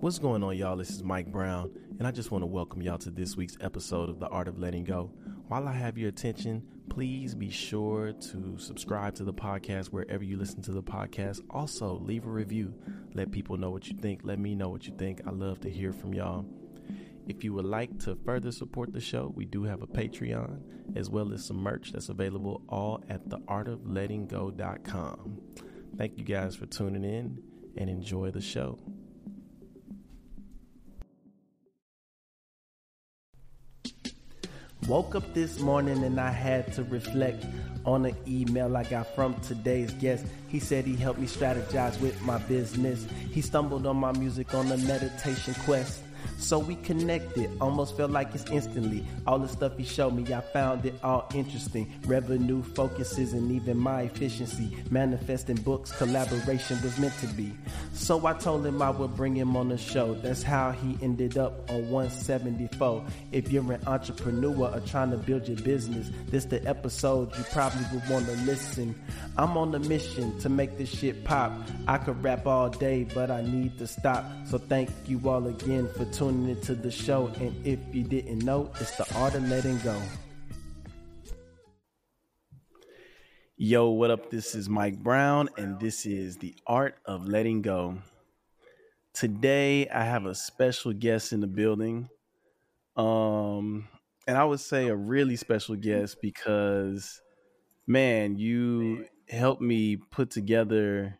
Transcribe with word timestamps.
What's 0.00 0.18
going 0.18 0.42
on, 0.42 0.56
y'all? 0.56 0.76
This 0.78 0.88
is 0.88 1.04
Mike 1.04 1.30
Brown, 1.30 1.70
and 1.98 2.08
I 2.08 2.10
just 2.10 2.30
want 2.30 2.40
to 2.40 2.46
welcome 2.46 2.80
y'all 2.80 2.96
to 2.96 3.10
this 3.10 3.36
week's 3.36 3.58
episode 3.60 4.08
of 4.08 4.18
The 4.18 4.28
Art 4.28 4.48
of 4.48 4.58
Letting 4.58 4.84
Go. 4.84 5.10
While 5.48 5.68
I 5.68 5.72
have 5.72 5.98
your 5.98 6.08
attention, 6.08 6.62
please 6.88 7.34
be 7.34 7.50
sure 7.50 8.14
to 8.14 8.56
subscribe 8.56 9.14
to 9.16 9.24
the 9.24 9.34
podcast 9.34 9.88
wherever 9.88 10.24
you 10.24 10.38
listen 10.38 10.62
to 10.62 10.72
the 10.72 10.82
podcast. 10.82 11.42
Also, 11.50 11.98
leave 11.98 12.24
a 12.24 12.30
review. 12.30 12.72
Let 13.12 13.30
people 13.30 13.58
know 13.58 13.68
what 13.68 13.88
you 13.88 13.96
think. 13.98 14.22
Let 14.24 14.38
me 14.38 14.54
know 14.54 14.70
what 14.70 14.86
you 14.86 14.94
think. 14.96 15.20
I 15.26 15.32
love 15.32 15.60
to 15.60 15.68
hear 15.68 15.92
from 15.92 16.14
y'all. 16.14 16.46
If 17.28 17.44
you 17.44 17.52
would 17.52 17.66
like 17.66 17.98
to 18.04 18.16
further 18.24 18.52
support 18.52 18.94
the 18.94 19.02
show, 19.02 19.34
we 19.36 19.44
do 19.44 19.64
have 19.64 19.82
a 19.82 19.86
Patreon 19.86 20.96
as 20.96 21.10
well 21.10 21.30
as 21.34 21.44
some 21.44 21.58
merch 21.58 21.92
that's 21.92 22.08
available 22.08 22.62
all 22.70 23.04
at 23.10 23.28
theartoflettinggo.com. 23.28 25.42
Thank 25.98 26.16
you 26.16 26.24
guys 26.24 26.56
for 26.56 26.64
tuning 26.64 27.04
in 27.04 27.42
and 27.76 27.90
enjoy 27.90 28.30
the 28.30 28.40
show. 28.40 28.78
Woke 34.88 35.14
up 35.14 35.34
this 35.34 35.60
morning 35.60 36.02
and 36.04 36.18
I 36.18 36.30
had 36.30 36.72
to 36.74 36.84
reflect 36.84 37.44
on 37.84 38.06
an 38.06 38.16
email 38.26 38.76
I 38.76 38.84
got 38.84 39.14
from 39.14 39.34
today's 39.40 39.92
guest. 39.94 40.26
He 40.48 40.58
said 40.58 40.84
he 40.84 40.96
helped 40.96 41.20
me 41.20 41.26
strategize 41.26 42.00
with 42.00 42.20
my 42.22 42.38
business. 42.38 43.06
He 43.30 43.40
stumbled 43.40 43.86
on 43.86 43.96
my 43.96 44.12
music 44.12 44.54
on 44.54 44.70
a 44.72 44.76
meditation 44.78 45.54
quest. 45.64 46.02
So 46.38 46.58
we 46.58 46.76
connected, 46.76 47.50
almost 47.60 47.96
felt 47.96 48.10
like 48.10 48.34
it's 48.34 48.50
instantly. 48.50 49.04
All 49.26 49.38
the 49.38 49.48
stuff 49.48 49.76
he 49.76 49.84
showed 49.84 50.14
me, 50.14 50.32
I 50.32 50.40
found 50.40 50.86
it 50.86 50.94
all 51.02 51.28
interesting. 51.34 51.92
Revenue 52.06 52.62
focuses 52.62 53.32
and 53.32 53.50
even 53.52 53.78
my 53.78 54.02
efficiency. 54.02 54.76
Manifesting 54.90 55.56
books, 55.56 55.92
collaboration 55.92 56.80
was 56.82 56.98
meant 56.98 57.16
to 57.20 57.26
be. 57.28 57.52
So 57.92 58.26
I 58.26 58.32
told 58.34 58.66
him 58.66 58.82
I 58.82 58.90
would 58.90 59.14
bring 59.16 59.34
him 59.34 59.56
on 59.56 59.68
the 59.68 59.78
show. 59.78 60.14
That's 60.14 60.42
how 60.42 60.72
he 60.72 60.98
ended 61.02 61.38
up 61.38 61.70
on 61.70 61.90
174. 61.90 63.04
If 63.32 63.52
you're 63.52 63.72
an 63.72 63.82
entrepreneur 63.86 64.74
or 64.74 64.80
trying 64.80 65.10
to 65.10 65.16
build 65.16 65.46
your 65.46 65.58
business, 65.58 66.10
this 66.28 66.46
the 66.46 66.66
episode 66.66 67.36
you 67.36 67.44
probably 67.52 67.84
would 67.92 68.08
want 68.08 68.26
to 68.26 68.32
listen. 68.44 68.94
I'm 69.36 69.56
on 69.56 69.74
a 69.74 69.78
mission 69.78 70.38
to 70.40 70.48
make 70.48 70.76
this 70.78 70.88
shit 70.88 71.24
pop. 71.24 71.52
I 71.86 71.98
could 71.98 72.22
rap 72.22 72.46
all 72.46 72.68
day, 72.68 73.04
but 73.14 73.30
I 73.30 73.42
need 73.42 73.78
to 73.78 73.86
stop. 73.86 74.24
So 74.46 74.58
thank 74.58 74.90
you 75.06 75.20
all 75.28 75.46
again 75.46 75.88
for 75.96 76.04
tuning 76.12 76.48
into 76.48 76.74
the 76.74 76.90
show. 76.90 77.28
And 77.40 77.54
if 77.66 77.78
you 77.92 78.02
didn't 78.02 78.40
know, 78.40 78.70
it's 78.80 78.96
the 78.96 79.06
art 79.14 79.34
of 79.34 79.48
letting 79.48 79.78
go. 79.78 80.00
Yo, 83.56 83.90
what 83.90 84.10
up? 84.10 84.30
This 84.30 84.54
is 84.54 84.68
Mike 84.68 84.98
Brown, 85.02 85.50
and 85.58 85.78
this 85.78 86.06
is 86.06 86.38
the 86.38 86.54
art 86.66 86.96
of 87.04 87.28
letting 87.28 87.60
go. 87.60 87.98
Today, 89.12 89.86
I 89.88 90.04
have 90.04 90.24
a 90.24 90.34
special 90.34 90.94
guest 90.94 91.32
in 91.32 91.40
the 91.40 91.46
building. 91.46 92.08
Um, 92.96 93.86
and 94.26 94.38
I 94.38 94.44
would 94.44 94.60
say 94.60 94.88
a 94.88 94.96
really 94.96 95.36
special 95.36 95.76
guest 95.76 96.22
because, 96.22 97.20
man, 97.86 98.36
you 98.36 99.04
helped 99.28 99.60
me 99.60 99.96
put 99.96 100.30
together 100.30 101.19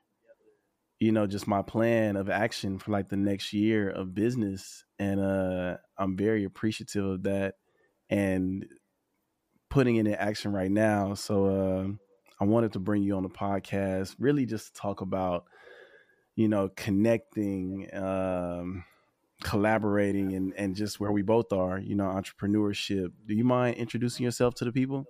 you 1.01 1.11
know 1.11 1.27
just 1.27 1.49
my 1.49 1.63
plan 1.63 2.17
of 2.17 2.31
action 2.31 2.79
for 2.79 2.93
like 2.93 3.09
the 3.09 3.17
next 3.17 3.53
year 3.53 3.91
of 3.91 4.15
business 4.15 4.85
and 4.99 5.19
uh 5.21 5.77
i'm 5.99 6.17
very 6.17 6.45
appreciative 6.45 7.05
of 7.05 7.23
that 7.25 7.55
and 8.11 8.67
putting 9.71 9.97
it 9.97 10.07
in 10.07 10.15
action 10.15 10.53
right 10.53 10.71
now 10.71 11.15
so 11.15 11.47
uh 11.47 11.87
i 12.41 12.45
wanted 12.45 12.73
to 12.73 12.79
bring 12.79 13.03
you 13.03 13.17
on 13.17 13.23
the 13.23 13.29
podcast 13.29 14.15
really 14.19 14.47
just 14.47 14.75
to 14.75 14.81
talk 14.81 15.01
about 15.01 15.45
you 16.37 16.49
know 16.49 16.69
connecting 16.77 17.89
um 17.95 18.85
collaborating 19.43 20.35
and 20.35 20.53
and 20.57 20.77
just 20.77 21.01
where 21.01 21.13
we 21.13 21.23
both 21.23 21.51
are 21.51 21.79
you 21.79 21.95
know 21.95 22.05
entrepreneurship 22.05 23.11
do 23.27 23.35
you 23.35 23.45
mind 23.45 23.77
introducing 23.77 24.23
yourself 24.23 24.55
to 24.55 24.67
the 24.67 24.73
people 24.73 25.07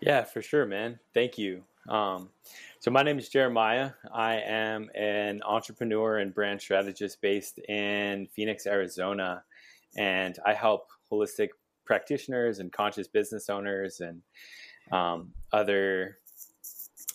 yeah, 0.00 0.24
for 0.24 0.40
sure, 0.40 0.66
man. 0.66 0.98
Thank 1.12 1.38
you. 1.38 1.64
Um, 1.88 2.30
so 2.78 2.90
my 2.90 3.02
name 3.02 3.18
is 3.18 3.28
Jeremiah. 3.28 3.92
I 4.12 4.36
am 4.36 4.90
an 4.94 5.42
entrepreneur 5.44 6.18
and 6.18 6.34
brand 6.34 6.60
strategist 6.60 7.20
based 7.20 7.58
in 7.68 8.28
Phoenix, 8.34 8.66
Arizona, 8.66 9.42
and 9.96 10.38
I 10.46 10.54
help 10.54 10.88
holistic 11.10 11.48
practitioners 11.84 12.58
and 12.58 12.72
conscious 12.72 13.08
business 13.08 13.48
owners 13.48 14.00
and 14.00 14.22
um, 14.92 15.32
other 15.52 16.18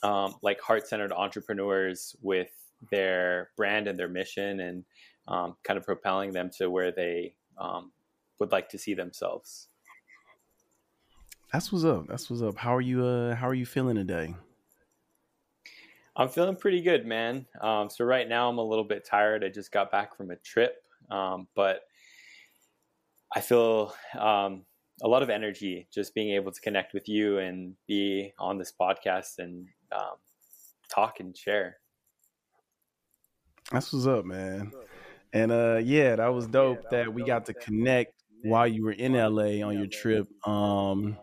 um, 0.03 0.35
like 0.41 0.59
heart-centered 0.59 1.13
entrepreneurs 1.13 2.15
with 2.21 2.49
their 2.91 3.51
brand 3.55 3.87
and 3.87 3.97
their 3.97 4.09
mission, 4.09 4.59
and 4.59 4.83
um, 5.27 5.55
kind 5.63 5.77
of 5.77 5.85
propelling 5.85 6.31
them 6.31 6.49
to 6.57 6.69
where 6.69 6.91
they 6.91 7.35
um, 7.57 7.91
would 8.39 8.51
like 8.51 8.69
to 8.69 8.77
see 8.77 8.93
themselves. 8.93 9.69
That's 11.53 11.71
what's 11.71 11.85
up. 11.85 12.07
That's 12.07 12.29
what's 12.29 12.41
up. 12.41 12.57
How 12.57 12.75
are 12.75 12.81
you? 12.81 13.05
Uh, 13.05 13.35
how 13.35 13.47
are 13.47 13.53
you 13.53 13.65
feeling 13.65 13.95
today? 13.95 14.35
I'm 16.17 16.29
feeling 16.29 16.55
pretty 16.55 16.81
good, 16.81 17.05
man. 17.05 17.45
Um, 17.61 17.89
so 17.89 18.05
right 18.05 18.27
now 18.27 18.49
I'm 18.49 18.57
a 18.57 18.63
little 18.63 18.85
bit 18.85 19.05
tired. 19.05 19.43
I 19.43 19.49
just 19.49 19.71
got 19.71 19.91
back 19.91 20.15
from 20.15 20.31
a 20.31 20.37
trip, 20.37 20.75
um, 21.11 21.47
but 21.55 21.81
I 23.35 23.41
feel 23.41 23.93
um, 24.17 24.63
a 25.01 25.07
lot 25.07 25.23
of 25.23 25.29
energy 25.29 25.87
just 25.93 26.15
being 26.15 26.33
able 26.33 26.53
to 26.53 26.61
connect 26.61 26.93
with 26.93 27.09
you 27.09 27.39
and 27.39 27.75
be 27.85 28.33
on 28.39 28.57
this 28.57 28.71
podcast 28.79 29.39
and 29.39 29.67
um, 29.91 30.15
talk 30.89 31.19
and 31.19 31.35
share. 31.35 31.77
That's 33.71 33.91
what's 33.91 34.07
up, 34.07 34.23
man. 34.23 34.71
And 35.33 35.51
uh, 35.51 35.81
yeah, 35.83 36.15
that 36.15 36.33
was 36.33 36.47
dope 36.47 36.89
that 36.91 37.13
we 37.13 37.23
got 37.23 37.45
to 37.47 37.53
connect 37.53 38.13
while 38.43 38.67
you 38.67 38.85
were 38.85 38.93
in 38.93 39.13
LA 39.13 39.65
on 39.67 39.77
your 39.77 39.87
trip. 39.87 40.27
Um, 40.47 41.17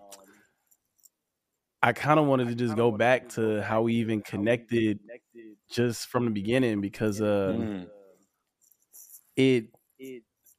I 1.82 1.93
kind 1.93 2.20
of 2.20 2.26
wanted 2.26 2.48
to 2.48 2.54
just 2.54 2.76
go 2.76 2.93
back 2.93 3.31
to 3.31 3.60
how 3.62 3.82
we 3.82 3.94
even 3.94 4.22
connected 4.22 5.00
just 5.70 6.06
from 6.06 6.26
the 6.26 6.31
beginning 6.31 6.81
because 6.81 7.20
uh, 7.20 7.54
mm. 7.56 7.87
it. 9.37 9.66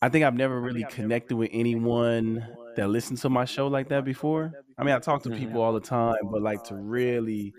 I 0.02 0.10
think 0.10 0.26
I've 0.26 0.36
never 0.36 0.60
really 0.60 0.84
connected 0.84 1.38
with 1.38 1.50
anyone 1.54 2.46
that 2.76 2.90
listened 2.90 3.20
to 3.20 3.30
my 3.30 3.46
show 3.46 3.68
like 3.68 3.88
that 3.88 4.04
before. 4.04 4.52
I 4.78 4.84
mean, 4.84 4.94
I 4.94 5.00
talk 5.00 5.24
to 5.24 5.30
people 5.38 5.62
all 5.62 5.72
the 5.72 5.80
time, 5.80 6.18
but 6.30 6.42
like 6.42 6.62
to 6.66 6.76
really 6.76 7.54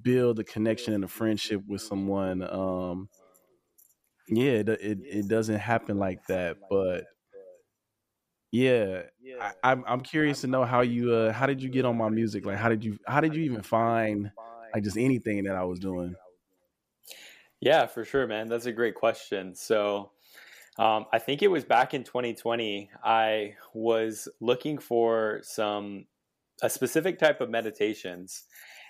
build 0.00 0.38
a 0.38 0.44
connection 0.44 0.94
and 0.94 1.04
a 1.04 1.08
friendship 1.08 1.60
with 1.66 1.82
someone, 1.82 2.42
um, 2.42 3.10
yeah, 4.28 4.52
it, 4.52 4.68
it, 4.70 4.98
it 5.02 5.28
doesn't 5.28 5.58
happen 5.58 5.98
like 5.98 6.26
that. 6.28 6.56
But 6.70 7.04
yeah, 8.52 9.02
I, 9.40 9.72
am 9.72 9.82
I'm 9.88 10.00
curious 10.02 10.42
to 10.42 10.46
know 10.46 10.64
how 10.64 10.82
you 10.82 11.12
uh 11.12 11.32
how 11.32 11.46
did 11.46 11.62
you 11.62 11.70
get 11.70 11.86
on 11.86 11.96
my 11.96 12.10
music? 12.10 12.44
Like 12.44 12.58
how 12.58 12.68
did 12.68 12.84
you 12.84 12.98
how 13.06 13.20
did 13.20 13.34
you 13.34 13.42
even 13.42 13.62
find 13.62 14.30
like 14.74 14.84
just 14.84 14.98
anything 14.98 15.42
that 15.44 15.56
I 15.56 15.64
was 15.64 15.80
doing? 15.80 16.14
Yeah, 17.60 17.86
for 17.86 18.04
sure, 18.04 18.26
man. 18.26 18.48
That's 18.48 18.66
a 18.66 18.72
great 18.72 18.94
question. 18.94 19.54
So 19.54 20.10
um, 20.78 21.06
I 21.12 21.18
think 21.18 21.42
it 21.42 21.48
was 21.48 21.64
back 21.64 21.94
in 21.94 22.04
2020. 22.04 22.90
I 23.02 23.54
was 23.72 24.28
looking 24.40 24.78
for 24.78 25.40
some 25.42 26.06
a 26.62 26.68
specific 26.68 27.18
type 27.18 27.40
of 27.40 27.48
meditations, 27.48 28.44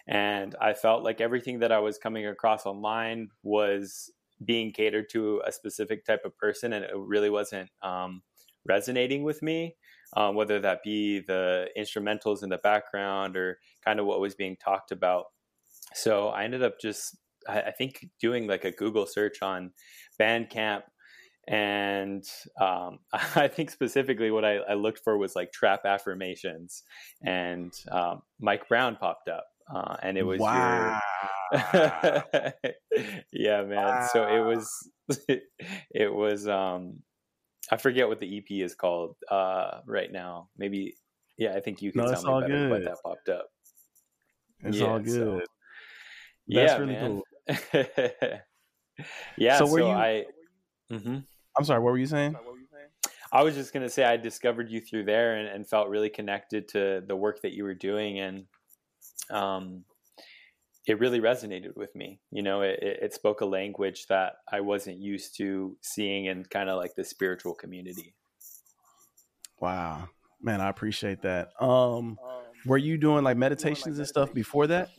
and 0.08 0.56
I 0.60 0.74
felt 0.74 1.04
like 1.04 1.20
everything 1.20 1.60
that 1.60 1.70
I 1.70 1.78
was 1.78 1.98
coming 1.98 2.26
across 2.26 2.66
online 2.66 3.28
was 3.42 4.10
being 4.44 4.72
catered 4.72 5.08
to 5.10 5.40
a 5.46 5.52
specific 5.52 6.04
type 6.04 6.24
of 6.24 6.36
person, 6.36 6.72
and 6.72 6.84
it 6.84 6.90
really 6.96 7.30
wasn't 7.30 7.70
um, 7.82 8.22
resonating 8.66 9.22
with 9.22 9.42
me, 9.42 9.76
um, 10.16 10.34
whether 10.34 10.60
that 10.60 10.82
be 10.82 11.20
the 11.20 11.68
instrumentals 11.78 12.42
in 12.42 12.48
the 12.48 12.58
background 12.58 13.36
or 13.36 13.58
kind 13.84 14.00
of 14.00 14.06
what 14.06 14.20
was 14.20 14.34
being 14.34 14.56
talked 14.56 14.92
about. 14.92 15.26
So 15.94 16.28
I 16.28 16.44
ended 16.44 16.62
up 16.62 16.80
just, 16.80 17.16
I, 17.48 17.62
I 17.62 17.70
think, 17.70 18.06
doing 18.20 18.46
like 18.46 18.64
a 18.64 18.72
Google 18.72 19.06
search 19.06 19.42
on 19.42 19.72
Bandcamp. 20.20 20.82
And 21.48 22.24
um, 22.60 22.98
I 23.12 23.48
think 23.48 23.70
specifically 23.70 24.30
what 24.30 24.44
I, 24.44 24.56
I, 24.58 24.74
looked 24.74 25.00
for 25.02 25.18
was 25.18 25.34
like 25.34 25.50
trap 25.50 25.80
affirmations, 25.84 26.84
and 27.26 27.72
um, 27.90 28.22
Mike 28.40 28.68
Brown 28.68 28.96
popped 28.96 29.28
up. 29.28 29.44
Uh, 29.72 29.96
and 30.02 30.18
it 30.18 30.22
was 30.22 30.38
wow. 30.38 31.00
your 31.00 31.00
yeah 33.32 33.62
man 33.62 33.86
wow. 33.86 34.08
so 34.12 34.26
it 34.26 34.40
was 34.40 34.90
it 35.90 36.12
was 36.12 36.48
um 36.48 37.00
I 37.72 37.78
forget 37.78 38.06
what 38.06 38.20
the 38.20 38.36
EP 38.36 38.50
is 38.50 38.74
called 38.74 39.16
uh, 39.30 39.78
right 39.86 40.12
now. 40.12 40.50
Maybe, 40.58 40.94
yeah, 41.38 41.54
I 41.54 41.60
think 41.60 41.80
you 41.80 41.90
can 41.90 42.02
no, 42.02 42.12
tell 42.12 42.40
me 42.40 42.46
better 42.46 42.68
what 42.68 42.84
that 42.84 42.98
popped 43.02 43.30
up. 43.30 43.46
It's 44.62 44.76
yeah, 44.76 44.86
all 44.86 44.98
good. 44.98 45.14
So, 45.14 45.40
yeah, 46.46 46.76
really 46.76 46.92
man. 46.92 47.22
cool. 47.48 47.84
yeah. 49.38 49.56
So, 49.56 49.64
were 49.64 49.78
so 49.78 49.86
you? 49.86 49.90
I, 49.90 50.24
mm-hmm. 50.92 51.18
I'm 51.56 51.64
sorry. 51.64 51.80
What 51.80 51.92
were 51.92 51.98
you 51.98 52.04
saying? 52.04 52.36
I 53.32 53.42
was 53.42 53.54
just 53.54 53.72
gonna 53.72 53.88
say 53.88 54.04
I 54.04 54.18
discovered 54.18 54.70
you 54.70 54.82
through 54.82 55.04
there 55.04 55.36
and, 55.36 55.48
and, 55.48 55.66
felt 55.66 55.88
really 55.88 56.10
connected 56.10 56.68
to 56.68 57.02
the 57.06 57.16
work 57.16 57.40
that 57.40 57.52
you 57.52 57.64
were 57.64 57.72
doing, 57.72 58.20
and 58.20 58.44
um, 59.30 59.84
it 60.86 60.98
really 60.98 61.20
resonated 61.20 61.76
with 61.76 61.94
me. 61.94 62.20
You 62.30 62.42
know, 62.42 62.62
it, 62.62 62.78
it 62.82 63.14
spoke 63.14 63.40
a 63.40 63.46
language 63.46 64.06
that 64.08 64.34
I 64.50 64.60
wasn't 64.60 64.98
used 64.98 65.36
to 65.36 65.76
seeing 65.80 66.26
in 66.26 66.44
kind 66.44 66.68
of 66.68 66.76
like 66.76 66.94
the 66.96 67.04
spiritual 67.04 67.54
community. 67.54 68.14
Wow, 69.60 70.08
man, 70.40 70.60
I 70.60 70.68
appreciate 70.68 71.22
that. 71.22 71.50
Um, 71.60 72.18
were 72.66 72.78
you 72.78 72.98
doing 72.98 73.22
like 73.22 73.36
meditations 73.36 73.98
and 73.98 74.06
stuff 74.08 74.34
before 74.34 74.66
that? 74.66 74.90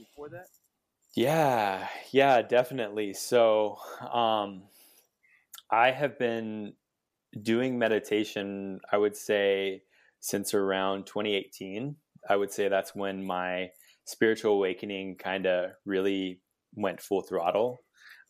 Yeah, 1.15 1.87
yeah, 2.11 2.41
definitely. 2.41 3.13
So, 3.13 3.77
um, 4.11 4.63
I 5.69 5.91
have 5.91 6.17
been 6.17 6.73
doing 7.41 7.77
meditation, 7.77 8.79
I 8.91 8.97
would 8.97 9.15
say, 9.15 9.83
since 10.19 10.53
around 10.53 11.05
2018. 11.05 11.95
I 12.29 12.35
would 12.35 12.51
say 12.51 12.67
that's 12.67 12.95
when 12.95 13.23
my 13.23 13.71
spiritual 14.05 14.53
awakening 14.53 15.15
kind 15.17 15.45
of 15.45 15.71
really 15.85 16.41
went 16.75 17.01
full 17.01 17.21
throttle. 17.21 17.81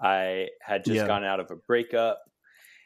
I 0.01 0.49
had 0.61 0.83
just 0.83 0.97
yeah. 0.97 1.07
gone 1.07 1.23
out 1.23 1.39
of 1.39 1.49
a 1.51 1.55
breakup 1.55 2.19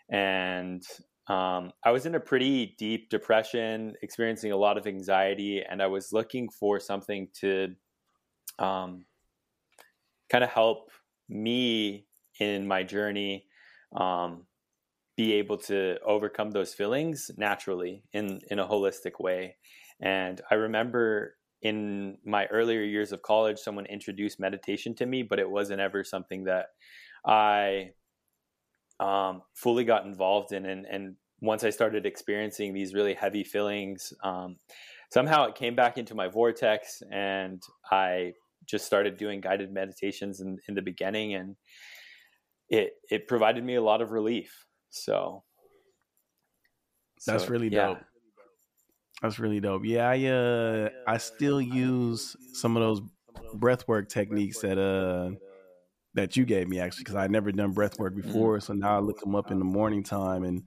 and 0.09 0.83
um, 1.27 1.71
I 1.83 1.91
was 1.91 2.05
in 2.05 2.15
a 2.15 2.19
pretty 2.19 2.75
deep 2.77 3.09
depression, 3.09 3.95
experiencing 4.01 4.53
a 4.53 4.57
lot 4.57 4.77
of 4.77 4.87
anxiety, 4.87 5.61
and 5.61 5.81
I 5.81 5.87
was 5.87 6.13
looking 6.13 6.47
for 6.49 6.79
something 6.79 7.27
to 7.41 7.75
um, 8.59 9.05
kind 10.29 10.43
of 10.43 10.49
help 10.49 10.89
me 11.27 12.05
in 12.39 12.65
my 12.67 12.83
journey 12.83 13.45
um, 13.95 14.45
be 15.17 15.33
able 15.33 15.57
to 15.57 15.97
overcome 16.05 16.51
those 16.51 16.73
feelings 16.73 17.29
naturally 17.37 18.03
in 18.13 18.39
in 18.49 18.59
a 18.59 18.67
holistic 18.67 19.19
way. 19.19 19.57
And 19.99 20.39
I 20.49 20.55
remember 20.55 21.35
in 21.61 22.17
my 22.25 22.45
earlier 22.47 22.83
years 22.83 23.11
of 23.11 23.21
college, 23.21 23.57
someone 23.57 23.85
introduced 23.85 24.39
meditation 24.39 24.93
to 24.95 25.05
me, 25.05 25.23
but 25.23 25.39
it 25.39 25.49
wasn't 25.49 25.81
ever 25.81 26.03
something 26.03 26.43
that 26.45 26.67
I 27.25 27.91
um, 28.99 29.41
fully 29.55 29.83
got 29.83 30.05
involved 30.05 30.51
in. 30.51 30.65
And, 30.65 30.85
and 30.85 31.15
once 31.41 31.63
I 31.63 31.69
started 31.69 32.05
experiencing 32.05 32.73
these 32.73 32.93
really 32.93 33.13
heavy 33.13 33.43
feelings, 33.43 34.13
um, 34.23 34.57
somehow 35.11 35.45
it 35.45 35.55
came 35.55 35.75
back 35.75 35.97
into 35.97 36.15
my 36.15 36.27
vortex, 36.27 37.01
and 37.11 37.61
I 37.91 38.33
just 38.65 38.85
started 38.85 39.17
doing 39.17 39.41
guided 39.41 39.71
meditations 39.71 40.41
in, 40.41 40.57
in 40.67 40.75
the 40.75 40.81
beginning, 40.81 41.33
and 41.35 41.55
it 42.69 42.93
it 43.09 43.27
provided 43.27 43.63
me 43.63 43.75
a 43.75 43.81
lot 43.81 44.01
of 44.01 44.11
relief. 44.11 44.65
So 44.89 45.43
that's 47.25 47.45
so, 47.45 47.49
really 47.49 47.69
yeah. 47.69 47.87
dope. 47.87 47.97
That's 49.21 49.39
really 49.39 49.59
dope. 49.59 49.83
Yeah, 49.85 50.09
I 50.09 50.25
uh 50.25 50.89
I 51.07 51.17
still 51.17 51.59
use 51.59 52.35
some 52.53 52.77
of 52.77 52.83
those 52.83 53.01
breathwork 53.55 54.09
techniques 54.09 54.59
that 54.59 54.77
uh 54.77 55.31
that 56.13 56.35
you 56.35 56.45
gave 56.45 56.67
me 56.67 56.79
actually 56.79 57.03
because 57.03 57.15
I 57.15 57.27
never 57.27 57.51
done 57.51 57.73
breathwork 57.73 58.11
mm-hmm. 58.11 58.21
before. 58.21 58.59
So 58.59 58.73
now 58.73 58.97
I 58.97 58.99
look 58.99 59.19
them 59.19 59.35
up 59.35 59.51
in 59.51 59.59
the 59.59 59.65
morning 59.65 60.03
time 60.03 60.43
and 60.43 60.63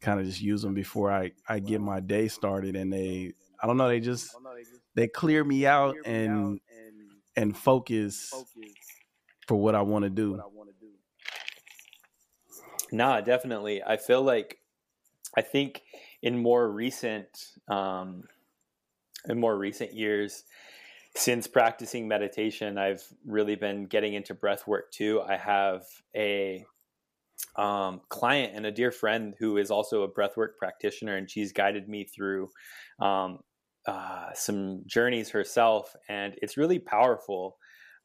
kind 0.00 0.20
of 0.20 0.26
just 0.26 0.40
use 0.40 0.62
them 0.62 0.74
before 0.74 1.12
I 1.12 1.32
I 1.48 1.58
get 1.58 1.80
my 1.80 2.00
day 2.00 2.28
started. 2.28 2.76
And 2.76 2.92
they 2.92 3.32
I 3.60 3.66
don't 3.66 3.76
know 3.76 3.88
they 3.88 4.00
just 4.00 4.34
they 4.94 5.08
clear 5.08 5.42
me 5.42 5.66
out 5.66 5.96
and 6.04 6.60
and 7.36 7.56
focus 7.56 8.32
for 9.48 9.56
what 9.56 9.74
I 9.74 9.82
want 9.82 10.04
to 10.04 10.10
do. 10.10 10.40
Nah, 12.92 13.20
definitely. 13.20 13.82
I 13.82 13.96
feel 13.96 14.22
like 14.22 14.58
I 15.36 15.42
think 15.42 15.82
in 16.24 16.36
more 16.36 16.68
recent 16.68 17.28
um, 17.68 18.24
in 19.28 19.38
more 19.38 19.56
recent 19.56 19.94
years 19.94 20.44
since 21.16 21.46
practicing 21.46 22.08
meditation 22.08 22.76
i've 22.76 23.04
really 23.24 23.54
been 23.54 23.86
getting 23.86 24.14
into 24.14 24.34
breath 24.34 24.66
work 24.66 24.90
too. 24.90 25.22
I 25.22 25.36
have 25.36 25.84
a 26.16 26.64
um, 27.56 28.00
client 28.08 28.52
and 28.54 28.66
a 28.66 28.72
dear 28.72 28.90
friend 28.90 29.34
who 29.38 29.58
is 29.58 29.70
also 29.70 30.02
a 30.02 30.10
breathwork 30.10 30.56
practitioner 30.58 31.16
and 31.16 31.30
she's 31.30 31.52
guided 31.52 31.88
me 31.88 32.04
through 32.04 32.48
um, 33.00 33.38
uh, 33.86 34.30
some 34.34 34.82
journeys 34.86 35.30
herself 35.30 35.94
and 36.08 36.34
it's 36.42 36.56
really 36.56 36.78
powerful. 36.78 37.56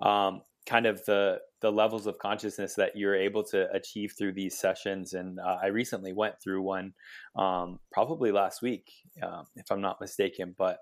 Um, 0.01 0.41
kind 0.67 0.85
of 0.85 1.03
the 1.05 1.39
the 1.61 1.71
levels 1.71 2.07
of 2.07 2.17
consciousness 2.19 2.75
that 2.75 2.95
you're 2.95 3.15
able 3.15 3.43
to 3.43 3.69
achieve 3.73 4.13
through 4.17 4.33
these 4.33 4.57
sessions. 4.57 5.13
And 5.13 5.39
uh, 5.39 5.57
I 5.61 5.67
recently 5.67 6.13
went 6.13 6.35
through 6.41 6.61
one, 6.61 6.93
um, 7.35 7.79
probably 7.91 8.31
last 8.31 8.61
week, 8.61 8.91
uh, 9.21 9.43
if 9.55 9.71
I'm 9.71 9.81
not 9.81 9.99
mistaken. 9.99 10.55
But 10.57 10.79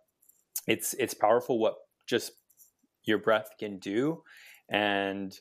it's 0.68 0.94
it's 0.96 1.14
powerful 1.14 1.60
what 1.60 1.76
just 2.08 2.32
your 3.04 3.18
breath 3.18 3.50
can 3.60 3.80
do, 3.80 4.24
and 4.70 5.38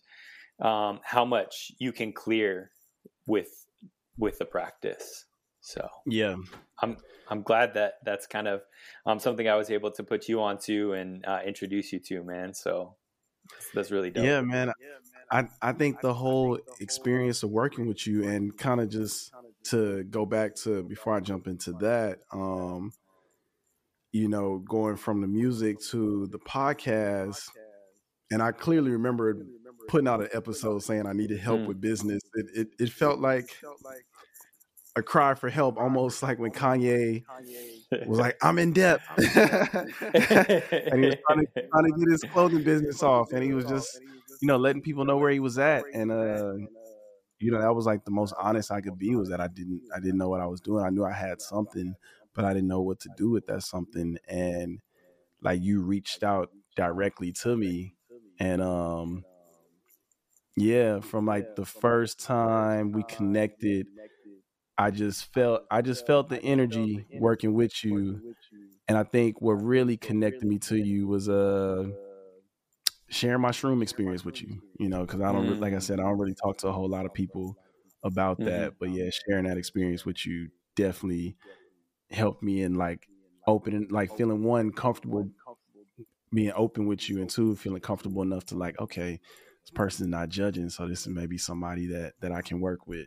um, 0.61 1.01
how 1.03 1.25
much 1.25 1.73
you 1.79 1.93
can 1.93 2.13
clear 2.13 2.71
with 3.27 3.67
with 4.19 4.39
the 4.39 4.45
practice. 4.45 5.27
So 5.61 5.89
yeah, 6.07 6.37
I'm 6.81 6.97
I'm 7.29 7.43
glad 7.43 7.75
that 7.75 7.95
that's 8.05 8.27
kind 8.27 8.47
of 8.47 8.63
um, 9.05 9.19
something 9.19 9.49
I 9.49 9.57
was 9.57 9.71
able 9.71 9.91
to 9.93 10.05
put 10.05 10.29
you 10.29 10.41
onto 10.41 10.93
and 10.93 11.25
uh, 11.27 11.41
introduce 11.45 11.93
you 11.93 11.99
to, 12.07 12.23
man. 12.23 12.55
So 12.55 12.95
that's 13.75 13.91
really 13.91 14.11
dope. 14.11 14.25
Yeah, 14.25 14.41
man. 14.41 14.73
I, 15.31 15.49
I 15.61 15.73
think 15.73 16.01
the 16.01 16.15
whole 16.15 16.59
experience 16.81 17.43
of 17.43 17.51
working 17.51 17.87
with 17.87 18.07
you 18.07 18.29
and 18.29 18.57
kind 18.57 18.81
of 18.81 18.89
just 18.89 19.33
to 19.65 20.05
go 20.05 20.25
back 20.25 20.55
to 20.57 20.85
before 20.85 21.15
I 21.15 21.21
jump 21.21 21.49
into 21.49 21.73
that, 21.81 22.21
um, 22.33 22.93
you 24.13 24.29
know, 24.29 24.59
going 24.59 24.97
from 24.97 25.21
the 25.21 25.27
music 25.27 25.81
to 25.91 26.29
the 26.29 26.39
podcast, 26.39 27.49
and 28.31 28.41
I 28.41 28.53
clearly 28.53 28.93
remember 28.93 29.37
putting 29.89 30.09
out 30.09 30.21
an 30.21 30.29
episode 30.33 30.83
saying 30.83 31.07
I 31.07 31.13
needed 31.13 31.39
help 31.39 31.61
mm. 31.61 31.67
with 31.67 31.81
business. 31.81 32.23
It, 32.35 32.47
it, 32.55 32.69
it 32.79 32.91
felt 32.91 33.21
like 33.21 33.51
a 34.97 35.03
cry 35.03 35.35
for 35.35 35.51
help, 35.51 35.77
almost 35.77 36.23
like 36.23 36.39
when 36.39 36.51
Kanye 36.51 37.25
was 38.07 38.19
like, 38.19 38.37
"I'm 38.43 38.59
in 38.59 38.73
debt," 38.73 39.01
and 39.19 39.29
he 41.01 41.07
was 41.07 41.17
trying 41.27 41.41
to, 41.41 41.69
trying 41.71 41.85
to 41.85 41.93
get 41.99 42.11
his 42.11 42.25
clothing 42.33 42.63
business 42.65 43.03
off, 43.03 43.33
and 43.33 43.45
he 43.45 43.53
was 43.53 43.67
just, 43.67 44.01
you 44.41 44.49
know, 44.49 44.57
letting 44.57 44.83
people 44.83 45.05
know 45.05 45.19
where 45.19 45.31
he 45.31 45.41
was 45.41 45.59
at, 45.59 45.85
and 45.93 46.11
uh, 46.11 46.55
you 47.39 47.51
know, 47.51 47.61
that 47.61 47.75
was 47.75 47.87
like 47.87 48.05
the 48.05 48.11
most 48.11 48.35
honest 48.39 48.71
I 48.71 48.81
could 48.81 48.99
be 48.99 49.15
was 49.15 49.29
that 49.29 49.41
I 49.41 49.49
didn't, 49.49 49.83
I 49.95 50.01
didn't 50.01 50.19
know 50.19 50.31
what 50.31 50.41
I 50.41 50.47
was 50.47 50.61
doing. 50.61 50.85
I 50.85 50.91
knew 50.91 51.05
I 51.05 51.13
had 51.13 51.43
something, 51.43 51.95
but 52.35 52.45
I 52.45 52.55
didn't 52.55 52.69
know 52.69 52.81
what 52.81 53.01
to 53.01 53.11
do 53.17 53.31
with 53.31 53.47
that 53.47 53.63
something, 53.63 54.19
and 54.29 54.81
like 55.43 55.63
you 55.63 55.83
reached 55.83 56.23
out 56.23 56.51
directly 56.75 57.33
to 57.33 57.57
me, 57.57 57.95
and 58.39 58.63
um, 58.63 59.25
yeah, 60.57 61.01
from 61.01 61.27
like 61.27 61.55
the 61.55 61.67
first 61.67 62.19
time 62.19 62.93
we 62.93 63.03
connected 63.05 63.87
I 64.79 64.91
just 64.91 65.33
felt 65.33 65.63
I 65.71 65.83
just 65.83 66.07
felt 66.07 66.29
the 66.29 66.43
energy 66.43 67.07
working 67.19 67.55
with 67.55 67.85
you, 67.85 68.35
and 68.89 68.99
I 68.99 69.05
think 69.05 69.41
what 69.41 69.55
really 69.55 69.97
connected 69.97 70.45
me 70.47 70.59
to 70.61 70.77
you 70.77 71.07
was 71.07 71.29
uh 71.29 71.89
sharing 73.09 73.41
my 73.41 73.51
shroom 73.51 73.83
experience 73.83 74.25
with 74.25 74.43
you. 74.43 74.61
You 74.79 74.89
know, 74.89 75.01
because 75.01 75.21
I 75.21 75.33
don't 75.33 75.47
mm. 75.47 75.61
like 75.61 75.75
I 75.75 75.79
said 75.79 76.01
I 76.01 76.05
don't 76.05 76.19
really 76.19 76.35
talk 76.35 76.59
to 76.59 76.69
a 76.69 76.73
whole 76.73 76.89
lot 76.89 77.07
of 77.07 77.15
people 77.15 77.57
about 78.03 78.39
mm-hmm. 78.39 78.51
that, 78.51 78.75
but 78.79 78.91
yeah, 78.91 79.11
sharing 79.27 79.47
that 79.47 79.59
experience 79.59 80.05
with 80.05 80.27
you 80.27 80.49
definitely 80.75 81.37
helped 82.11 82.43
me 82.43 82.63
in 82.63 82.75
like 82.75 83.09
opening, 83.47 83.89
like 83.91 84.17
feeling 84.17 84.45
one 84.45 84.73
comfortable 84.73 85.31
being 86.33 86.53
open 86.55 86.87
with 86.87 87.09
you, 87.09 87.21
and 87.21 87.31
two 87.31 87.57
feeling 87.57 87.81
comfortable 87.81 88.23
enough 88.23 88.45
to 88.47 88.57
like 88.57 88.79
okay, 88.79 89.21
this 89.65 89.71
person's 89.75 90.11
not 90.11 90.29
judging, 90.29 90.69
so 90.69 90.87
this 90.87 91.01
is 91.01 91.09
maybe 91.09 91.39
somebody 91.39 91.87
that 91.87 92.13
that 92.21 92.33
I 92.33 92.43
can 92.43 92.61
work 92.61 92.87
with. 92.87 93.07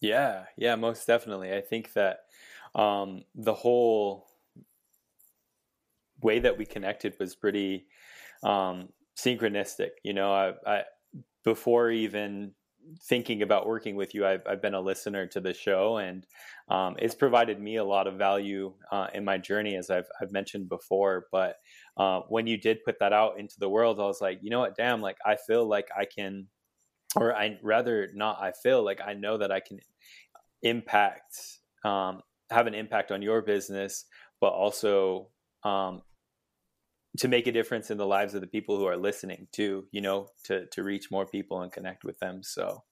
Yeah, 0.00 0.46
yeah, 0.56 0.76
most 0.76 1.06
definitely. 1.06 1.52
I 1.52 1.60
think 1.60 1.92
that 1.94 2.20
um, 2.74 3.24
the 3.34 3.54
whole 3.54 4.26
way 6.22 6.38
that 6.40 6.58
we 6.58 6.66
connected 6.66 7.16
was 7.18 7.34
pretty 7.34 7.86
um, 8.42 8.90
synchronistic. 9.16 9.90
You 10.04 10.14
know, 10.14 10.32
I, 10.32 10.54
I, 10.66 10.84
before 11.44 11.90
even 11.90 12.52
thinking 13.02 13.42
about 13.42 13.66
working 13.66 13.96
with 13.96 14.14
you, 14.14 14.26
I've, 14.26 14.42
I've 14.46 14.62
been 14.62 14.74
a 14.74 14.80
listener 14.80 15.26
to 15.28 15.40
the 15.40 15.54
show, 15.54 15.98
and 15.98 16.26
um, 16.68 16.96
it's 16.98 17.14
provided 17.14 17.60
me 17.60 17.76
a 17.76 17.84
lot 17.84 18.06
of 18.06 18.14
value 18.16 18.74
uh, 18.92 19.08
in 19.14 19.24
my 19.24 19.38
journey, 19.38 19.76
as 19.76 19.90
I've, 19.90 20.08
I've 20.20 20.32
mentioned 20.32 20.68
before. 20.68 21.26
But 21.32 21.56
uh, 21.96 22.22
when 22.28 22.46
you 22.46 22.58
did 22.58 22.84
put 22.84 22.98
that 23.00 23.12
out 23.12 23.38
into 23.38 23.56
the 23.58 23.68
world, 23.68 24.00
I 24.00 24.04
was 24.04 24.20
like, 24.20 24.40
you 24.42 24.50
know 24.50 24.60
what, 24.60 24.76
damn, 24.76 25.00
like 25.02 25.18
I 25.26 25.36
feel 25.36 25.66
like 25.68 25.88
I 25.98 26.06
can 26.06 26.48
or 27.16 27.34
I 27.34 27.58
rather 27.62 28.08
not 28.14 28.40
I 28.40 28.52
feel 28.52 28.84
like 28.84 29.00
I 29.04 29.14
know 29.14 29.38
that 29.38 29.50
I 29.50 29.60
can 29.60 29.80
impact 30.62 31.58
um, 31.84 32.22
have 32.50 32.66
an 32.66 32.74
impact 32.74 33.10
on 33.10 33.22
your 33.22 33.42
business, 33.42 34.04
but 34.40 34.48
also 34.48 35.28
um, 35.64 36.02
to 37.18 37.28
make 37.28 37.46
a 37.46 37.52
difference 37.52 37.90
in 37.90 37.98
the 37.98 38.06
lives 38.06 38.34
of 38.34 38.40
the 38.40 38.46
people 38.46 38.76
who 38.76 38.86
are 38.86 38.96
listening 38.96 39.48
too. 39.52 39.86
You 39.92 40.00
know, 40.00 40.28
to 40.44 40.66
to 40.66 40.82
reach 40.82 41.10
more 41.10 41.26
people 41.26 41.62
and 41.62 41.72
connect 41.72 42.04
with 42.04 42.18
them. 42.18 42.42
So, 42.42 42.84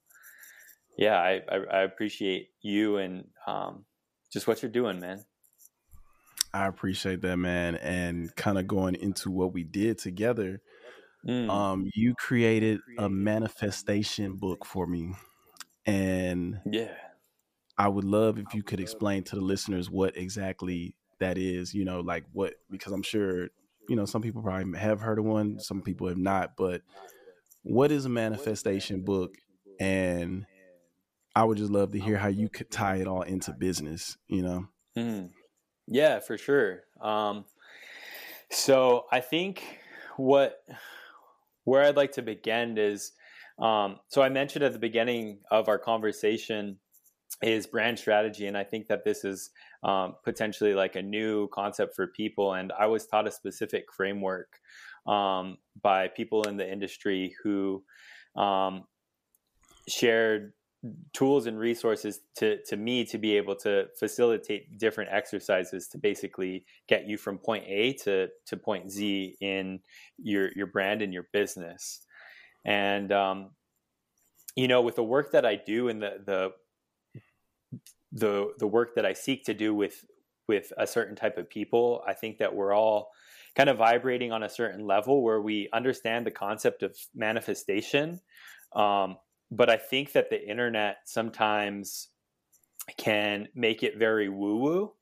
yeah, 0.97 1.19
I 1.19 1.43
I, 1.51 1.57
I 1.73 1.83
appreciate 1.83 2.51
you 2.63 2.97
and 2.97 3.29
um, 3.47 3.85
just 4.33 4.47
what 4.47 4.63
you're 4.63 4.71
doing, 4.71 5.01
man. 5.01 5.25
I 6.53 6.67
appreciate 6.67 7.21
that, 7.23 7.37
man, 7.37 7.77
and 7.77 8.35
kind 8.35 8.59
of 8.59 8.67
going 8.67 8.95
into 8.95 9.31
what 9.31 9.53
we 9.53 9.65
did 9.65 9.99
together. 9.99 10.63
Mm. 11.27 11.49
um, 11.51 11.89
you 11.95 12.15
created 12.15 12.81
a 12.99 13.09
manifestation 13.09 14.37
book 14.37 14.65
for 14.65 14.87
me, 14.87 15.15
and 15.87 16.61
yeah, 16.71 16.93
I 17.77 17.89
would 17.89 18.05
love 18.05 18.39
if 18.39 18.55
you 18.55 18.63
could 18.63 18.81
explain 18.81 19.25
to 19.25 19.37
the 19.37 19.43
listeners 19.43 19.91
what 19.91 20.17
exactly 20.17 20.95
that 21.21 21.39
is. 21.39 21.75
You 21.75 21.85
know, 21.85 22.01
like 22.01 22.25
what 22.33 22.55
because 22.71 22.93
I'm 22.93 23.03
sure 23.03 23.49
you 23.89 23.97
know 23.97 24.05
some 24.05 24.23
people 24.23 24.43
probably 24.43 24.79
have 24.79 25.01
heard 25.01 25.19
of 25.19 25.25
one, 25.25 25.59
some 25.61 25.83
people 25.83 26.09
have 26.09 26.19
not, 26.19 26.57
but 26.57 26.83
what 27.63 27.91
is 27.91 28.05
a 28.05 28.09
manifestation 28.09 29.03
book 29.03 29.35
and 29.81 30.47
I 31.35 31.45
would 31.45 31.59
just 31.59 31.71
love 31.71 31.93
to 31.93 32.01
hear 32.01 32.17
how 32.17 32.29
you 32.29 32.49
could 32.49 32.71
tie 32.71 32.97
it 32.97 33.07
all 33.07 33.23
into 33.23 33.53
business, 33.53 34.17
you 34.27 34.43
know? 34.43 34.67
Mm. 34.97 35.31
Yeah, 35.87 36.19
for 36.19 36.37
sure. 36.37 36.81
Um, 37.01 37.45
so 38.51 39.05
I 39.13 39.21
think 39.21 39.63
what 40.17 40.61
where 41.69 41.85
I'd 41.85 41.97
like 41.97 42.13
to 42.13 42.23
begin 42.23 42.79
is 42.79 43.13
um, 43.59 43.97
so 44.09 44.23
I 44.23 44.29
mentioned 44.29 44.65
at 44.65 44.73
the 44.73 44.79
beginning 44.79 45.41
of 45.51 45.69
our 45.69 45.79
conversation 45.79 46.79
is 47.43 47.67
brand 47.67 47.99
strategy, 47.99 48.47
and 48.47 48.57
I 48.57 48.65
think 48.65 48.87
that 48.87 49.05
this 49.05 49.25
is 49.25 49.51
um, 49.83 50.15
potentially 50.25 50.75
like 50.75 50.97
a 50.97 51.03
new 51.03 51.49
concept 51.49 51.95
for 51.95 52.07
people. 52.07 52.55
And 52.55 52.73
I 52.79 52.87
was 52.87 53.07
taught 53.07 53.27
a 53.27 53.33
specific 53.33 53.85
framework 53.97 54.49
um, 55.07 55.59
by 55.83 56.09
people 56.09 56.45
in 56.45 56.57
the 56.57 56.71
industry 56.71 57.35
who 57.43 57.83
um, 58.37 58.85
shared 59.89 60.53
tools 61.13 61.47
and 61.47 61.59
resources 61.59 62.21
to, 62.37 62.63
to 62.65 62.77
me 62.77 63.05
to 63.05 63.19
be 63.19 63.37
able 63.37 63.57
to 63.57 63.87
facilitate 63.99 64.79
different 64.79 65.11
exercises 65.13 65.89
to 65.89 65.99
basically 65.99 66.65
get 66.89 67.07
you 67.07 67.19
from 67.19 67.39
point 67.39 67.65
A 67.67 67.95
to, 68.05 68.29
to 68.47 68.57
point 68.57 68.91
Z 68.91 69.37
in 69.41 69.81
your, 70.19 70.51
your 70.55 70.67
brand 70.67 71.03
and 71.03 71.13
your 71.13 71.27
business. 71.33 72.01
And, 72.65 73.11
um, 73.13 73.51
you 74.55 74.69
know, 74.69 74.81
with 74.81 74.97
the 74.97 75.03
work 75.03 75.33
that 75.33 75.45
I 75.45 75.57
do 75.57 75.89
and 75.89 76.01
the, 76.03 76.13
the, 76.25 76.51
the, 78.13 78.53
the 78.59 78.67
work 78.67 78.95
that 78.95 79.05
I 79.05 79.13
seek 79.13 79.45
to 79.45 79.55
do 79.55 79.75
with, 79.75 80.05
with 80.47 80.73
a 80.79 80.87
certain 80.87 81.17
type 81.17 81.39
of 81.39 81.51
people, 81.51 82.03
I 82.07 82.15
think 82.15 82.39
that 82.39 82.55
we're 82.55 82.73
all 82.73 83.11
kind 83.57 83.69
of 83.69 83.79
vibrating 83.79 84.31
on 84.31 84.45
a 84.45 84.49
certain 84.49 84.87
level 84.87 85.23
where 85.23 85.41
we 85.41 85.69
understand 85.73 86.25
the 86.25 86.31
concept 86.31 86.83
of 86.85 86.97
manifestation, 87.15 88.21
um, 88.75 89.17
but 89.51 89.71
I 89.71 89.77
think 89.77 90.13
that 90.13 90.31
the 90.31 90.49
internet 90.49 90.99
sometimes 91.05 92.09
can 92.97 93.49
make 93.55 93.83
it 93.83 93.99
very 93.99 94.29
woo 94.29 94.57
woo. 94.59 94.93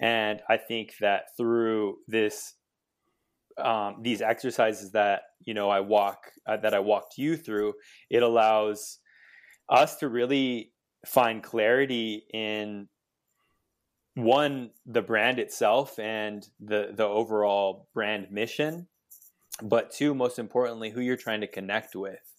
And 0.00 0.40
I 0.48 0.56
think 0.56 0.94
that 1.00 1.36
through 1.36 1.96
this, 2.06 2.54
um, 3.58 3.96
these 4.02 4.22
exercises 4.22 4.92
that 4.92 5.22
you 5.44 5.54
know 5.54 5.68
I 5.68 5.80
walk 5.80 6.18
uh, 6.46 6.58
that 6.58 6.74
I 6.74 6.78
walked 6.78 7.18
you 7.18 7.36
through, 7.36 7.74
it 8.08 8.22
allows 8.22 8.98
us 9.68 9.96
to 9.96 10.08
really 10.08 10.72
find 11.06 11.42
clarity 11.42 12.24
in 12.32 12.88
one 14.14 14.70
the 14.86 15.02
brand 15.02 15.38
itself 15.38 15.98
and 15.98 16.46
the 16.60 16.92
the 16.94 17.04
overall 17.04 17.88
brand 17.94 18.28
mission, 18.30 18.86
but 19.62 19.90
two 19.90 20.14
most 20.14 20.38
importantly 20.38 20.90
who 20.90 21.00
you're 21.00 21.16
trying 21.16 21.40
to 21.40 21.48
connect 21.48 21.96
with 21.96 22.37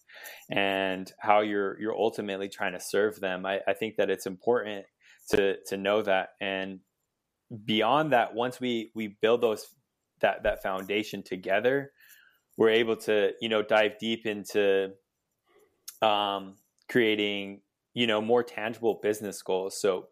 and 0.49 1.11
how 1.19 1.41
you're 1.41 1.79
you're 1.79 1.97
ultimately 1.97 2.49
trying 2.49 2.73
to 2.73 2.79
serve 2.79 3.19
them. 3.19 3.45
I, 3.45 3.59
I 3.67 3.73
think 3.73 3.95
that 3.97 4.09
it's 4.09 4.25
important 4.25 4.85
to 5.31 5.57
to 5.67 5.77
know 5.77 6.01
that 6.01 6.29
and 6.41 6.79
beyond 7.65 8.11
that 8.13 8.33
once 8.33 8.59
we 8.59 8.91
we 8.95 9.17
build 9.21 9.41
those 9.41 9.65
that 10.21 10.43
that 10.43 10.61
foundation 10.61 11.23
together 11.23 11.91
we're 12.57 12.69
able 12.69 12.95
to 12.95 13.31
you 13.41 13.49
know 13.49 13.63
dive 13.63 13.97
deep 13.99 14.25
into 14.25 14.91
um, 16.01 16.55
creating 16.89 17.61
you 17.93 18.05
know 18.05 18.21
more 18.21 18.43
tangible 18.43 18.99
business 19.01 19.41
goals 19.41 19.79
so 19.79 20.07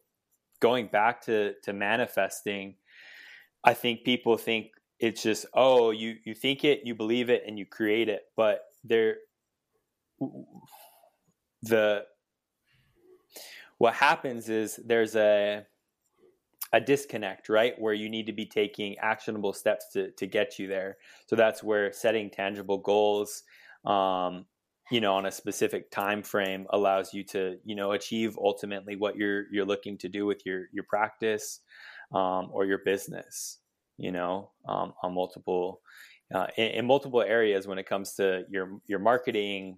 going 0.59 0.87
back 0.87 1.21
to 1.21 1.53
to 1.63 1.73
manifesting 1.73 2.75
i 3.63 3.73
think 3.73 4.03
people 4.03 4.37
think 4.37 4.67
it's 4.99 5.21
just 5.21 5.45
oh 5.53 5.91
you 5.91 6.15
you 6.25 6.33
think 6.33 6.63
it 6.63 6.81
you 6.83 6.95
believe 6.95 7.29
it 7.29 7.43
and 7.45 7.59
you 7.59 7.65
create 7.65 8.09
it 8.09 8.21
but 8.35 8.61
there 8.83 9.17
the 11.63 12.03
what 13.77 13.93
happens 13.93 14.50
is 14.50 14.79
there's 14.86 15.15
a 15.15 15.65
a 16.74 16.81
disconnect 16.81 17.47
right? 17.50 17.79
Where 17.79 17.93
you 17.93 18.09
need 18.09 18.25
to 18.25 18.33
be 18.33 18.45
taking 18.45 18.97
actionable 18.97 19.53
steps 19.53 19.86
to 19.93 20.12
to 20.12 20.27
get 20.27 20.59
you 20.59 20.67
there. 20.67 20.97
So 21.27 21.36
that's 21.36 21.63
where 21.63 21.91
setting 21.93 22.29
tangible 22.29 22.77
goals 22.77 23.43
um, 23.86 24.45
you 24.91 25.01
know 25.01 25.15
on 25.15 25.25
a 25.25 25.31
specific 25.31 25.91
time 25.91 26.24
frame 26.24 26.65
allows 26.69 27.13
you 27.13 27.24
to 27.24 27.57
you 27.63 27.75
know 27.75 27.91
achieve 27.91 28.38
ultimately 28.38 28.95
what 28.95 29.15
you're 29.17 29.45
you're 29.51 29.65
looking 29.65 29.97
to 29.97 30.09
do 30.09 30.25
with 30.25 30.45
your 30.45 30.65
your 30.71 30.83
practice 30.86 31.59
um, 32.13 32.50
or 32.51 32.65
your 32.65 32.79
business 32.79 33.59
you 33.97 34.12
know 34.12 34.51
um, 34.67 34.93
on 35.03 35.13
multiple 35.13 35.81
uh, 36.33 36.47
in, 36.57 36.67
in 36.67 36.86
multiple 36.86 37.21
areas 37.21 37.67
when 37.67 37.77
it 37.77 37.86
comes 37.86 38.13
to 38.13 38.43
your 38.50 38.79
your 38.88 39.00
marketing 39.00 39.77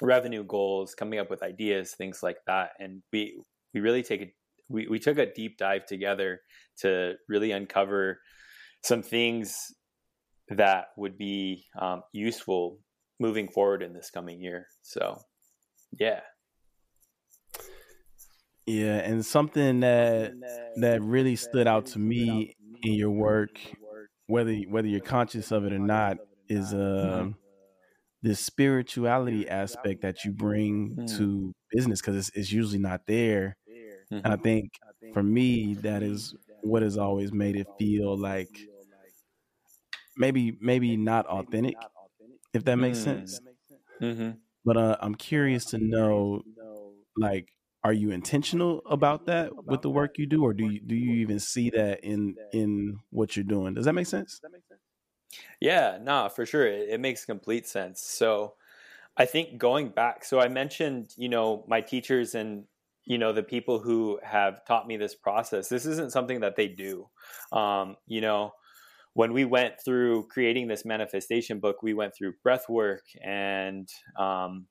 revenue 0.00 0.44
goals, 0.44 0.94
coming 0.94 1.18
up 1.18 1.30
with 1.30 1.42
ideas, 1.42 1.94
things 1.96 2.22
like 2.22 2.38
that. 2.46 2.70
And 2.78 3.02
we 3.12 3.40
we 3.72 3.80
really 3.80 4.02
take 4.02 4.22
a 4.22 4.32
we, 4.68 4.88
we 4.88 4.98
took 4.98 5.18
a 5.18 5.32
deep 5.32 5.58
dive 5.58 5.86
together 5.86 6.40
to 6.78 7.14
really 7.28 7.52
uncover 7.52 8.20
some 8.82 9.02
things 9.02 9.72
that 10.48 10.86
would 10.96 11.16
be 11.16 11.64
um, 11.80 12.02
useful 12.12 12.78
moving 13.20 13.48
forward 13.48 13.82
in 13.82 13.92
this 13.92 14.10
coming 14.10 14.40
year. 14.40 14.66
So, 14.82 15.18
yeah. 15.98 16.20
Yeah, 18.66 18.96
and 18.96 19.24
something 19.24 19.80
that 19.80 20.32
that 20.76 21.02
really 21.02 21.36
stood 21.36 21.66
out 21.66 21.84
to 21.86 21.98
me 21.98 22.56
in 22.82 22.94
your 22.94 23.10
work, 23.10 23.60
whether 24.26 24.54
whether 24.54 24.88
you're 24.88 25.00
conscious 25.00 25.52
of 25.52 25.66
it 25.66 25.72
or 25.74 25.78
not, 25.78 26.16
is 26.48 26.72
uh, 26.72 27.28
this 28.24 28.40
spirituality 28.40 29.46
aspect 29.46 30.00
that 30.00 30.24
you 30.24 30.32
bring 30.32 30.96
mm. 30.96 31.18
to 31.18 31.52
business 31.70 32.00
because 32.00 32.16
it's, 32.16 32.30
it's, 32.34 32.50
usually 32.50 32.78
not 32.78 33.02
there. 33.06 33.54
Mm-hmm. 34.10 34.24
And 34.24 34.32
I 34.32 34.36
think 34.36 34.70
for 35.12 35.22
me, 35.22 35.74
that 35.82 36.02
is 36.02 36.34
what 36.62 36.80
has 36.80 36.96
always 36.96 37.34
made 37.34 37.54
it 37.54 37.66
feel 37.78 38.16
like 38.16 38.48
maybe 40.16 40.56
maybe 40.58 40.96
not 40.96 41.26
authentic, 41.26 41.74
if 42.54 42.64
that 42.64 42.76
makes 42.76 43.00
mm. 43.00 43.04
sense. 43.04 43.40
Mm-hmm. 44.00 44.30
But 44.64 44.76
uh, 44.78 44.96
I'm 45.00 45.14
curious 45.14 45.66
to 45.66 45.78
know, 45.78 46.40
like, 47.18 47.48
are 47.84 47.92
you 47.92 48.10
intentional 48.10 48.80
about 48.88 49.26
that 49.26 49.50
with 49.66 49.82
the 49.82 49.90
work 49.90 50.16
you 50.16 50.26
do, 50.26 50.42
or 50.42 50.54
do 50.54 50.64
you 50.64 50.80
do 50.80 50.94
you 50.94 51.16
even 51.16 51.38
see 51.38 51.68
that 51.76 52.02
in 52.02 52.36
in 52.54 52.96
what 53.10 53.36
you're 53.36 53.44
doing? 53.44 53.74
Does 53.74 53.84
that 53.84 53.92
make 53.92 54.06
sense? 54.06 54.40
Yeah, 55.60 55.98
no, 56.00 56.28
for 56.28 56.46
sure. 56.46 56.66
It, 56.66 56.88
it 56.90 57.00
makes 57.00 57.24
complete 57.24 57.66
sense. 57.66 58.00
So 58.00 58.54
I 59.16 59.26
think 59.26 59.58
going 59.58 59.90
back, 59.90 60.24
so 60.24 60.40
I 60.40 60.48
mentioned, 60.48 61.12
you 61.16 61.28
know, 61.30 61.64
my 61.68 61.82
teachers 61.82 62.34
and 62.34 62.66
you 63.06 63.18
know 63.18 63.32
the 63.32 63.42
people 63.42 63.80
who 63.80 64.20
have 64.22 64.64
taught 64.66 64.86
me 64.86 64.96
this 64.96 65.14
process 65.14 65.68
this 65.68 65.86
isn't 65.86 66.12
something 66.12 66.40
that 66.40 66.56
they 66.56 66.68
do 66.68 67.08
um, 67.52 67.96
you 68.06 68.20
know 68.20 68.52
when 69.14 69.32
we 69.32 69.44
went 69.44 69.74
through 69.84 70.26
creating 70.28 70.68
this 70.68 70.84
manifestation 70.84 71.60
book 71.60 71.82
we 71.82 71.94
went 71.94 72.14
through 72.14 72.34
breath 72.44 72.68
work 72.68 73.04
and 73.22 73.88
um, 74.18 74.66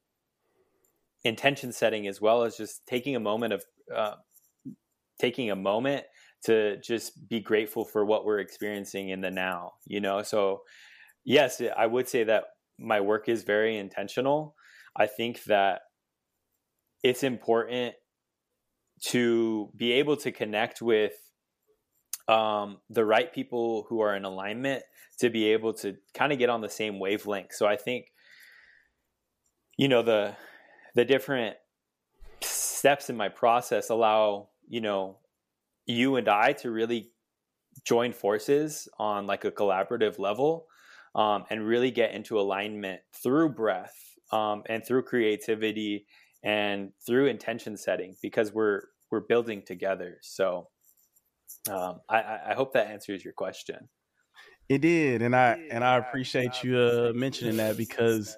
intention 1.24 1.72
setting 1.72 2.08
as 2.08 2.20
well 2.20 2.44
as 2.44 2.58
just 2.58 2.86
taking 2.86 3.16
a 3.16 3.20
moment 3.20 3.54
of 3.54 3.64
uh, 3.94 4.16
taking 5.20 5.52
a 5.52 5.56
moment 5.56 6.06
to 6.46 6.78
just 6.78 7.28
be 7.30 7.40
grateful 7.40 7.86
for 7.86 8.06
what 8.06 8.26
we're 8.26 8.40
experiencing 8.40 9.10
in 9.10 9.22
the 9.22 9.32
now 9.32 9.74
you 9.86 10.00
know? 10.00 10.22
So 10.24 10.62
yes 11.26 11.62
i 11.78 11.86
would 11.86 12.08
say 12.08 12.24
that 12.26 12.46
my 12.80 13.02
work 13.02 13.30
is 13.30 13.44
very 13.44 13.78
intentional. 13.78 14.56
I 14.96 15.08
think 15.08 15.44
that 15.46 15.82
it's 17.04 17.24
important 17.24 17.96
to 19.06 19.70
be 19.76 19.94
able 19.94 20.18
to 20.18 20.32
connect 20.32 20.82
with 20.82 21.14
um, 22.28 22.78
the 22.90 23.04
right 23.04 23.34
people 23.34 23.86
who 23.90 24.02
are 24.02 24.16
in 24.16 24.24
alignment 24.24 24.84
to 25.20 25.30
be 25.30 25.52
able 25.52 25.74
to 25.74 25.96
kind 26.14 26.32
of 26.32 26.40
get 26.40 26.50
on 26.50 26.62
the 26.62 26.70
same 26.70 27.00
wavelength. 27.00 27.54
So 27.54 27.66
i 27.66 27.76
think 27.76 28.06
you 29.78 29.88
know 29.88 30.02
the 30.04 30.36
the 30.96 31.04
different 31.04 31.58
steps 32.42 33.10
in 33.10 33.18
my 33.18 33.28
process 33.28 33.90
allow 33.90 34.50
you 34.68 34.80
know 34.80 35.18
you 35.86 36.16
and 36.16 36.28
I 36.28 36.54
to 36.54 36.72
really 36.72 37.12
join 37.86 38.14
forces 38.14 38.88
on 39.00 39.28
like 39.28 39.46
a 39.46 39.52
collaborative 39.52 40.20
level 40.20 40.68
um, 41.16 41.46
and 41.50 41.66
really 41.66 41.92
get 41.92 42.14
into 42.14 42.40
alignment 42.40 43.02
through 43.22 43.50
breath 43.50 43.96
um, 44.32 44.64
and 44.68 44.86
through 44.86 45.04
creativity 45.04 46.06
and 46.44 46.92
through 47.06 47.28
intention 47.28 47.78
setting 47.78 48.16
because 48.22 48.54
we're 48.54 48.82
we're 49.12 49.22
building 49.22 49.62
together. 49.66 50.18
So 50.22 50.70
um, 51.70 52.02
I, 52.10 52.40
I 52.48 52.54
hope 52.56 52.74
that 52.74 52.88
answers 52.88 53.24
your 53.24 53.34
question. 53.34 53.90
It 54.70 54.80
did, 54.80 55.22
and 55.22 55.36
I 55.36 55.60
and 55.70 55.84
I 55.84 55.98
appreciate 55.98 56.64
you 56.64 56.78
uh, 56.78 57.12
mentioning 57.14 57.58
that 57.58 57.78
because, 57.78 58.36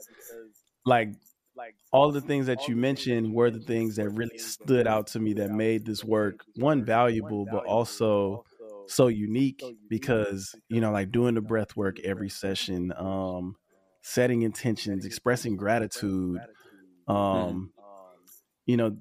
like, 1.55 1.75
all 1.91 2.12
the 2.12 2.21
things 2.21 2.47
that 2.47 2.67
you 2.67 2.75
mentioned 2.75 3.33
were 3.33 3.50
the 3.50 3.59
things 3.59 3.95
that 3.95 4.09
really 4.09 4.38
stood 4.38 4.88
out 4.88 5.07
to 5.07 5.19
me 5.19 5.33
that 5.33 5.51
made 5.51 5.85
this 5.85 6.03
work 6.03 6.41
one 6.55 6.83
valuable, 6.83 7.45
but 7.45 7.65
also 7.65 8.43
so 8.88 9.07
unique 9.07 9.63
because 9.89 10.55
you 10.69 10.81
know, 10.81 10.91
like 10.91 11.12
doing 11.12 11.35
the 11.35 11.41
breath 11.41 11.75
work 11.75 12.00
every 12.01 12.29
session, 12.29 12.93
um, 12.97 13.55
setting 14.01 14.41
intentions, 14.43 15.05
expressing 15.05 15.55
gratitude, 15.55 16.39
um, 17.07 17.71
you 18.65 18.77
know, 18.77 18.97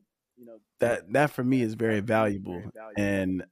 that 0.80 1.12
that 1.12 1.30
for 1.30 1.44
me 1.44 1.62
is 1.62 1.74
very 1.74 2.00
valuable, 2.00 2.62
and 2.96 3.44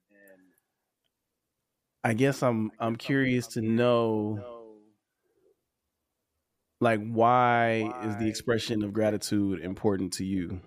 I 2.04 2.14
guess 2.14 2.42
I'm 2.42 2.72
I'm 2.78 2.96
curious 2.96 3.46
to 3.48 3.62
know 3.62 4.42
like 6.82 7.00
why 7.00 7.92
is 8.04 8.16
the 8.16 8.28
expression 8.28 8.82
of 8.82 8.92
gratitude 8.92 9.60
important 9.60 10.12
to 10.14 10.24
you? 10.24 10.60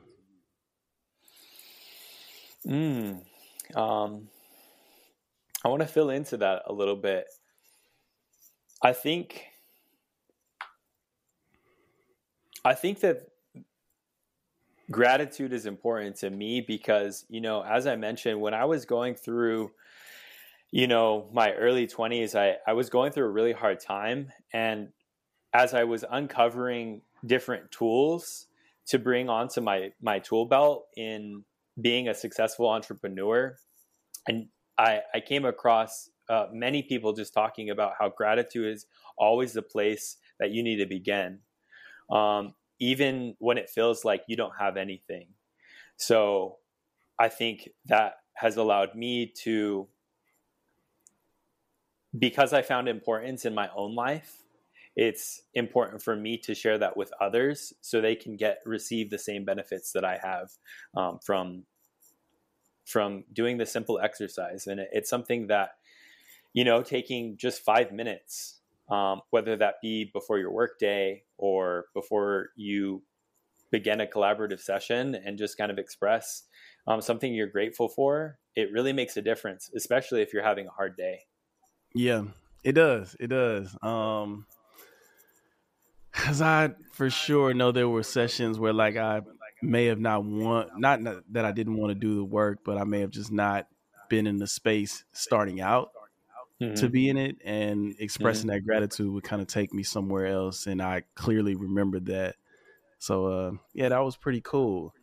Mm, 2.65 3.21
um, 3.75 4.29
I 5.63 5.67
want 5.67 5.81
to 5.81 5.87
fill 5.87 6.09
into 6.09 6.37
that 6.37 6.63
a 6.67 6.73
little 6.73 6.95
bit. 6.95 7.27
I 8.81 8.93
think 8.93 9.43
I 12.63 12.73
think 12.73 13.01
that 13.01 13.27
gratitude 14.89 15.51
is 15.51 15.65
important 15.65 16.15
to 16.17 16.29
me 16.29 16.61
because, 16.61 17.25
you 17.27 17.41
know, 17.41 17.61
as 17.61 17.85
I 17.87 17.97
mentioned, 17.97 18.39
when 18.39 18.53
I 18.53 18.63
was 18.65 18.85
going 18.85 19.15
through 19.15 19.71
you 20.71 20.87
know, 20.87 21.29
my 21.31 21.53
early 21.53 21.87
20s, 21.87 22.35
I, 22.37 22.57
I 22.67 22.73
was 22.73 22.89
going 22.89 23.13
through 23.13 23.27
a 23.27 23.29
really 23.29 23.53
hard 23.53 23.79
time. 23.79 24.33
And 24.51 24.89
as 25.55 25.73
I 25.73 25.85
was 25.85 26.03
uncovering 26.11 27.01
different 27.25 27.71
tools 27.71 28.47
to 28.87 28.99
bring 28.99 29.29
onto 29.29 29.61
my, 29.61 29.91
my 30.01 30.19
tool 30.19 30.45
belt 30.45 30.87
in 30.97 31.45
being 31.79 32.09
a 32.09 32.13
successful 32.13 32.69
entrepreneur, 32.69 33.55
and 34.27 34.47
I, 34.77 34.99
I 35.13 35.21
came 35.21 35.45
across 35.45 36.09
uh, 36.29 36.47
many 36.51 36.83
people 36.83 37.13
just 37.13 37.33
talking 37.33 37.69
about 37.69 37.93
how 37.97 38.09
gratitude 38.09 38.67
is 38.73 38.85
always 39.17 39.53
the 39.53 39.61
place 39.61 40.17
that 40.39 40.51
you 40.51 40.61
need 40.61 40.75
to 40.77 40.85
begin, 40.85 41.39
um, 42.09 42.53
even 42.79 43.35
when 43.39 43.57
it 43.57 43.69
feels 43.69 44.03
like 44.03 44.23
you 44.27 44.35
don't 44.35 44.57
have 44.59 44.75
anything. 44.75 45.27
So 45.95 46.57
I 47.17 47.29
think 47.29 47.69
that 47.85 48.15
has 48.33 48.57
allowed 48.57 48.93
me 48.93 49.31
to 49.43 49.87
because 52.17 52.51
I 52.51 52.61
found 52.61 52.89
importance 52.89 53.45
in 53.45 53.55
my 53.55 53.69
own 53.73 53.95
life, 53.95 54.44
it's 54.95 55.41
important 55.53 56.01
for 56.01 56.15
me 56.15 56.37
to 56.37 56.55
share 56.55 56.77
that 56.77 56.95
with 56.95 57.11
others 57.19 57.73
so 57.81 57.99
they 57.99 58.15
can 58.15 58.37
get 58.37 58.59
receive 58.65 59.09
the 59.09 59.17
same 59.17 59.43
benefits 59.43 59.91
that 59.91 60.05
I 60.05 60.17
have 60.21 60.51
um, 60.95 61.19
from 61.23 61.63
from 62.85 63.23
doing 63.33 63.57
the 63.57 63.65
simple 63.65 63.99
exercise. 63.99 64.67
And 64.67 64.79
it's 64.91 65.09
something 65.09 65.47
that 65.47 65.71
you 66.53 66.63
know 66.63 66.81
taking 66.81 67.35
just 67.37 67.61
five 67.61 67.91
minutes, 67.91 68.61
um, 68.89 69.21
whether 69.31 69.57
that 69.57 69.75
be 69.81 70.09
before 70.13 70.39
your 70.39 70.51
workday 70.51 71.23
or 71.37 71.85
before 71.93 72.49
you 72.55 73.03
begin 73.71 73.99
a 73.99 74.05
collaborative 74.05 74.61
session, 74.61 75.15
and 75.15 75.37
just 75.37 75.57
kind 75.57 75.71
of 75.71 75.77
express 75.77 76.43
um, 76.87 77.01
something 77.01 77.33
you're 77.33 77.47
grateful 77.47 77.89
for. 77.89 78.37
It 78.55 78.71
really 78.71 78.93
makes 78.93 79.17
a 79.17 79.21
difference, 79.21 79.69
especially 79.75 80.21
if 80.21 80.31
you're 80.31 80.43
having 80.43 80.67
a 80.67 80.71
hard 80.71 80.95
day. 80.95 81.19
Yeah, 81.93 82.23
it 82.63 82.73
does. 82.73 83.17
It 83.19 83.27
does. 83.27 83.75
Um, 83.81 84.45
cause 86.15 86.41
I 86.41 86.71
for 86.93 87.09
sure 87.09 87.53
know 87.53 87.71
there 87.71 87.89
were 87.89 88.03
sessions 88.03 88.57
where 88.57 88.73
like 88.73 88.97
I 88.97 89.21
may 89.61 89.85
have 89.85 89.99
not 89.99 90.23
want 90.23 90.79
not, 90.79 91.01
not 91.01 91.23
that 91.31 91.45
I 91.45 91.51
didn't 91.51 91.77
want 91.77 91.91
to 91.91 91.95
do 91.95 92.15
the 92.15 92.23
work, 92.23 92.59
but 92.63 92.77
I 92.77 92.83
may 92.83 93.01
have 93.01 93.11
just 93.11 93.31
not 93.31 93.67
been 94.09 94.27
in 94.27 94.37
the 94.37 94.47
space 94.47 95.03
starting 95.11 95.61
out 95.61 95.89
mm-hmm. 96.61 96.75
to 96.75 96.89
be 96.89 97.09
in 97.09 97.17
it, 97.17 97.37
and 97.43 97.95
expressing 97.99 98.47
mm-hmm. 98.47 98.57
that 98.57 98.65
gratitude 98.65 99.11
would 99.11 99.23
kind 99.23 99.41
of 99.41 99.47
take 99.47 99.73
me 99.73 99.83
somewhere 99.83 100.27
else, 100.27 100.67
and 100.67 100.81
I 100.81 101.03
clearly 101.15 101.55
remembered 101.55 102.05
that. 102.07 102.35
So 102.99 103.27
uh, 103.27 103.51
yeah, 103.73 103.89
that 103.89 104.03
was 104.03 104.17
pretty 104.17 104.41
cool. 104.41 104.93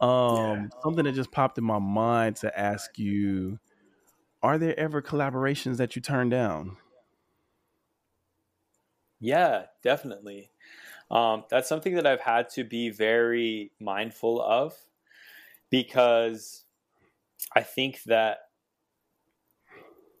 Um, 0.00 0.10
yeah. 0.10 0.66
something 0.82 1.04
that 1.04 1.14
just 1.14 1.30
popped 1.30 1.56
in 1.56 1.64
my 1.64 1.78
mind 1.78 2.36
to 2.36 2.58
ask 2.58 2.98
you 2.98 3.58
are 4.42 4.58
there 4.58 4.78
ever 4.78 5.00
collaborations 5.00 5.78
that 5.78 5.96
you 5.96 6.02
turn 6.02 6.28
down? 6.28 6.76
Yeah, 9.24 9.66
definitely. 9.82 10.50
Um, 11.10 11.44
that's 11.50 11.68
something 11.68 11.94
that 11.96 12.06
I've 12.06 12.20
had 12.20 12.50
to 12.50 12.64
be 12.64 12.90
very 12.90 13.72
mindful 13.80 14.42
of 14.42 14.74
because 15.70 16.64
I 17.56 17.62
think 17.62 18.02
that 18.04 18.38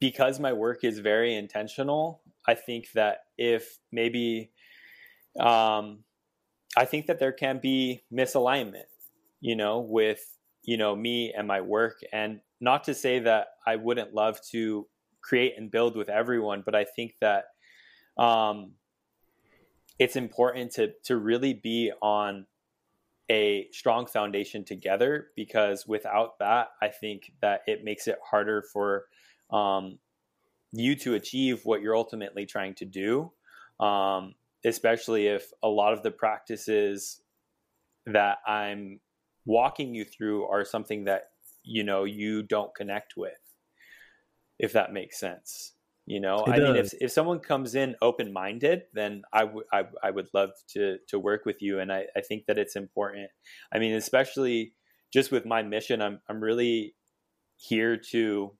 because 0.00 0.38
my 0.40 0.52
work 0.52 0.84
is 0.84 0.98
very 0.98 1.34
intentional, 1.34 2.20
I 2.46 2.54
think 2.54 2.90
that 2.92 3.18
if 3.38 3.78
maybe, 3.92 4.50
um, 5.40 6.04
I 6.76 6.86
think 6.86 7.06
that 7.06 7.20
there 7.20 7.32
can 7.32 7.60
be 7.62 8.04
misalignment, 8.12 8.90
you 9.40 9.56
know, 9.56 9.80
with, 9.80 10.38
you 10.64 10.76
know, 10.76 10.96
me 10.96 11.32
and 11.36 11.48
my 11.48 11.60
work. 11.62 12.00
And 12.12 12.40
not 12.60 12.84
to 12.84 12.94
say 12.94 13.20
that 13.20 13.48
I 13.66 13.76
wouldn't 13.76 14.14
love 14.14 14.40
to 14.52 14.86
create 15.22 15.54
and 15.58 15.70
build 15.70 15.96
with 15.96 16.10
everyone, 16.10 16.62
but 16.66 16.74
I 16.74 16.84
think 16.84 17.16
that 17.20 17.46
um, 18.18 18.72
it's 19.98 20.16
important 20.16 20.72
to 20.72 20.92
to 21.04 21.16
really 21.16 21.54
be 21.54 21.92
on 22.02 22.46
a 23.30 23.68
strong 23.72 24.06
foundation 24.06 24.64
together 24.64 25.28
because 25.34 25.86
without 25.86 26.38
that, 26.40 26.68
I 26.82 26.88
think 26.88 27.32
that 27.40 27.62
it 27.66 27.84
makes 27.84 28.06
it 28.06 28.18
harder 28.22 28.62
for 28.62 29.06
um, 29.50 29.98
you 30.72 30.94
to 30.96 31.14
achieve 31.14 31.64
what 31.64 31.80
you're 31.80 31.96
ultimately 31.96 32.44
trying 32.44 32.74
to 32.74 32.84
do. 32.84 33.32
Um, 33.80 34.34
especially 34.64 35.26
if 35.26 35.50
a 35.62 35.68
lot 35.68 35.92
of 35.92 36.02
the 36.02 36.10
practices 36.10 37.20
that 38.06 38.38
I'm 38.46 39.00
walking 39.44 39.94
you 39.94 40.04
through 40.04 40.46
are 40.46 40.64
something 40.64 41.04
that 41.04 41.30
you 41.62 41.84
know 41.84 42.04
you 42.04 42.42
don't 42.42 42.74
connect 42.74 43.14
with 43.16 43.32
if 44.58 44.72
that 44.72 44.92
makes 44.92 45.18
sense 45.18 45.73
you 46.06 46.20
know 46.20 46.44
it 46.46 46.50
i 46.50 46.58
does. 46.58 46.68
mean 46.68 46.76
if, 46.76 46.94
if 47.00 47.10
someone 47.10 47.38
comes 47.38 47.74
in 47.74 47.94
open-minded 48.02 48.82
then 48.92 49.22
I, 49.32 49.40
w- 49.40 49.64
I, 49.72 49.84
I 50.02 50.10
would 50.10 50.28
love 50.34 50.50
to 50.68 50.98
to 51.08 51.18
work 51.18 51.44
with 51.46 51.62
you 51.62 51.80
and 51.80 51.92
I, 51.92 52.06
I 52.16 52.20
think 52.20 52.46
that 52.46 52.58
it's 52.58 52.76
important 52.76 53.30
i 53.72 53.78
mean 53.78 53.94
especially 53.94 54.72
just 55.12 55.32
with 55.32 55.46
my 55.46 55.62
mission 55.62 56.02
i'm, 56.02 56.20
I'm 56.28 56.42
really 56.42 56.94
here 57.56 57.96
to 58.10 58.52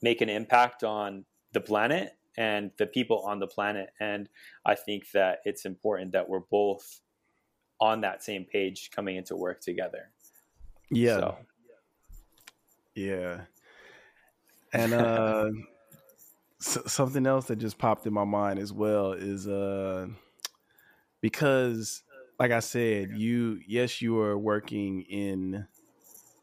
make 0.00 0.20
an 0.20 0.28
impact 0.28 0.84
on 0.84 1.24
the 1.52 1.60
planet 1.60 2.12
and 2.36 2.70
the 2.78 2.86
people 2.86 3.20
on 3.20 3.38
the 3.38 3.46
planet 3.46 3.90
and 4.00 4.28
i 4.64 4.74
think 4.74 5.10
that 5.12 5.40
it's 5.44 5.64
important 5.64 6.12
that 6.12 6.28
we're 6.28 6.40
both 6.40 7.00
on 7.80 8.00
that 8.00 8.22
same 8.22 8.44
page 8.44 8.90
coming 8.94 9.16
into 9.16 9.36
work 9.36 9.60
together 9.60 10.10
yeah 10.90 11.16
so. 11.16 11.36
Yeah. 12.94 13.42
And 14.72 14.92
uh 14.92 15.50
something 16.62 17.26
else 17.26 17.46
that 17.46 17.56
just 17.56 17.78
popped 17.78 18.06
in 18.06 18.12
my 18.12 18.24
mind 18.24 18.58
as 18.58 18.72
well 18.72 19.12
is 19.12 19.48
uh 19.48 20.06
because 21.20 22.02
like 22.38 22.50
I 22.50 22.60
said, 22.60 23.10
you 23.14 23.60
yes 23.66 24.02
you 24.02 24.18
are 24.20 24.36
working 24.38 25.02
in 25.02 25.66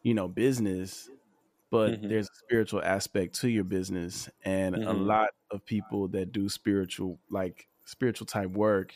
you 0.04 0.14
know 0.14 0.28
business, 0.28 1.10
but 1.70 1.92
mm-hmm. 1.92 2.08
there's 2.08 2.28
a 2.28 2.36
spiritual 2.46 2.82
aspect 2.84 3.40
to 3.42 3.50
your 3.50 3.64
business 3.64 4.30
and 4.44 4.76
mm-hmm. 4.76 4.88
a 4.88 4.94
lot 4.94 5.30
of 5.52 5.66
people 5.66 6.08
that 6.10 6.32
do 6.32 6.50
spiritual 6.50 7.20
like 7.30 7.68
spiritual 7.86 8.28
type 8.28 8.52
work 8.52 8.94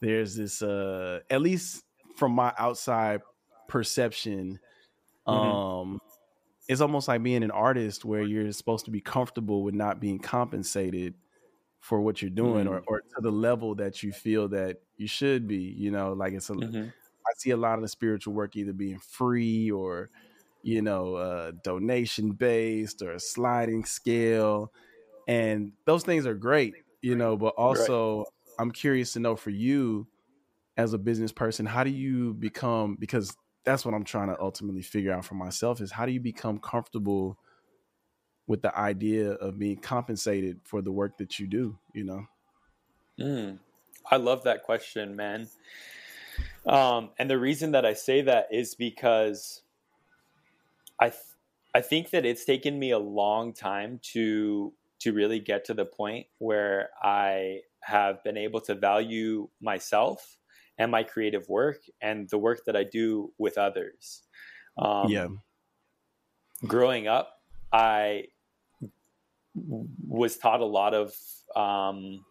there's 0.00 0.36
this 0.36 0.62
uh 0.62 1.20
at 1.28 1.40
least 1.42 1.84
from 2.16 2.32
my 2.32 2.52
outside 2.58 3.20
perception 3.68 4.58
mm-hmm. 5.26 5.30
um 5.30 6.00
it's 6.68 6.82
almost 6.82 7.08
like 7.08 7.22
being 7.22 7.42
an 7.42 7.50
artist 7.50 8.04
where 8.04 8.22
you're 8.22 8.52
supposed 8.52 8.84
to 8.84 8.90
be 8.90 9.00
comfortable 9.00 9.62
with 9.62 9.74
not 9.74 10.00
being 10.00 10.18
compensated 10.18 11.14
for 11.80 12.00
what 12.00 12.20
you're 12.20 12.30
doing 12.30 12.66
mm-hmm. 12.66 12.74
or, 12.74 12.82
or 12.86 13.00
to 13.00 13.20
the 13.20 13.30
level 13.30 13.74
that 13.74 14.02
you 14.02 14.12
feel 14.12 14.48
that 14.48 14.76
you 14.96 15.06
should 15.06 15.48
be 15.48 15.74
you 15.76 15.90
know 15.90 16.12
like 16.12 16.32
it's 16.32 16.50
a 16.50 16.52
mm-hmm. 16.52 16.88
I 16.88 17.32
see 17.36 17.50
a 17.50 17.56
lot 17.56 17.74
of 17.74 17.82
the 17.82 17.88
spiritual 17.88 18.34
work 18.34 18.56
either 18.56 18.72
being 18.72 18.98
free 18.98 19.70
or 19.70 20.10
you 20.62 20.82
know 20.82 21.14
uh, 21.14 21.52
donation 21.62 22.32
based 22.32 23.02
or 23.02 23.12
a 23.12 23.20
sliding 23.20 23.84
scale 23.84 24.72
and 25.26 25.72
those 25.84 26.02
things 26.02 26.26
are 26.26 26.34
great 26.34 26.74
you 27.00 27.14
know 27.14 27.36
but 27.36 27.54
also 27.56 28.18
right. 28.18 28.26
i'm 28.58 28.70
curious 28.70 29.12
to 29.12 29.20
know 29.20 29.36
for 29.36 29.50
you 29.50 30.06
as 30.76 30.92
a 30.92 30.98
business 30.98 31.32
person 31.32 31.64
how 31.64 31.84
do 31.84 31.90
you 31.90 32.34
become 32.34 32.96
because 32.98 33.36
that's 33.64 33.84
what 33.84 33.94
I'm 33.94 34.04
trying 34.04 34.28
to 34.28 34.40
ultimately 34.40 34.82
figure 34.82 35.12
out 35.12 35.24
for 35.24 35.34
myself 35.34 35.80
is 35.80 35.92
how 35.92 36.06
do 36.06 36.12
you 36.12 36.20
become 36.20 36.58
comfortable 36.58 37.38
with 38.46 38.62
the 38.62 38.76
idea 38.76 39.32
of 39.32 39.58
being 39.58 39.76
compensated 39.76 40.60
for 40.64 40.80
the 40.80 40.90
work 40.90 41.18
that 41.18 41.38
you 41.38 41.46
do, 41.46 41.78
you 41.92 42.04
know? 42.04 42.26
Mm, 43.20 43.58
I 44.10 44.16
love 44.16 44.44
that 44.44 44.62
question, 44.62 45.14
man. 45.14 45.48
Um, 46.66 47.10
and 47.18 47.28
the 47.28 47.38
reason 47.38 47.72
that 47.72 47.84
I 47.84 47.92
say 47.92 48.22
that 48.22 48.48
is 48.50 48.74
because 48.74 49.62
I 51.00 51.10
th- 51.10 51.22
I 51.74 51.80
think 51.80 52.10
that 52.10 52.24
it's 52.24 52.44
taken 52.44 52.78
me 52.78 52.90
a 52.90 52.98
long 52.98 53.52
time 53.52 54.00
to 54.14 54.72
to 55.00 55.12
really 55.12 55.38
get 55.38 55.64
to 55.66 55.74
the 55.74 55.84
point 55.84 56.26
where 56.38 56.90
I 57.02 57.60
have 57.82 58.22
been 58.24 58.36
able 58.36 58.60
to 58.62 58.74
value 58.74 59.48
myself 59.60 60.38
and 60.78 60.90
my 60.90 61.02
creative 61.02 61.48
work 61.48 61.82
and 62.00 62.28
the 62.30 62.38
work 62.38 62.64
that 62.66 62.76
I 62.76 62.84
do 62.84 63.32
with 63.38 63.58
others. 63.58 64.22
Um, 64.78 65.08
yeah. 65.08 65.28
Growing 66.66 67.06
up, 67.06 67.34
I 67.72 68.26
was 70.06 70.36
taught 70.36 70.60
a 70.60 70.66
lot 70.66 70.94
of 70.94 71.12
um, 71.56 72.24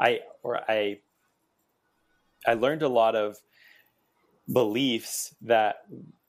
I 0.00 0.20
or 0.42 0.58
I 0.70 0.98
I 2.46 2.54
learned 2.54 2.82
a 2.82 2.88
lot 2.88 3.14
of 3.14 3.36
beliefs 4.52 5.34
that 5.42 5.76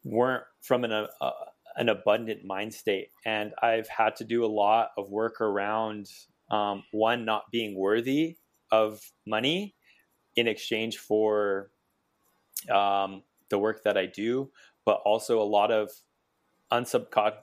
weren't 0.04 0.44
from 0.62 0.84
an 0.84 0.92
uh, 0.92 1.32
an 1.78 1.90
abundant 1.90 2.46
mind 2.46 2.74
state, 2.74 3.10
and 3.26 3.54
I've 3.62 3.90
had 3.90 4.16
to 4.18 4.24
do 4.24 4.46
a 4.46 4.48
lot 4.48 4.92
of 4.98 5.10
work 5.10 5.42
around 5.42 6.10
um, 6.52 6.84
one 6.92 7.26
not 7.26 7.44
being 7.52 7.76
worthy 7.76 8.38
of 8.72 9.02
money 9.26 9.75
in 10.36 10.48
exchange 10.48 10.98
for 10.98 11.72
um, 12.72 13.24
the 13.50 13.58
work 13.58 13.84
that 13.84 13.98
I 13.98 14.06
do, 14.06 14.52
but 14.86 15.02
also 15.06 15.42
a 15.42 15.44
lot 15.44 15.72
of 15.72 15.92
unsubcon- 16.72 17.38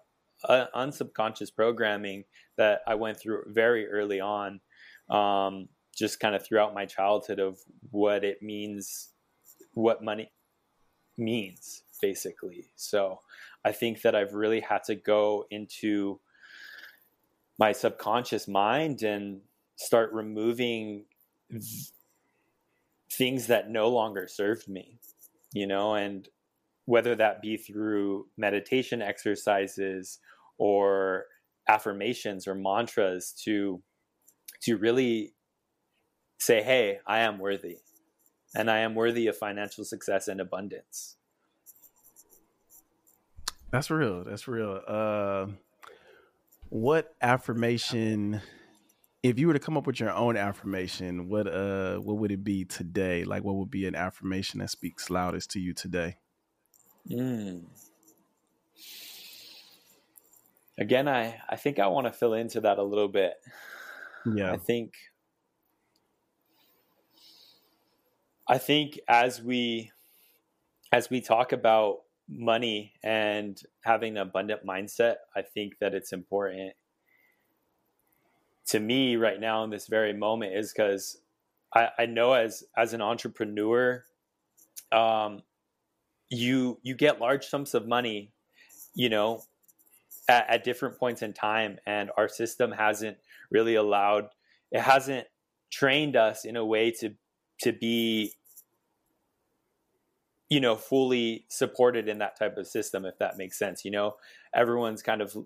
uh, 0.49 0.67
unsubconscious 0.75 1.55
programming 1.55 2.25
that 2.57 2.81
I 2.87 2.95
went 2.95 3.19
through 3.19 3.45
very 3.49 3.89
early 3.89 4.21
on, 4.21 4.61
um, 5.09 5.69
just 5.97 6.21
kind 6.21 6.35
of 6.35 6.45
throughout 6.45 6.75
my 6.75 6.87
childhood 6.87 7.39
of 7.39 7.59
what 7.91 8.25
it 8.25 8.43
means, 8.43 9.11
what 9.75 10.03
money 10.03 10.31
means, 11.17 11.83
basically. 12.01 12.67
So 12.77 13.21
I 13.65 13.73
think 13.73 14.03
that 14.03 14.15
I've 14.15 14.35
really 14.35 14.61
had 14.61 14.85
to 14.85 14.95
go 14.95 15.47
into 15.51 16.21
my 17.59 17.73
subconscious 17.73 18.49
mind 18.49 19.03
and 19.03 19.41
start 19.77 20.13
removing 20.13 21.05
things 23.13 23.47
that 23.49 23.71
no 23.71 23.89
longer 23.89 24.27
served 24.27 24.69
me, 24.69 24.99
you 25.53 25.67
know, 25.67 25.95
and 25.95 26.29
whether 26.87 27.15
that 27.15 27.43
be 27.43 27.57
through 27.57 28.27
meditation 28.37 29.03
exercises 29.03 30.19
or 30.59 31.27
affirmations 31.69 32.47
or 32.49 32.55
mantras 32.55 33.33
to 33.45 33.81
to 34.61 34.77
really 34.77 35.33
say 36.41 36.61
hey 36.61 36.99
i 37.07 37.21
am 37.21 37.39
worthy 37.39 37.79
and 38.57 38.69
i 38.69 38.79
am 38.79 38.97
worthy 38.97 39.29
of 39.29 39.37
financial 39.37 39.85
success 39.85 40.27
and 40.27 40.41
abundance. 40.41 41.17
That's 43.71 43.91
real 43.91 44.25
that's 44.25 44.49
real. 44.49 44.81
Uh 44.87 45.47
what 46.69 47.15
affirmation 47.23 48.41
if 49.23 49.39
you 49.39 49.47
were 49.47 49.53
to 49.53 49.61
come 49.61 49.77
up 49.77 49.87
with 49.87 50.01
your 50.01 50.11
own 50.11 50.37
affirmation 50.37 51.29
what 51.29 51.47
uh 51.47 51.97
what 51.99 52.19
would 52.19 52.33
it 52.33 52.43
be 52.43 52.65
today 52.65 53.25
like 53.25 53.45
what 53.45 53.57
would 53.57 53.71
be 53.71 53.87
an 53.87 53.95
affirmation 53.95 54.61
that 54.61 54.71
speaks 54.71 55.11
loudest 55.11 55.51
to 55.51 55.61
you 55.61 55.73
today 55.73 56.17
mm 57.09 57.63
again, 60.79 61.09
I, 61.09 61.41
I 61.49 61.57
think 61.57 61.79
I 61.79 61.87
want 61.87 62.07
to 62.07 62.13
fill 62.13 62.35
into 62.35 62.61
that 62.61 62.79
a 62.79 62.83
little 62.83 63.09
bit. 63.09 63.35
Yeah. 64.27 64.53
I 64.53 64.57
think 64.57 64.95
I 68.49 68.59
think 68.59 69.01
as 69.09 69.43
we 69.43 69.91
as 70.93 71.09
we 71.11 71.21
talk 71.21 71.53
about 71.53 72.01
money 72.29 72.93
and 73.03 73.61
having 73.83 74.17
an 74.17 74.23
abundant 74.23 74.65
mindset, 74.67 75.17
I 75.35 75.43
think 75.43 75.79
that 75.81 75.95
it's 75.95 76.13
important 76.13 76.75
to 78.67 78.81
me 78.81 79.17
right 79.17 79.41
now 79.41 79.65
in 79.65 79.71
this 79.71 79.87
very 79.87 80.13
moment 80.13 80.55
is 80.55 80.73
because 80.73 81.19
I, 81.75 81.89
I 81.99 82.07
know 82.07 82.33
as 82.33 82.65
as 82.77 82.93
an 82.93 83.03
entrepreneur, 83.03 84.05
um, 84.91 85.43
you 86.31 86.79
you 86.83 86.95
get 86.95 87.21
large 87.21 87.47
sums 87.47 87.75
of 87.75 87.87
money, 87.87 88.33
you 88.95 89.09
know, 89.09 89.43
at, 90.29 90.49
at 90.49 90.65
different 90.65 90.99
points 90.99 91.23
in 91.23 91.33
time, 91.33 91.79
and 91.87 92.11
our 92.17 92.29
system 92.29 92.73
hasn't 92.73 93.17
really 93.51 93.75
allowed 93.75 94.29
it 94.73 94.81
hasn't 94.81 95.27
trained 95.71 96.17
us 96.17 96.45
in 96.45 96.57
a 96.57 96.65
way 96.65 96.91
to 96.91 97.15
to 97.61 97.73
be 97.73 98.33
you 100.49 100.61
know 100.61 100.75
fully 100.77 101.45
supported 101.49 102.09
in 102.09 102.19
that 102.19 102.39
type 102.39 102.57
of 102.57 102.67
system 102.67 103.05
if 103.05 103.19
that 103.19 103.37
makes 103.37 103.59
sense 103.59 103.85
you 103.85 103.91
know? 103.91 104.17
Everyone's 104.55 105.03
kind 105.03 105.23
of 105.23 105.37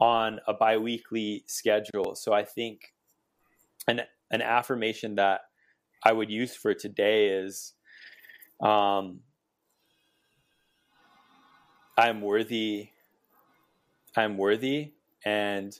on 0.00 0.40
a 0.46 0.54
biweekly 0.54 1.42
schedule 1.46 2.14
so 2.14 2.32
i 2.32 2.44
think 2.44 2.94
an 3.88 4.02
an 4.30 4.42
affirmation 4.42 5.16
that 5.16 5.42
i 6.04 6.12
would 6.12 6.30
use 6.30 6.54
for 6.54 6.74
today 6.74 7.28
is 7.28 7.74
um 8.60 9.20
i'm 11.96 12.20
worthy 12.20 12.90
I'm 14.18 14.36
worthy 14.36 14.92
and 15.24 15.78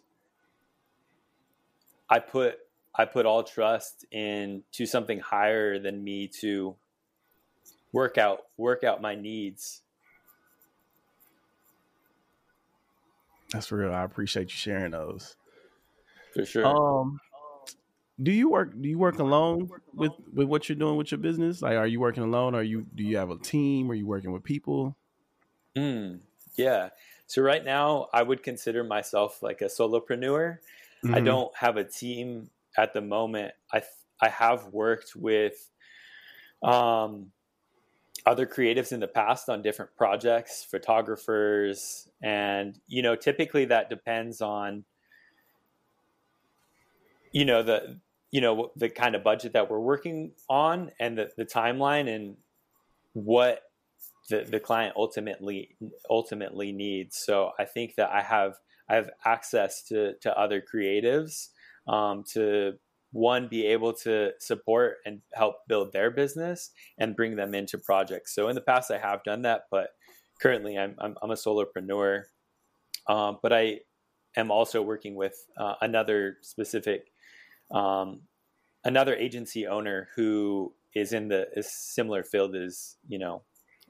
I 2.08 2.20
put 2.20 2.58
I 2.94 3.04
put 3.04 3.26
all 3.26 3.42
trust 3.42 4.04
into 4.10 4.86
something 4.86 5.20
higher 5.20 5.78
than 5.78 6.02
me 6.02 6.28
to 6.40 6.76
work 7.92 8.16
out 8.16 8.40
work 8.56 8.84
out 8.84 9.02
my 9.02 9.14
needs. 9.16 9.82
That's 13.52 13.70
real. 13.72 13.92
I 13.92 14.04
appreciate 14.04 14.44
you 14.44 14.56
sharing 14.56 14.92
those. 14.92 15.36
For 16.34 16.44
sure. 16.44 16.66
Um 16.66 17.20
do 18.20 18.32
you 18.32 18.50
work 18.50 18.72
do 18.80 18.88
you 18.88 18.98
work 18.98 19.18
alone 19.20 19.70
with 19.94 20.12
with 20.32 20.48
what 20.48 20.68
you're 20.68 20.76
doing 20.76 20.96
with 20.96 21.10
your 21.12 21.18
business? 21.18 21.62
Like 21.62 21.76
are 21.76 21.86
you 21.86 22.00
working 22.00 22.24
alone? 22.24 22.54
Are 22.54 22.62
you 22.62 22.86
do 22.94 23.02
you 23.04 23.16
have 23.16 23.30
a 23.30 23.38
team? 23.38 23.90
Are 23.90 23.94
you 23.94 24.06
working 24.06 24.32
with 24.32 24.42
people? 24.42 24.96
Mm, 25.76 26.20
yeah. 26.56 26.90
So 27.28 27.42
right 27.42 27.64
now, 27.64 28.08
I 28.12 28.22
would 28.22 28.42
consider 28.42 28.82
myself 28.82 29.42
like 29.42 29.60
a 29.60 29.66
solopreneur. 29.66 30.58
Mm-hmm. 31.04 31.14
I 31.14 31.20
don't 31.20 31.54
have 31.54 31.76
a 31.76 31.84
team 31.84 32.50
at 32.76 32.94
the 32.94 33.02
moment. 33.02 33.52
I 33.72 33.82
I 34.20 34.30
have 34.30 34.66
worked 34.68 35.14
with 35.14 35.70
um, 36.62 37.30
other 38.26 38.46
creatives 38.46 38.92
in 38.92 39.00
the 39.00 39.08
past 39.08 39.48
on 39.48 39.62
different 39.62 39.94
projects, 39.96 40.64
photographers, 40.64 42.08
and 42.22 42.78
you 42.86 43.02
know, 43.02 43.16
typically 43.16 43.64
that 43.66 43.90
depends 43.90 44.40
on 44.40 44.84
you 47.32 47.44
know 47.44 47.62
the 47.62 48.00
you 48.30 48.40
know 48.40 48.70
the 48.76 48.88
kind 48.88 49.14
of 49.14 49.22
budget 49.22 49.52
that 49.52 49.70
we're 49.70 49.80
working 49.80 50.32
on 50.48 50.90
and 51.00 51.16
the, 51.18 51.30
the 51.36 51.44
timeline 51.44 52.14
and 52.14 52.36
what 53.12 53.62
the, 54.28 54.44
the 54.44 54.60
client 54.60 54.94
ultimately 54.96 55.76
ultimately 56.10 56.72
needs. 56.72 57.16
So 57.16 57.52
I 57.58 57.64
think 57.64 57.94
that 57.96 58.10
I 58.10 58.22
have 58.22 58.56
I 58.88 58.94
have 58.96 59.10
access 59.24 59.82
to 59.84 60.14
to 60.20 60.38
other 60.38 60.62
creatives 60.62 61.48
um, 61.86 62.24
to 62.32 62.74
one 63.12 63.48
be 63.48 63.66
able 63.66 63.92
to 63.92 64.32
support 64.38 64.96
and 65.06 65.20
help 65.34 65.56
build 65.66 65.92
their 65.92 66.10
business 66.10 66.70
and 66.98 67.16
bring 67.16 67.36
them 67.36 67.54
into 67.54 67.78
projects. 67.78 68.34
So 68.34 68.48
in 68.48 68.54
the 68.54 68.60
past 68.60 68.90
I 68.90 68.98
have 68.98 69.24
done 69.24 69.42
that, 69.42 69.62
but 69.70 69.88
currently 70.40 70.76
I'm 70.76 70.94
I'm, 70.98 71.16
I'm 71.22 71.30
a 71.30 71.34
solopreneur. 71.34 72.24
Um, 73.08 73.38
but 73.42 73.52
I 73.52 73.80
am 74.36 74.50
also 74.50 74.82
working 74.82 75.14
with 75.14 75.34
uh, 75.56 75.74
another 75.80 76.36
specific 76.42 77.10
um, 77.70 78.22
another 78.84 79.14
agency 79.14 79.66
owner 79.66 80.08
who 80.16 80.74
is 80.94 81.12
in 81.12 81.28
the 81.28 81.46
similar 81.60 82.22
field 82.22 82.54
as 82.54 82.96
you 83.06 83.18
know 83.18 83.42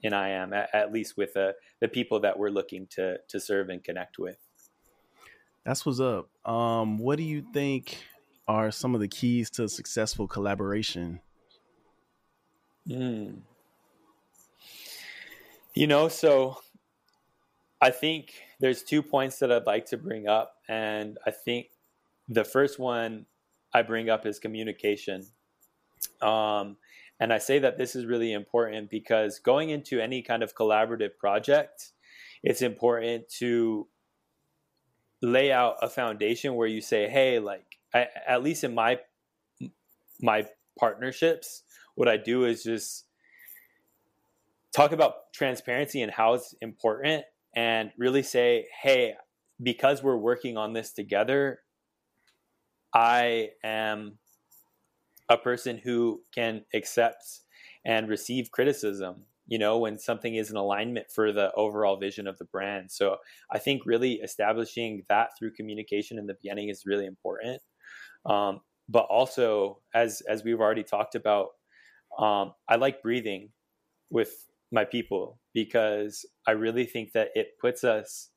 and 0.03 0.13
I 0.13 0.29
am 0.29 0.53
at, 0.53 0.69
at 0.73 0.91
least 0.91 1.17
with 1.17 1.33
the 1.33 1.55
the 1.81 1.87
people 1.87 2.21
that 2.21 2.37
we're 2.37 2.49
looking 2.49 2.87
to 2.91 3.17
to 3.27 3.39
serve 3.39 3.69
and 3.69 3.83
connect 3.83 4.19
with. 4.19 4.37
That's 5.65 5.85
what's 5.85 5.99
up. 5.99 6.29
Um, 6.45 6.97
what 6.97 7.17
do 7.17 7.23
you 7.23 7.43
think 7.53 8.03
are 8.49 8.71
some 8.71 8.95
of 8.95 8.99
the 8.99 9.07
keys 9.07 9.49
to 9.51 9.69
successful 9.69 10.27
collaboration? 10.27 11.21
Mm. 12.87 13.41
You 15.75 15.87
know, 15.87 16.07
so 16.07 16.57
I 17.79 17.91
think 17.91 18.33
there's 18.59 18.81
two 18.81 19.03
points 19.03 19.37
that 19.39 19.51
I'd 19.51 19.67
like 19.67 19.85
to 19.87 19.97
bring 19.97 20.27
up, 20.27 20.55
and 20.67 21.19
I 21.27 21.31
think 21.31 21.67
the 22.27 22.43
first 22.43 22.79
one 22.79 23.27
I 23.71 23.83
bring 23.83 24.09
up 24.09 24.25
is 24.25 24.39
communication. 24.39 25.27
Um, 26.19 26.77
and 27.19 27.31
I 27.31 27.37
say 27.37 27.59
that 27.59 27.77
this 27.77 27.95
is 27.95 28.07
really 28.07 28.33
important 28.33 28.89
because 28.89 29.37
going 29.37 29.69
into 29.69 30.01
any 30.01 30.23
kind 30.23 30.41
of 30.41 30.55
collaborative 30.55 31.17
project, 31.19 31.91
it's 32.41 32.63
important 32.63 33.29
to 33.37 33.87
lay 35.21 35.51
out 35.51 35.75
a 35.83 35.89
foundation 35.89 36.55
where 36.55 36.67
you 36.67 36.81
say, 36.81 37.07
hey, 37.07 37.37
like 37.37 37.68
I, 37.93 38.07
at 38.27 38.43
least 38.43 38.63
in 38.63 38.73
my 38.73 38.99
my 40.21 40.45
partnerships, 40.77 41.63
what 41.95 42.07
I 42.07 42.17
do 42.17 42.45
is 42.45 42.63
just 42.63 43.05
talk 44.75 44.91
about 44.91 45.33
transparency 45.33 46.01
and 46.01 46.11
how 46.11 46.33
it's 46.33 46.53
important 46.61 47.23
and 47.55 47.91
really 47.97 48.23
say, 48.23 48.67
hey, 48.81 49.15
because 49.61 50.03
we're 50.03 50.17
working 50.17 50.57
on 50.57 50.73
this 50.73 50.93
together, 50.93 51.59
I 52.93 53.49
am 53.63 54.19
a 55.29 55.37
person 55.37 55.77
who 55.77 56.21
can 56.33 56.65
accept 56.73 57.41
and 57.85 58.09
receive 58.09 58.51
criticism 58.51 59.25
you 59.49 59.57
know 59.57 59.79
when 59.79 59.97
something 59.97 60.35
is 60.35 60.51
in 60.51 60.55
alignment 60.55 61.07
for 61.13 61.33
the 61.33 61.51
overall 61.55 61.97
vision 61.97 62.27
of 62.27 62.37
the 62.37 62.45
brand. 62.45 62.91
So 62.91 63.17
i 63.51 63.57
think 63.57 63.81
really 63.85 64.13
establishing 64.13 65.03
that 65.09 65.31
through 65.37 65.53
communication 65.53 66.17
in 66.17 66.27
the 66.27 66.35
beginning 66.35 66.69
is 66.69 66.83
really 66.85 67.05
important 67.05 67.61
um, 68.25 68.61
but 68.87 69.05
also 69.09 69.79
as 69.93 70.21
as 70.27 70.43
we've 70.43 70.59
already 70.59 70.83
talked 70.83 71.15
about 71.15 71.49
um, 72.17 72.53
i 72.67 72.75
like 72.75 73.01
breathing 73.01 73.49
with 74.09 74.47
my 74.71 74.85
people 74.85 75.39
because 75.53 76.25
i 76.47 76.51
really 76.51 76.85
think 76.85 77.11
that 77.13 77.29
it 77.35 77.57
puts 77.61 77.83
us 77.83 78.29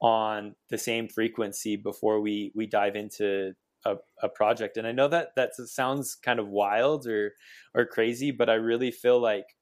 on 0.00 0.54
the 0.70 0.78
same 0.78 1.08
frequency 1.08 1.76
before 1.76 2.20
we 2.20 2.52
we 2.54 2.66
dive 2.66 2.94
into 2.94 3.52
a, 3.84 3.96
a 4.22 4.28
project. 4.28 4.76
And 4.76 4.86
i 4.86 4.92
know 4.92 5.08
that 5.08 5.34
that 5.36 5.54
sounds 5.54 6.14
kind 6.14 6.38
of 6.38 6.48
wild 6.48 7.06
or 7.06 7.32
or 7.74 7.84
crazy 7.84 8.30
but 8.30 8.50
i 8.50 8.54
really 8.54 8.90
feel 8.90 9.20
like 9.20 9.56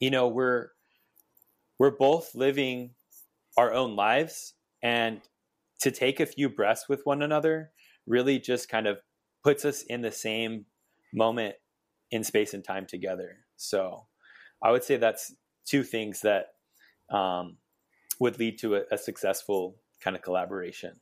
you 0.00 0.10
know 0.10 0.28
we're 0.28 0.68
we're 1.78 1.96
both 1.96 2.34
living 2.34 2.94
our 3.56 3.72
own 3.72 3.96
lives 3.96 4.54
and 4.82 5.20
to 5.80 5.90
take 5.90 6.20
a 6.20 6.26
few 6.26 6.48
breaths 6.48 6.88
with 6.88 7.04
one 7.04 7.22
another 7.22 7.70
really 8.06 8.38
just 8.38 8.68
kind 8.68 8.86
of 8.86 8.98
puts 9.42 9.64
us 9.64 9.82
in 9.82 10.00
the 10.02 10.12
same 10.12 10.66
moment 11.12 11.54
in 12.10 12.24
space 12.24 12.54
and 12.54 12.64
time 12.64 12.86
together 12.86 13.36
so 13.56 14.06
i 14.62 14.70
would 14.70 14.84
say 14.84 14.96
that's 14.96 15.34
two 15.66 15.82
things 15.82 16.20
that 16.20 16.48
um, 17.10 17.58
would 18.18 18.38
lead 18.38 18.58
to 18.58 18.76
a, 18.76 18.82
a 18.90 18.98
successful 18.98 19.76
kind 20.00 20.16
of 20.16 20.22
collaboration 20.22 21.00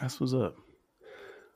that's 0.00 0.18
what's 0.18 0.32
up. 0.32 0.56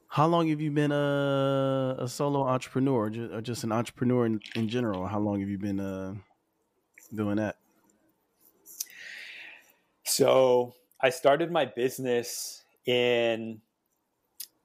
How 0.09 0.27
long 0.27 0.49
have 0.49 0.61
you 0.61 0.71
been 0.71 0.93
a, 0.93 1.97
a 1.99 2.09
solo 2.09 2.47
entrepreneur, 2.47 3.11
or 3.33 3.41
just 3.41 3.65
an 3.65 3.73
entrepreneur 3.73 4.27
in, 4.27 4.41
in 4.55 4.69
general? 4.69 5.07
How 5.07 5.19
long 5.19 5.41
have 5.41 5.49
you 5.49 5.59
been 5.59 5.81
uh, 5.81 6.15
doing 7.13 7.37
that? 7.37 7.57
So 10.05 10.75
I 11.01 11.11
started 11.11 11.51
my 11.51 11.65
business 11.65 12.65
in 12.87 13.61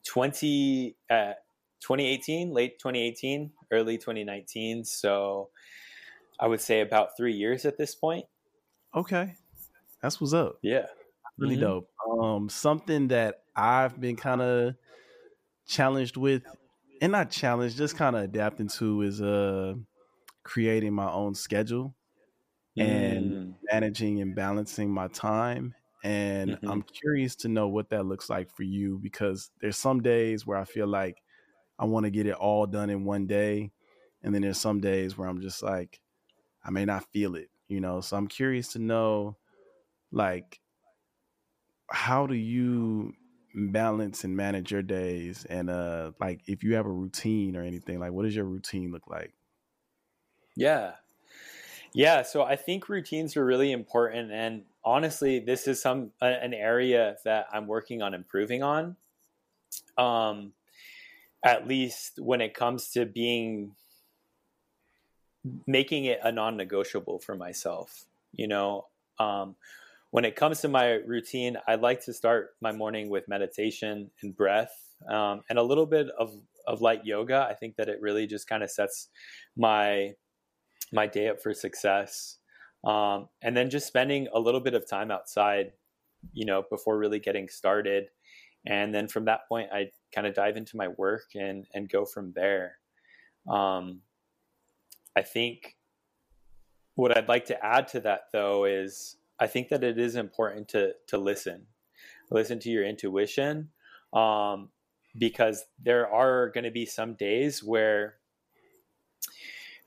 20, 0.09 0.95
uh, 1.11 1.33
2018, 1.81 2.51
late 2.51 2.79
2018, 2.79 3.51
early 3.71 3.97
2019. 3.97 4.83
So 4.83 5.49
I 6.39 6.47
would 6.47 6.61
say 6.61 6.81
about 6.81 7.15
three 7.15 7.33
years 7.33 7.63
at 7.65 7.77
this 7.77 7.93
point. 7.93 8.25
Okay. 8.95 9.35
That's 10.01 10.19
what's 10.19 10.33
up. 10.33 10.57
Yeah. 10.63 10.87
Really 11.37 11.55
mm-hmm. 11.55 11.63
dope. 11.63 11.89
Um, 12.09 12.49
something 12.49 13.09
that 13.09 13.43
I've 13.55 14.01
been 14.01 14.15
kind 14.15 14.41
of 14.41 14.75
challenged 15.67 16.17
with, 16.17 16.41
and 17.01 17.11
not 17.11 17.29
challenged, 17.29 17.77
just 17.77 17.95
kind 17.95 18.15
of 18.15 18.23
adapting 18.23 18.67
to 18.79 19.03
is 19.03 19.21
uh 19.21 19.75
creating 20.43 20.93
my 20.93 21.09
own 21.11 21.35
schedule 21.35 21.93
mm. 22.77 22.83
and 22.83 23.55
managing 23.71 24.21
and 24.21 24.35
balancing 24.35 24.89
my 24.89 25.07
time. 25.09 25.75
And 26.03 26.51
mm-hmm. 26.51 26.69
I'm 26.69 26.81
curious 26.83 27.35
to 27.37 27.47
know 27.49 27.67
what 27.67 27.89
that 27.89 28.05
looks 28.05 28.29
like 28.29 28.55
for 28.55 28.63
you 28.63 28.99
because 29.01 29.51
there's 29.59 29.77
some 29.77 30.01
days 30.01 30.45
where 30.45 30.57
I 30.57 30.63
feel 30.63 30.87
like 30.87 31.21
I 31.77 31.85
want 31.85 32.05
to 32.05 32.11
get 32.11 32.25
it 32.25 32.35
all 32.35 32.65
done 32.65 32.89
in 32.89 33.05
one 33.05 33.27
day. 33.27 33.71
And 34.23 34.33
then 34.33 34.41
there's 34.41 34.59
some 34.59 34.79
days 34.79 35.17
where 35.17 35.27
I'm 35.27 35.41
just 35.41 35.63
like, 35.63 35.99
I 36.63 36.71
may 36.71 36.85
not 36.85 37.05
feel 37.11 37.35
it, 37.35 37.49
you 37.67 37.79
know? 37.79 38.01
So 38.01 38.17
I'm 38.17 38.27
curious 38.27 38.69
to 38.73 38.79
know, 38.79 39.37
like, 40.11 40.59
how 41.89 42.27
do 42.27 42.35
you 42.35 43.13
balance 43.53 44.23
and 44.23 44.35
manage 44.35 44.71
your 44.71 44.83
days 44.83 45.45
and 45.49 45.69
uh 45.69 46.11
like 46.19 46.41
if 46.45 46.63
you 46.63 46.75
have 46.75 46.85
a 46.85 46.91
routine 46.91 47.55
or 47.55 47.63
anything 47.63 47.99
like 47.99 48.11
what 48.11 48.23
does 48.23 48.35
your 48.35 48.45
routine 48.45 48.91
look 48.91 49.07
like 49.07 49.33
yeah 50.55 50.91
yeah 51.93 52.21
so 52.21 52.43
i 52.43 52.55
think 52.55 52.89
routines 52.89 53.35
are 53.35 53.43
really 53.43 53.71
important 53.71 54.31
and 54.31 54.63
honestly 54.83 55.39
this 55.39 55.67
is 55.67 55.81
some 55.81 56.11
an 56.21 56.53
area 56.53 57.15
that 57.25 57.47
i'm 57.51 57.67
working 57.67 58.01
on 58.01 58.13
improving 58.13 58.63
on 58.63 58.95
um 59.97 60.53
at 61.43 61.67
least 61.67 62.19
when 62.19 62.41
it 62.41 62.53
comes 62.53 62.89
to 62.89 63.05
being 63.05 63.71
making 65.67 66.05
it 66.05 66.19
a 66.23 66.31
non-negotiable 66.31 67.19
for 67.19 67.35
myself 67.35 68.05
you 68.33 68.47
know 68.47 68.85
um 69.19 69.55
when 70.11 70.25
it 70.25 70.35
comes 70.35 70.61
to 70.61 70.67
my 70.67 70.93
routine, 71.05 71.57
I 71.67 71.75
like 71.75 72.03
to 72.05 72.13
start 72.13 72.55
my 72.61 72.71
morning 72.71 73.09
with 73.09 73.27
meditation 73.27 74.09
and 74.21 74.35
breath 74.35 74.73
um, 75.07 75.41
and 75.49 75.59
a 75.59 75.63
little 75.63 75.85
bit 75.85 76.07
of, 76.17 76.33
of 76.65 76.81
light 76.81 77.05
yoga. 77.05 77.47
I 77.49 77.53
think 77.53 77.75
that 77.75 77.89
it 77.89 78.01
really 78.01 78.25
just 78.25 78.47
kind 78.47 78.63
of 78.63 78.71
sets 78.71 79.09
my 79.55 80.13
my 80.91 81.05
day 81.05 81.27
up 81.27 81.39
for 81.39 81.53
success. 81.53 82.38
Um, 82.83 83.27
and 83.41 83.55
then 83.55 83.69
just 83.69 83.87
spending 83.87 84.27
a 84.33 84.39
little 84.39 84.61
bit 84.61 84.73
of 84.73 84.87
time 84.87 85.11
outside, 85.11 85.73
you 86.33 86.45
know, 86.45 86.63
before 86.69 86.97
really 86.97 87.19
getting 87.19 87.49
started. 87.49 88.09
And 88.65 88.93
then 88.93 89.07
from 89.07 89.25
that 89.25 89.47
point, 89.47 89.69
I 89.73 89.91
kind 90.13 90.27
of 90.27 90.33
dive 90.33 90.57
into 90.57 90.77
my 90.77 90.87
work 90.89 91.31
and 91.35 91.65
and 91.73 91.89
go 91.89 92.05
from 92.05 92.33
there. 92.33 92.77
Um, 93.47 94.01
I 95.15 95.21
think 95.21 95.75
what 96.95 97.17
I'd 97.17 97.29
like 97.29 97.45
to 97.45 97.65
add 97.65 97.87
to 97.89 97.99
that 98.01 98.23
though 98.33 98.65
is 98.65 99.17
I 99.39 99.47
think 99.47 99.69
that 99.69 99.83
it 99.83 99.97
is 99.97 100.15
important 100.15 100.67
to 100.69 100.93
to 101.07 101.17
listen, 101.17 101.65
listen 102.29 102.59
to 102.59 102.69
your 102.69 102.85
intuition, 102.85 103.69
um, 104.13 104.69
because 105.17 105.65
there 105.81 106.07
are 106.11 106.49
going 106.49 106.65
to 106.65 106.71
be 106.71 106.85
some 106.85 107.13
days 107.13 107.63
where 107.63 108.15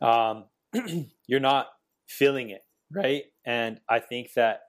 um, 0.01 0.45
you're 1.27 1.41
not 1.41 1.69
feeling 2.07 2.51
it, 2.51 2.65
right? 2.95 3.25
And 3.45 3.81
I 3.89 3.99
think 3.99 4.35
that 4.35 4.63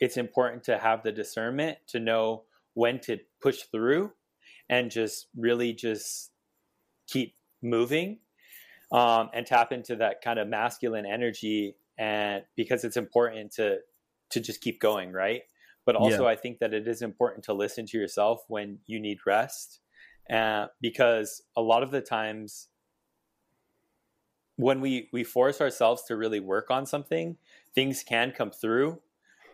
it's 0.00 0.16
important 0.16 0.64
to 0.64 0.78
have 0.78 1.02
the 1.02 1.12
discernment 1.12 1.78
to 1.88 2.00
know 2.00 2.44
when 2.74 3.00
to 3.00 3.18
push 3.40 3.62
through 3.70 4.12
and 4.68 4.90
just 4.90 5.26
really 5.36 5.72
just 5.72 6.30
keep 7.06 7.34
moving 7.62 8.18
um, 8.90 9.30
and 9.32 9.46
tap 9.46 9.72
into 9.72 9.96
that 9.96 10.22
kind 10.22 10.38
of 10.38 10.48
masculine 10.48 11.06
energy 11.06 11.76
and 11.98 12.42
because 12.56 12.84
it's 12.84 12.96
important 12.96 13.52
to 13.52 13.78
to 14.30 14.40
just 14.40 14.60
keep 14.60 14.80
going, 14.80 15.12
right? 15.12 15.42
But 15.84 15.94
also, 15.94 16.22
yeah. 16.22 16.30
I 16.30 16.36
think 16.36 16.58
that 16.60 16.72
it 16.72 16.88
is 16.88 17.02
important 17.02 17.44
to 17.44 17.52
listen 17.52 17.86
to 17.86 17.98
yourself 17.98 18.44
when 18.48 18.78
you 18.86 18.98
need 18.98 19.18
rest, 19.26 19.80
uh, 20.32 20.66
because 20.80 21.42
a 21.56 21.60
lot 21.60 21.82
of 21.82 21.90
the 21.90 22.00
times 22.00 22.68
when 24.56 24.80
we 24.80 25.08
we 25.12 25.24
force 25.24 25.60
ourselves 25.60 26.02
to 26.04 26.16
really 26.16 26.40
work 26.40 26.70
on 26.70 26.86
something, 26.86 27.36
things 27.74 28.02
can 28.02 28.32
come 28.32 28.50
through, 28.50 29.00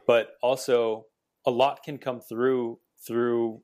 but 0.07 0.37
also 0.43 1.07
a 1.47 1.51
lot 1.51 1.83
can 1.83 1.99
come 1.99 2.21
through 2.21 2.79
through 3.07 3.63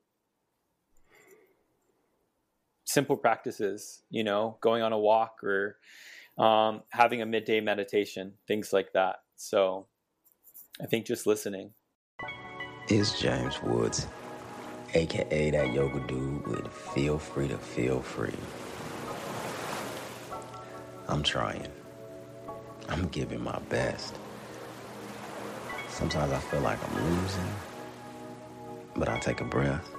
simple 2.85 3.17
practices, 3.17 4.03
you 4.09 4.23
know, 4.23 4.57
going 4.61 4.81
on 4.81 4.93
a 4.93 4.99
walk 4.99 5.43
or 5.43 5.77
um, 6.37 6.83
having 6.89 7.21
a 7.21 7.25
midday 7.25 7.59
meditation, 7.59 8.33
things 8.47 8.71
like 8.71 8.93
that. 8.93 9.17
So 9.35 9.87
I 10.81 10.85
think 10.85 11.05
just 11.05 11.27
listening. 11.27 11.71
It's 12.87 13.19
James 13.19 13.61
Woods, 13.63 14.07
aka 14.93 15.51
Dat 15.51 15.73
Yoga 15.73 16.05
Dude 16.07 16.47
with 16.47 16.67
feel 16.67 17.17
free 17.17 17.47
to 17.47 17.57
feel 17.57 18.01
free. 18.01 18.33
I'm 21.07 21.23
trying. 21.23 21.67
I'm 22.89 23.07
giving 23.09 23.43
my 23.43 23.59
best. 23.69 24.15
Sometimes 25.95 26.33
I 26.33 26.39
feel 26.39 26.59
like 26.59 26.77
I'm 26.83 27.05
losing, 27.05 27.55
but 28.97 29.07
I 29.07 29.17
take 29.19 29.39
a 29.39 29.45
breath 29.45 29.89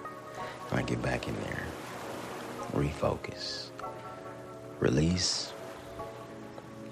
and 0.70 0.78
I 0.78 0.82
get 0.82 1.00
back 1.00 1.26
in 1.26 1.34
there. 1.40 1.62
Refocus. 2.74 3.70
Release 4.78 5.54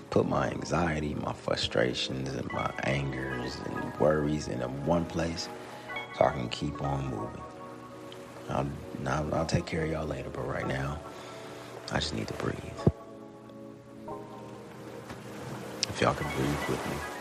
put 0.08 0.28
my 0.28 0.48
anxiety, 0.48 1.14
my 1.16 1.32
frustrations, 1.32 2.32
and 2.34 2.50
my 2.52 2.72
angers 2.84 3.58
and 3.66 4.00
worries 4.00 4.48
in 4.48 4.60
one 4.86 5.04
place 5.04 5.48
so 6.16 6.24
I 6.24 6.30
can 6.30 6.48
keep 6.48 6.80
on 6.80 7.08
moving. 7.08 7.42
I'll, 8.48 8.66
I'll, 9.06 9.34
I'll 9.34 9.46
take 9.46 9.66
care 9.66 9.84
of 9.84 9.90
y'all 9.90 10.06
later, 10.06 10.30
but 10.30 10.46
right 10.46 10.68
now, 10.68 11.00
I 11.92 11.96
just 11.96 12.14
need 12.14 12.28
to 12.28 12.34
breathe. 12.34 12.56
If 15.88 16.00
y'all 16.00 16.14
can 16.14 16.28
breathe 16.36 16.68
with 16.70 16.86
me, 16.90 17.13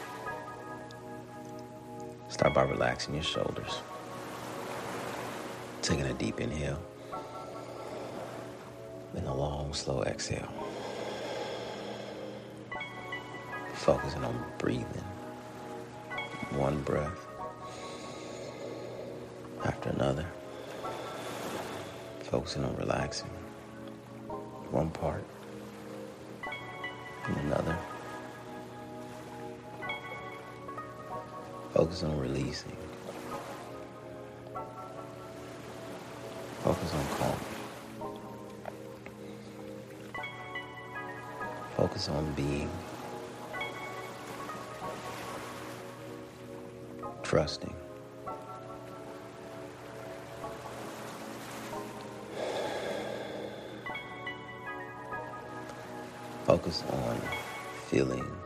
start 2.44 2.56
by 2.56 2.64
relaxing 2.64 3.14
your 3.14 3.24
shoulders. 3.24 3.80
Taking 5.82 6.08
a 6.08 6.14
deep 6.14 6.42
inhale. 6.42 6.84
and 9.16 9.26
a 9.28 9.34
long, 9.34 9.74
slow 9.74 10.04
exhale. 10.04 10.52
Focusing 13.76 14.26
on 14.26 14.44
breathing. 14.58 15.06
One 16.58 16.82
breath 16.82 17.26
after 19.64 19.92
another. 19.92 20.26
Focusing 22.24 22.66
on 22.66 22.76
relaxing. 22.76 23.30
One 24.72 24.90
part 24.90 25.24
Focus 31.84 32.04
on 32.04 32.18
releasing. 32.18 32.78
Focus 36.64 36.94
on 36.94 37.06
calm. 37.18 37.40
Focus 41.76 42.08
on 42.08 42.34
being. 42.36 42.70
Trusting. 47.22 47.76
Focus 56.46 56.82
on 56.94 57.22
feeling 57.90 58.43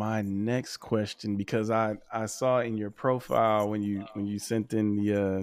My 0.00 0.22
next 0.22 0.78
question, 0.78 1.36
because 1.36 1.70
I 1.70 1.96
I 2.10 2.24
saw 2.24 2.60
in 2.60 2.78
your 2.78 2.90
profile 2.90 3.68
when 3.68 3.82
you 3.82 4.06
when 4.14 4.26
you 4.26 4.38
sent 4.38 4.72
in 4.72 4.96
the 4.96 5.14
uh, 5.14 5.42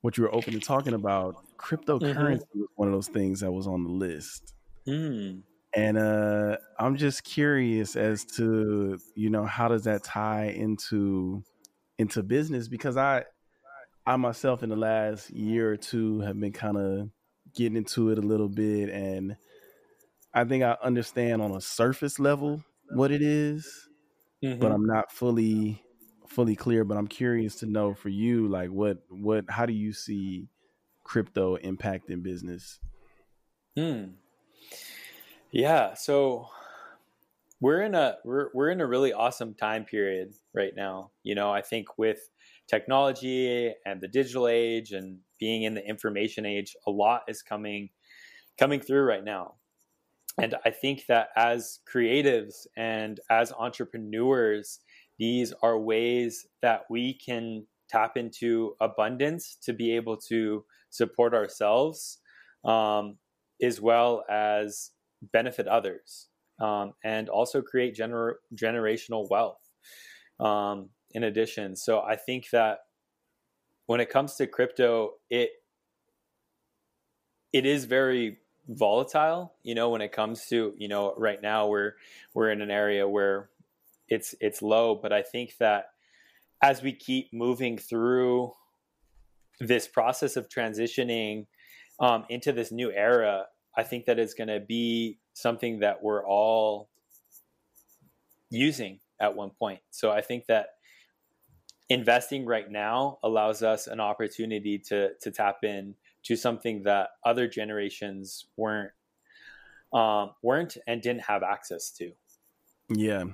what 0.00 0.16
you 0.16 0.22
were 0.22 0.34
open 0.34 0.54
to 0.54 0.58
talking 0.58 0.94
about, 0.94 1.36
cryptocurrency 1.58 2.46
was 2.54 2.68
one 2.76 2.88
of 2.88 2.94
those 2.94 3.08
things 3.08 3.40
that 3.40 3.52
was 3.52 3.66
on 3.66 3.84
the 3.84 3.90
list. 3.90 4.54
Mm. 4.88 5.42
And 5.74 5.98
uh, 5.98 6.56
I'm 6.78 6.96
just 6.96 7.22
curious 7.22 7.94
as 7.94 8.24
to 8.36 8.98
you 9.14 9.28
know 9.28 9.44
how 9.44 9.68
does 9.68 9.84
that 9.84 10.02
tie 10.02 10.46
into 10.46 11.42
into 11.98 12.22
business 12.22 12.68
because 12.68 12.96
I 12.96 13.24
I 14.06 14.16
myself 14.16 14.62
in 14.62 14.70
the 14.70 14.76
last 14.76 15.28
year 15.28 15.70
or 15.70 15.76
two 15.76 16.20
have 16.20 16.40
been 16.40 16.52
kind 16.52 16.78
of 16.78 17.10
getting 17.54 17.76
into 17.76 18.12
it 18.12 18.16
a 18.16 18.22
little 18.22 18.48
bit 18.48 18.88
and 18.88 19.36
I 20.32 20.44
think 20.44 20.64
I 20.64 20.78
understand 20.82 21.42
on 21.42 21.50
a 21.50 21.60
surface 21.60 22.18
level 22.18 22.64
what 22.94 23.10
it 23.12 23.22
is, 23.22 23.88
Mhm. 24.42 24.60
but 24.60 24.72
I'm 24.72 24.86
not 24.86 25.12
fully 25.12 25.82
fully 26.28 26.56
clear. 26.56 26.84
But 26.84 26.98
I'm 26.98 27.08
curious 27.08 27.56
to 27.56 27.66
know 27.66 27.94
for 27.94 28.10
you, 28.10 28.48
like 28.48 28.70
what 28.70 28.98
what 29.10 29.46
how 29.50 29.66
do 29.66 29.72
you 29.72 29.92
see 29.92 30.48
crypto 31.04 31.56
impacting 31.58 32.22
business? 32.22 32.80
Hmm. 33.76 34.20
Yeah, 35.50 35.94
so 35.94 36.48
we're 37.60 37.82
in 37.82 37.94
a 37.94 38.16
we're 38.24 38.50
we're 38.54 38.70
in 38.70 38.80
a 38.80 38.86
really 38.86 39.12
awesome 39.12 39.54
time 39.54 39.84
period 39.84 40.34
right 40.54 40.72
now. 40.74 41.12
You 41.22 41.34
know, 41.34 41.50
I 41.52 41.62
think 41.62 41.98
with 41.98 42.30
technology 42.66 43.74
and 43.84 44.00
the 44.00 44.08
digital 44.08 44.48
age 44.48 44.92
and 44.92 45.20
being 45.38 45.64
in 45.64 45.74
the 45.74 45.86
information 45.86 46.46
age, 46.46 46.76
a 46.86 46.90
lot 46.90 47.24
is 47.28 47.42
coming 47.42 47.90
coming 48.58 48.80
through 48.80 49.04
right 49.04 49.24
now. 49.24 49.56
And 50.40 50.54
I 50.64 50.70
think 50.70 51.04
that 51.06 51.28
as 51.36 51.80
creatives 51.92 52.66
and 52.74 53.20
as 53.28 53.52
entrepreneurs, 53.52 54.80
these 55.18 55.52
are 55.62 55.78
ways 55.78 56.46
that 56.62 56.84
we 56.88 57.12
can 57.12 57.66
tap 57.90 58.16
into 58.16 58.74
abundance 58.80 59.58
to 59.64 59.74
be 59.74 59.94
able 59.94 60.16
to 60.16 60.64
support 60.88 61.34
ourselves, 61.34 62.20
um, 62.64 63.18
as 63.62 63.82
well 63.82 64.24
as 64.30 64.92
benefit 65.30 65.68
others, 65.68 66.28
um, 66.58 66.94
and 67.04 67.28
also 67.28 67.60
create 67.60 67.94
gener- 67.94 68.36
generational 68.54 69.28
wealth. 69.28 69.60
Um, 70.38 70.88
in 71.10 71.24
addition, 71.24 71.76
so 71.76 72.00
I 72.00 72.16
think 72.16 72.48
that 72.52 72.78
when 73.86 74.00
it 74.00 74.08
comes 74.08 74.36
to 74.36 74.46
crypto, 74.46 75.10
it 75.28 75.50
it 77.52 77.66
is 77.66 77.84
very 77.84 78.38
volatile 78.70 79.52
you 79.62 79.74
know 79.74 79.90
when 79.90 80.00
it 80.00 80.12
comes 80.12 80.46
to 80.46 80.72
you 80.78 80.88
know 80.88 81.12
right 81.16 81.42
now 81.42 81.66
we're 81.66 81.94
we're 82.34 82.50
in 82.50 82.60
an 82.60 82.70
area 82.70 83.06
where 83.06 83.50
it's 84.08 84.34
it's 84.40 84.62
low 84.62 84.94
but 84.94 85.12
i 85.12 85.22
think 85.22 85.56
that 85.58 85.86
as 86.62 86.82
we 86.82 86.92
keep 86.92 87.32
moving 87.32 87.76
through 87.76 88.52
this 89.58 89.88
process 89.88 90.36
of 90.36 90.48
transitioning 90.48 91.46
um, 91.98 92.24
into 92.28 92.52
this 92.52 92.70
new 92.70 92.92
era 92.92 93.44
i 93.76 93.82
think 93.82 94.04
that 94.06 94.18
it's 94.18 94.34
going 94.34 94.48
to 94.48 94.60
be 94.60 95.18
something 95.34 95.80
that 95.80 96.02
we're 96.02 96.24
all 96.24 96.88
using 98.50 99.00
at 99.20 99.34
one 99.34 99.50
point. 99.50 99.80
So 99.90 100.10
i 100.10 100.20
think 100.20 100.46
that 100.46 100.66
investing 101.88 102.46
right 102.46 102.70
now 102.70 103.18
allows 103.22 103.62
us 103.62 103.86
an 103.86 104.00
opportunity 104.00 104.78
to 104.78 105.10
to 105.20 105.30
tap 105.30 105.58
in 105.62 105.94
to 106.24 106.36
something 106.36 106.82
that 106.84 107.10
other 107.24 107.48
generations 107.48 108.46
weren't 108.56 108.92
um, 109.92 110.32
weren't 110.42 110.76
and 110.86 111.02
didn't 111.02 111.22
have 111.22 111.42
access 111.42 111.90
to. 111.92 112.12
Yeah. 112.88 113.24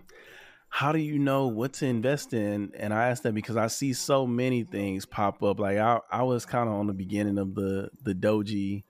How 0.68 0.92
do 0.92 0.98
you 0.98 1.18
know 1.18 1.46
what 1.48 1.74
to 1.74 1.86
invest 1.86 2.32
in? 2.32 2.72
And 2.76 2.92
I 2.92 3.08
ask 3.08 3.22
that 3.22 3.34
because 3.34 3.56
I 3.56 3.66
see 3.68 3.92
so 3.92 4.26
many 4.26 4.64
things 4.64 5.06
pop 5.06 5.42
up. 5.42 5.58
Like 5.60 5.78
I, 5.78 6.00
I 6.10 6.22
was 6.22 6.44
kind 6.44 6.68
of 6.68 6.74
on 6.74 6.86
the 6.86 6.92
beginning 6.92 7.38
of 7.38 7.54
the 7.54 7.90
the 8.02 8.14
doji 8.14 8.84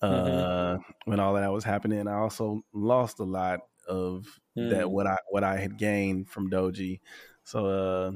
uh 0.00 0.76
Mhm. 0.76 0.84
when 1.04 1.20
all 1.20 1.34
that 1.34 1.52
was 1.52 1.64
happening. 1.64 2.06
I 2.08 2.14
also 2.18 2.62
lost 2.72 3.20
a 3.20 3.24
lot 3.24 3.60
of 3.86 4.26
that 4.56 4.84
Mm. 4.86 4.90
what 4.90 5.06
I 5.06 5.16
what 5.30 5.44
I 5.44 5.56
had 5.58 5.76
gained 5.78 6.28
from 6.28 6.50
doji. 6.50 7.00
So 7.44 7.66
uh 7.66 8.12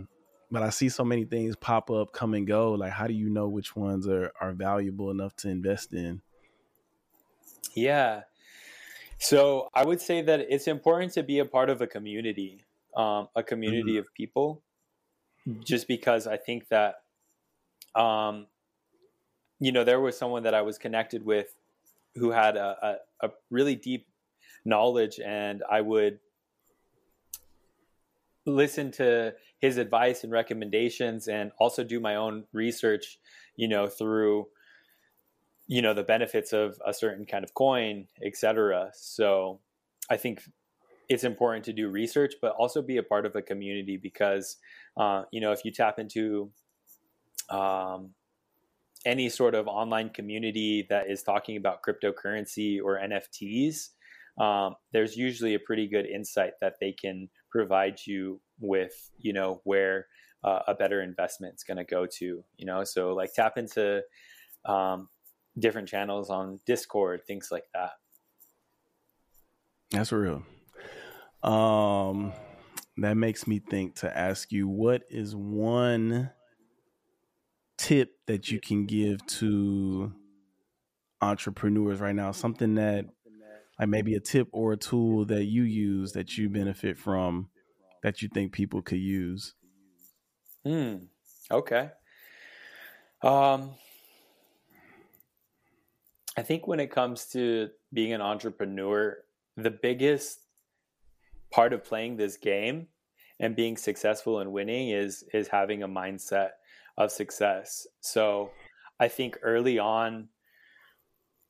but 0.51 0.63
I 0.63 0.71
see 0.71 0.89
so 0.89 1.05
many 1.05 1.25
things 1.25 1.57
pop 1.57 1.91
up, 1.91 2.13
come 2.13 2.35
and 2.35 2.47
go. 2.47 2.73
Like 2.73 2.93
how 2.93 3.07
do 3.07 3.15
you 3.15 3.29
know 3.29 3.49
which 3.49 3.75
ones 3.75 4.07
are 4.07 4.33
are 4.41 4.53
valuable 4.53 5.11
enough 5.11 5.35
to 5.37 5.49
invest 5.49 5.93
in? 5.93 6.23
Yeah. 7.75 8.23
So 9.19 9.69
I 9.75 9.85
would 9.85 10.01
say 10.01 10.23
that 10.23 10.41
it's 10.49 10.67
important 10.67 11.13
to 11.15 11.23
be 11.23 11.39
a 11.39 11.45
part 11.45 11.71
of 11.71 11.81
a 11.81 11.87
community, 11.87 12.65
um, 12.97 13.29
a 13.35 13.43
community 13.43 13.97
of 13.97 14.13
people, 14.15 14.63
just 15.65 15.89
because 15.89 16.27
I 16.27 16.37
think 16.37 16.69
that, 16.69 16.97
um, 17.95 18.47
you 19.59 19.73
know, 19.73 19.85
there 19.85 20.01
was 20.01 20.19
someone 20.19 20.43
that 20.43 20.55
I 20.55 20.63
was 20.63 20.77
connected 20.77 21.25
with 21.25 21.55
who 22.15 22.31
had 22.31 22.57
a, 22.57 22.99
a, 23.23 23.27
a 23.27 23.31
really 23.51 23.75
deep 23.75 24.07
knowledge, 24.65 25.19
and 25.19 25.63
I 25.71 25.81
would 25.81 26.19
listen 28.47 28.91
to 28.93 29.35
his 29.59 29.77
advice 29.77 30.23
and 30.23 30.33
recommendations 30.33 31.29
and 31.29 31.51
also 31.59 31.83
do 31.85 32.01
my 32.01 32.17
own 32.17 32.45
research, 32.53 33.19
you 33.57 33.69
know, 33.69 33.87
through 33.89 34.47
you 35.69 35.83
know 35.83 35.95
the 35.95 36.05
benefits 36.05 36.53
of 36.53 36.79
a 36.87 36.95
certain 36.95 37.27
kind 37.27 37.45
of 37.45 37.55
coin, 37.55 38.07
etc. 38.25 38.91
So 38.95 39.61
I 40.09 40.17
think 40.17 40.43
it's 41.09 41.25
important 41.25 41.65
to 41.67 41.73
do 41.73 41.89
research, 41.89 42.35
but 42.41 42.53
also 42.53 42.83
be 42.83 42.97
a 42.97 43.03
part 43.03 43.27
of 43.27 43.35
a 43.37 43.43
community 43.43 43.97
because 43.97 44.57
uh, 44.97 45.25
you 45.33 45.41
know 45.41 45.53
if 45.53 45.65
you 45.65 45.73
tap 45.73 45.99
into 45.99 46.51
um, 47.51 48.11
any 49.05 49.29
sort 49.29 49.55
of 49.55 49.67
online 49.69 50.11
community 50.11 50.87
that 50.89 51.11
is 51.11 51.23
talking 51.23 51.57
about 51.57 51.81
cryptocurrency 51.83 52.81
or 52.83 52.99
NFTs, 52.99 53.91
um, 54.39 54.75
there's 54.93 55.17
usually 55.17 55.55
a 55.55 55.59
pretty 55.59 55.89
good 55.89 56.07
insight 56.07 56.53
that 56.61 56.75
they 56.81 56.93
can 56.93 57.29
provide 57.51 57.99
you 58.07 58.41
with, 58.61 59.11
you 59.19 59.33
know, 59.33 59.61
where 59.65 60.07
uh, 60.45 60.61
a 60.69 60.75
better 60.75 61.01
investment 61.03 61.55
is 61.55 61.65
going 61.65 61.79
to 61.79 61.85
go 61.85 62.07
to, 62.07 62.45
you 62.57 62.67
know. 62.67 62.85
So 62.85 63.15
like 63.15 63.33
tap 63.33 63.57
into 63.57 64.03
um, 64.65 65.09
different 65.59 65.89
channels 65.89 66.31
on 66.31 66.61
Discord, 66.67 67.23
things 67.27 67.49
like 67.51 67.65
that. 67.75 67.93
That's 69.91 70.13
real. 70.13 70.43
Um, 71.43 72.33
that 72.99 73.17
makes 73.17 73.47
me 73.47 73.59
think 73.59 73.97
to 73.97 74.17
ask 74.17 74.53
you 74.53 74.69
what 74.69 75.03
is 75.09 75.35
one 75.35 76.31
tip 77.79 78.11
that 78.27 78.51
you 78.51 78.61
can 78.61 78.87
give 78.87 79.25
to 79.27 80.13
entrepreneurs 81.21 82.01
right 82.01 82.15
now? 82.15 82.33
Something 82.33 82.75
that 82.75 83.07
like 83.79 83.89
maybe 83.89 84.15
a 84.15 84.21
tip 84.21 84.49
or 84.53 84.73
a 84.73 84.77
tool 84.77 85.25
that 85.27 85.45
you 85.45 85.63
use 85.63 86.13
that 86.13 86.37
you 86.37 86.49
benefit 86.49 86.99
from 86.99 87.49
that 88.03 88.23
you 88.23 88.29
think 88.29 88.53
people 88.53 88.83
could 88.83 88.99
use? 88.99 89.55
Hmm. 90.65 90.97
Okay. 91.51 91.91
Um, 93.23 93.75
I 96.37 96.43
think 96.43 96.67
when 96.67 96.81
it 96.81 96.91
comes 96.91 97.27
to 97.33 97.71
being 97.93 98.13
an 98.13 98.21
entrepreneur, 98.21 99.19
the 99.57 99.71
biggest 99.71 100.41
part 101.51 101.73
of 101.73 101.85
playing 101.85 102.17
this 102.17 102.37
game 102.37 102.89
and 103.41 103.57
being 103.57 103.77
successful 103.77 104.41
and 104.41 104.53
winning 104.53 104.91
is 104.91 105.25
is 105.33 105.49
having 105.49 105.83
a 105.83 105.89
mindset 105.89 106.51
of 106.99 107.11
success. 107.11 107.87
So 108.01 108.51
I 108.99 109.09
think 109.09 109.39
early 109.43 109.79
on 109.79 110.29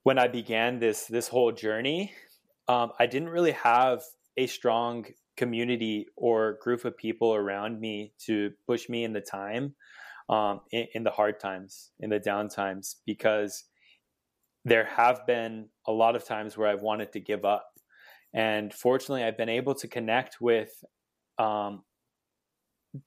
when 0.07 0.21
I 0.21 0.29
began 0.29 0.79
this 0.79 1.07
this 1.07 1.27
whole 1.27 1.51
journey, 1.51 2.13
um, 2.69 2.93
I 2.97 3.07
didn't 3.07 3.31
really 3.31 3.51
have 3.51 4.05
a 4.37 4.47
strong 4.47 5.05
community 5.37 6.07
or 6.15 6.59
group 6.63 6.85
of 6.85 6.97
people 6.97 7.35
around 7.35 7.81
me 7.81 8.13
to 8.27 8.53
push 8.69 8.89
me 8.89 9.03
in 9.03 9.13
the 9.13 9.21
time, 9.21 9.75
um, 10.29 10.61
in, 10.71 10.87
in 10.95 11.03
the 11.03 11.11
hard 11.11 11.41
times, 11.41 11.91
in 11.99 12.11
the 12.11 12.21
down 12.21 12.49
times, 12.49 12.99
because 13.05 13.65
there 14.65 14.85
have 14.85 15.27
been 15.27 15.71
a 15.89 15.93
lot 15.93 16.15
of 16.15 16.25
times 16.25 16.57
where 16.57 16.69
I've 16.69 16.83
wanted 16.83 17.11
to 17.15 17.19
give 17.19 17.45
up. 17.45 17.67
And 18.33 18.73
fortunately, 18.73 19.25
I've 19.25 19.37
been 19.37 19.49
able 19.49 19.75
to 19.75 19.89
connect 19.89 20.41
with 20.41 20.85
um, 21.37 21.83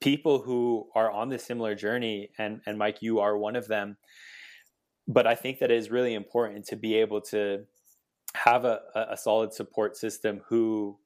people 0.01 0.41
who 0.41 0.89
are 0.95 1.09
on 1.09 1.29
this 1.29 1.45
similar 1.45 1.75
journey. 1.75 2.31
And, 2.37 2.59
and 2.65 2.77
Mike, 2.77 2.97
you 2.99 3.19
are 3.19 3.37
one 3.37 3.55
of 3.55 3.69
them. 3.69 3.95
But 5.09 5.25
I 5.25 5.33
think 5.33 5.57
that 5.59 5.71
it 5.71 5.77
is 5.77 5.89
really 5.89 6.13
important 6.13 6.65
to 6.67 6.75
be 6.75 6.93
able 6.95 7.19
to 7.21 7.65
have 8.35 8.63
a, 8.63 8.79
a 8.95 9.17
solid 9.17 9.53
support 9.53 9.97
system 9.97 10.41
who 10.47 10.99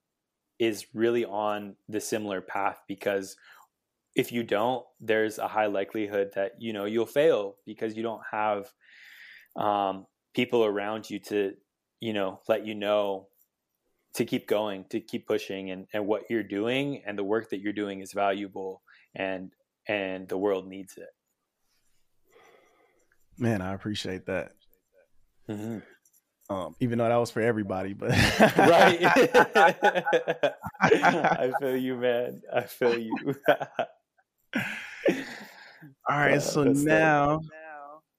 is 0.59 0.85
really 0.93 1.23
on 1.25 1.75
the 1.87 2.01
similar 2.01 2.41
path 2.41 2.81
because 2.87 3.37
if 4.15 4.31
you 4.31 4.43
don't 4.43 4.85
there's 4.99 5.39
a 5.39 5.47
high 5.47 5.65
likelihood 5.65 6.31
that 6.35 6.51
you 6.59 6.73
know 6.73 6.85
you'll 6.85 7.05
fail 7.05 7.55
because 7.65 7.95
you 7.95 8.03
don't 8.03 8.21
have 8.29 8.71
um, 9.55 10.05
people 10.35 10.63
around 10.63 11.09
you 11.09 11.17
to 11.17 11.53
you 11.99 12.13
know 12.13 12.39
let 12.47 12.65
you 12.65 12.75
know 12.75 13.27
to 14.13 14.25
keep 14.25 14.47
going 14.47 14.85
to 14.89 14.99
keep 14.99 15.25
pushing 15.25 15.71
and, 15.71 15.87
and 15.93 16.05
what 16.05 16.23
you're 16.29 16.43
doing 16.43 17.01
and 17.07 17.17
the 17.17 17.23
work 17.23 17.49
that 17.49 17.61
you're 17.61 17.73
doing 17.73 18.01
is 18.01 18.13
valuable 18.13 18.83
and 19.15 19.51
and 19.87 20.27
the 20.27 20.37
world 20.37 20.67
needs 20.67 20.97
it 20.97 21.09
man 23.37 23.61
i 23.61 23.73
appreciate 23.73 24.25
that 24.25 24.51
mm-hmm. 25.49 25.79
um, 26.53 26.75
even 26.79 26.97
though 26.97 27.07
that 27.07 27.15
was 27.15 27.31
for 27.31 27.41
everybody 27.41 27.93
but 27.93 28.09
right 28.57 28.99
i 30.81 31.51
feel 31.59 31.75
you 31.75 31.95
man 31.95 32.41
i 32.53 32.61
feel 32.61 32.97
you 32.97 33.15
all 36.09 36.17
right 36.17 36.41
so 36.41 36.63
now 36.63 37.39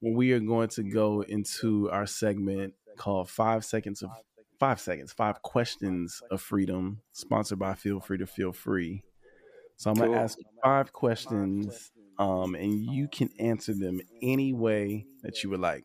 we 0.01 0.33
are 0.33 0.41
going 0.41 0.69
to 0.69 0.83
go 0.83 1.23
into 1.23 1.91
our 1.91 2.07
segment 2.07 2.75
called 2.97 3.29
Five 3.29 3.65
Seconds 3.65 4.03
of 4.03 4.11
Five 4.59 4.81
Seconds, 4.81 5.13
Five 5.13 5.43
Questions 5.43 6.23
of 6.31 6.41
Freedom, 6.41 7.01
sponsored 7.13 7.59
by 7.59 7.75
Feel 7.75 8.01
Free 8.01 8.19
to 8.19 8.27
Feel 8.27 8.53
Free. 8.53 9.03
So 9.77 9.91
I'm 9.91 9.97
cool. 9.97 10.07
gonna 10.07 10.21
ask 10.21 10.39
you 10.39 10.45
five 10.63 10.93
questions, 10.93 11.91
um, 12.19 12.55
and 12.55 12.73
you 12.75 13.09
can 13.09 13.31
answer 13.39 13.75
them 13.75 14.01
any 14.23 14.53
way 14.53 15.07
that 15.23 15.43
you 15.43 15.51
would 15.51 15.61
like. 15.61 15.85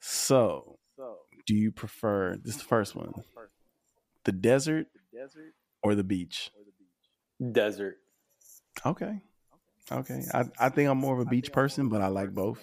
So, 0.00 0.78
do 1.46 1.54
you 1.54 1.72
prefer 1.72 2.36
this 2.42 2.56
the 2.56 2.64
first 2.64 2.94
one? 2.94 3.12
The 4.24 4.32
desert 4.32 4.86
or 5.82 5.94
the 5.94 6.04
beach? 6.04 6.50
Desert. 7.52 7.96
Okay. 8.84 9.20
Okay, 9.90 10.22
I 10.32 10.44
I 10.58 10.68
think 10.68 10.88
I'm 10.88 10.98
more 10.98 11.14
of 11.14 11.20
a 11.20 11.28
beach 11.28 11.52
person, 11.52 11.88
but 11.88 12.00
I 12.00 12.06
like 12.06 12.32
both. 12.32 12.62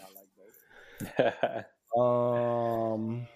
um, 1.98 3.28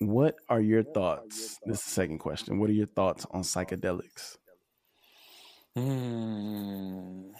what 0.00 0.34
are 0.48 0.60
your 0.60 0.82
thoughts? 0.82 1.58
This 1.64 1.78
is 1.78 1.84
the 1.84 1.90
second 1.90 2.18
question. 2.18 2.58
What 2.58 2.68
are 2.68 2.74
your 2.74 2.86
thoughts 2.86 3.26
on 3.30 3.42
psychedelics? 3.42 4.36
Hmm. 5.76 7.32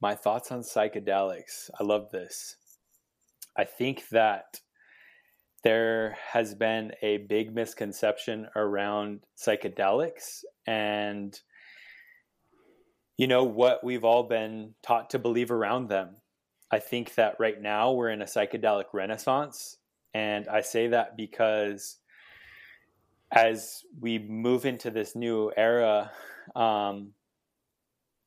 My 0.00 0.14
thoughts 0.14 0.50
on 0.50 0.60
psychedelics. 0.60 1.68
I 1.78 1.84
love 1.84 2.10
this. 2.10 2.56
I 3.56 3.64
think 3.64 4.08
that 4.08 4.60
there 5.62 6.16
has 6.32 6.54
been 6.54 6.92
a 7.02 7.18
big 7.18 7.54
misconception 7.54 8.48
around 8.56 9.20
psychedelics 9.38 10.44
and 10.66 11.38
you 13.16 13.26
know, 13.26 13.44
what 13.44 13.84
we've 13.84 14.04
all 14.04 14.24
been 14.24 14.74
taught 14.82 15.10
to 15.10 15.18
believe 15.18 15.50
around 15.50 15.88
them. 15.88 16.16
I 16.70 16.80
think 16.80 17.14
that 17.14 17.36
right 17.38 17.60
now 17.60 17.92
we're 17.92 18.10
in 18.10 18.22
a 18.22 18.26
psychedelic 18.26 18.86
renaissance. 18.92 19.76
And 20.12 20.48
I 20.48 20.62
say 20.62 20.88
that 20.88 21.16
because 21.16 21.98
as 23.32 23.82
we 24.00 24.18
move 24.18 24.64
into 24.64 24.90
this 24.90 25.16
new 25.16 25.52
era, 25.56 26.10
um, 26.54 27.12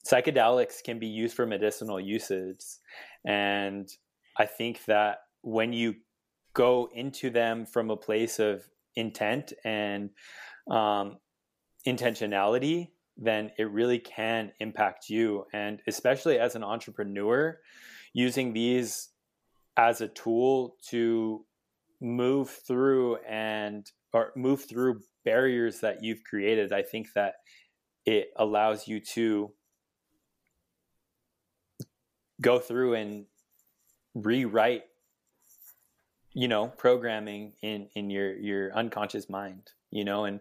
psychedelics 0.05 0.83
can 0.83 0.99
be 0.99 1.07
used 1.07 1.35
for 1.35 1.45
medicinal 1.45 1.99
uses. 1.99 2.79
And 3.25 3.89
I 4.37 4.45
think 4.45 4.85
that 4.85 5.19
when 5.41 5.73
you 5.73 5.95
go 6.53 6.89
into 6.93 7.29
them 7.29 7.65
from 7.65 7.89
a 7.89 7.97
place 7.97 8.39
of 8.39 8.67
intent 8.95 9.53
and 9.63 10.09
um, 10.69 11.17
intentionality, 11.85 12.89
then 13.17 13.51
it 13.57 13.69
really 13.69 13.99
can 13.99 14.51
impact 14.59 15.09
you. 15.09 15.45
And 15.53 15.81
especially 15.87 16.39
as 16.39 16.55
an 16.55 16.63
entrepreneur, 16.63 17.59
using 18.13 18.53
these 18.53 19.09
as 19.77 20.01
a 20.01 20.07
tool 20.07 20.75
to 20.89 21.45
move 21.99 22.49
through 22.49 23.17
and 23.27 23.89
or 24.13 24.31
move 24.35 24.63
through 24.63 25.01
barriers 25.25 25.81
that 25.81 26.03
you've 26.03 26.23
created, 26.23 26.71
I 26.71 26.81
think 26.81 27.13
that 27.13 27.35
it 28.05 28.29
allows 28.35 28.87
you 28.87 28.99
to 29.13 29.51
go 32.39 32.59
through 32.59 32.93
and 32.93 33.25
rewrite 34.13 34.83
you 36.33 36.47
know 36.47 36.67
programming 36.67 37.53
in 37.61 37.87
in 37.95 38.09
your 38.09 38.35
your 38.35 38.73
unconscious 38.75 39.29
mind 39.29 39.71
you 39.91 40.03
know 40.03 40.25
and 40.25 40.39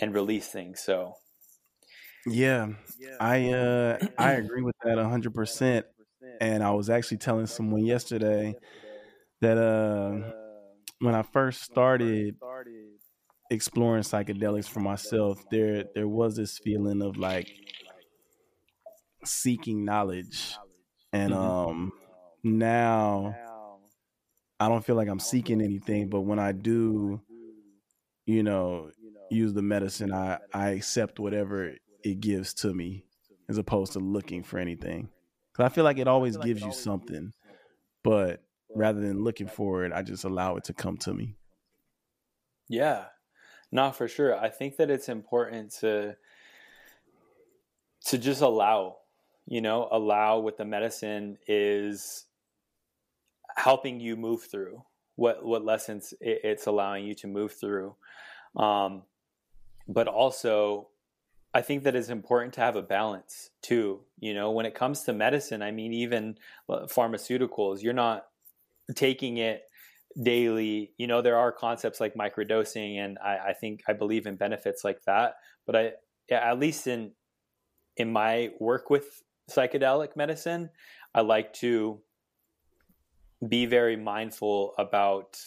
and 0.00 0.14
release 0.14 0.48
things 0.48 0.80
so 0.80 1.14
yeah, 2.26 2.68
yeah. 2.98 3.16
I 3.20 3.52
uh 3.52 3.98
I 4.18 4.32
agree 4.32 4.62
with 4.62 4.76
that 4.84 4.98
hundred 4.98 5.34
percent. 5.34 5.86
And 6.40 6.62
I 6.62 6.70
was 6.70 6.90
actually 6.90 7.18
telling 7.18 7.46
someone 7.46 7.84
yesterday 7.84 8.54
that 9.40 9.56
uh 9.56 10.32
when 11.00 11.14
I 11.14 11.22
first 11.22 11.62
started 11.62 12.36
exploring 13.50 14.02
psychedelics 14.02 14.68
for 14.68 14.80
myself, 14.80 15.42
there 15.50 15.84
there 15.94 16.08
was 16.08 16.36
this 16.36 16.58
feeling 16.58 17.02
of 17.02 17.16
like 17.16 17.50
seeking 19.24 19.84
knowledge. 19.84 20.56
And 21.12 21.32
mm-hmm. 21.32 21.70
um 21.70 21.92
now 22.42 23.34
I 24.60 24.68
don't 24.68 24.84
feel 24.84 24.96
like 24.96 25.08
I'm 25.08 25.20
seeking 25.20 25.62
anything, 25.62 26.08
but 26.08 26.22
when 26.22 26.38
I 26.38 26.52
do, 26.52 27.20
you 28.26 28.42
know, 28.42 28.90
use 29.30 29.52
the 29.52 29.62
medicine, 29.62 30.12
I 30.12 30.38
I 30.52 30.70
accept 30.70 31.18
whatever 31.18 31.74
it 32.02 32.20
gives 32.20 32.54
to 32.54 32.74
me 32.74 33.04
as 33.48 33.58
opposed 33.58 33.92
to 33.92 33.98
looking 34.00 34.42
for 34.42 34.58
anything. 34.58 35.08
Because 35.52 35.70
I 35.70 35.74
feel 35.74 35.84
like 35.84 35.98
it 35.98 36.08
always 36.08 36.36
gives 36.36 36.62
you 36.62 36.72
something, 36.72 37.32
but 38.04 38.42
rather 38.74 39.00
than 39.00 39.24
looking 39.24 39.48
for 39.48 39.84
it, 39.84 39.92
I 39.92 40.02
just 40.02 40.24
allow 40.24 40.56
it 40.56 40.64
to 40.64 40.74
come 40.74 40.96
to 40.98 41.14
me. 41.14 41.36
Yeah, 42.68 43.06
not 43.72 43.96
for 43.96 44.08
sure. 44.08 44.38
I 44.38 44.48
think 44.50 44.76
that 44.76 44.90
it's 44.90 45.08
important 45.08 45.72
to 45.80 46.16
to 48.06 48.18
just 48.18 48.40
allow, 48.40 48.98
you 49.46 49.60
know, 49.60 49.88
allow 49.90 50.38
what 50.38 50.56
the 50.56 50.64
medicine 50.64 51.38
is 51.46 52.24
helping 53.56 54.00
you 54.00 54.16
move 54.16 54.44
through, 54.44 54.82
what 55.16 55.44
what 55.44 55.64
lessons 55.64 56.14
it's 56.20 56.66
allowing 56.66 57.06
you 57.06 57.14
to 57.16 57.26
move 57.26 57.52
through, 57.52 57.96
um, 58.56 59.02
but 59.88 60.08
also 60.08 60.88
I 61.54 61.62
think 61.62 61.84
that 61.84 61.96
it's 61.96 62.10
important 62.10 62.54
to 62.54 62.60
have 62.60 62.76
a 62.76 62.82
balance 62.82 63.50
too. 63.62 64.00
You 64.18 64.34
know, 64.34 64.50
when 64.50 64.66
it 64.66 64.74
comes 64.74 65.02
to 65.04 65.12
medicine, 65.12 65.62
I 65.62 65.70
mean, 65.70 65.92
even 65.92 66.36
uh, 66.68 66.80
pharmaceuticals, 66.86 67.82
you're 67.82 67.94
not 67.94 68.26
taking 68.94 69.38
it 69.38 69.62
daily. 70.20 70.92
You 70.98 71.06
know, 71.06 71.22
there 71.22 71.36
are 71.36 71.52
concepts 71.52 72.00
like 72.00 72.14
microdosing, 72.14 72.98
and 72.98 73.18
I, 73.22 73.38
I 73.48 73.52
think 73.52 73.82
I 73.88 73.92
believe 73.92 74.26
in 74.26 74.36
benefits 74.36 74.84
like 74.84 75.02
that. 75.04 75.34
But 75.66 75.76
I, 75.76 75.92
at 76.30 76.58
least 76.58 76.86
in 76.86 77.12
in 77.96 78.12
my 78.12 78.50
work 78.60 78.90
with 78.90 79.22
psychedelic 79.50 80.16
medicine, 80.16 80.70
I 81.14 81.22
like 81.22 81.52
to 81.54 82.00
be 83.46 83.66
very 83.66 83.96
mindful 83.96 84.74
about 84.78 85.40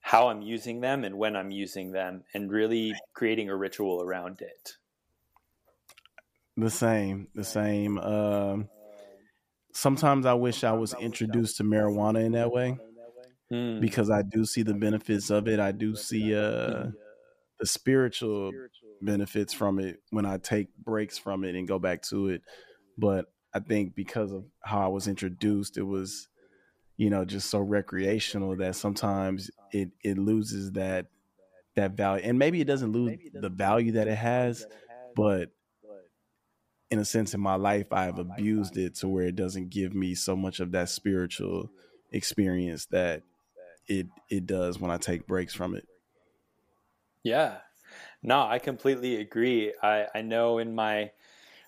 how 0.00 0.28
I'm 0.28 0.42
using 0.42 0.80
them 0.80 1.04
and 1.04 1.16
when 1.16 1.36
I'm 1.36 1.50
using 1.50 1.92
them, 1.92 2.24
and 2.34 2.50
really 2.50 2.94
creating 3.14 3.50
a 3.50 3.56
ritual 3.56 4.02
around 4.02 4.40
it. 4.40 4.76
The 6.56 6.70
same, 6.70 7.28
the 7.34 7.44
same. 7.44 7.98
Um, 7.98 8.68
sometimes 9.72 10.26
I 10.26 10.34
wish 10.34 10.64
I 10.64 10.72
was 10.72 10.94
introduced 10.94 11.58
to 11.58 11.64
marijuana 11.64 12.24
in 12.24 12.32
that 12.32 12.50
way 12.50 12.78
mm. 13.52 13.80
because 13.80 14.10
I 14.10 14.22
do 14.22 14.44
see 14.44 14.62
the 14.62 14.74
benefits 14.74 15.30
of 15.30 15.48
it. 15.48 15.60
I 15.60 15.72
do 15.72 15.96
see 15.96 16.34
uh, 16.34 16.86
the 17.58 17.66
spiritual 17.66 18.52
benefits 19.02 19.52
from 19.52 19.78
it 19.78 20.00
when 20.10 20.26
I 20.26 20.38
take 20.38 20.74
breaks 20.76 21.18
from 21.18 21.44
it 21.44 21.54
and 21.54 21.66
go 21.66 21.78
back 21.78 22.02
to 22.04 22.28
it. 22.28 22.42
But 22.98 23.26
I 23.54 23.60
think 23.60 23.94
because 23.94 24.32
of 24.32 24.44
how 24.62 24.84
I 24.84 24.88
was 24.88 25.08
introduced, 25.08 25.76
it 25.76 25.82
was, 25.82 26.28
you 26.96 27.10
know, 27.10 27.24
just 27.24 27.50
so 27.50 27.60
recreational 27.60 28.56
that 28.56 28.76
sometimes 28.76 29.50
it 29.72 29.90
it 30.02 30.18
loses 30.18 30.72
that 30.72 31.06
that 31.76 31.92
value, 31.92 32.24
and 32.24 32.38
maybe 32.38 32.60
it 32.60 32.66
doesn't 32.66 32.92
lose 32.92 33.18
the 33.32 33.48
value 33.48 33.92
that 33.92 34.08
it 34.08 34.16
has, 34.16 34.66
but 35.16 35.50
in 36.90 36.98
a 36.98 37.04
sense 37.04 37.34
in 37.34 37.40
my 37.40 37.54
life 37.54 37.92
I've 37.92 38.18
abused 38.18 38.76
it 38.76 38.96
to 38.96 39.08
where 39.08 39.26
it 39.26 39.36
doesn't 39.36 39.70
give 39.70 39.94
me 39.94 40.14
so 40.14 40.34
much 40.36 40.60
of 40.60 40.72
that 40.72 40.88
spiritual 40.88 41.70
experience 42.10 42.86
that 42.86 43.22
it 43.86 44.06
it 44.28 44.46
does 44.46 44.78
when 44.78 44.90
I 44.90 44.96
take 44.96 45.26
breaks 45.26 45.54
from 45.54 45.74
it. 45.74 45.86
Yeah. 47.22 47.58
No, 48.22 48.42
I 48.42 48.58
completely 48.58 49.16
agree. 49.16 49.74
I, 49.82 50.06
I 50.14 50.22
know 50.22 50.58
in 50.58 50.74
my 50.74 51.10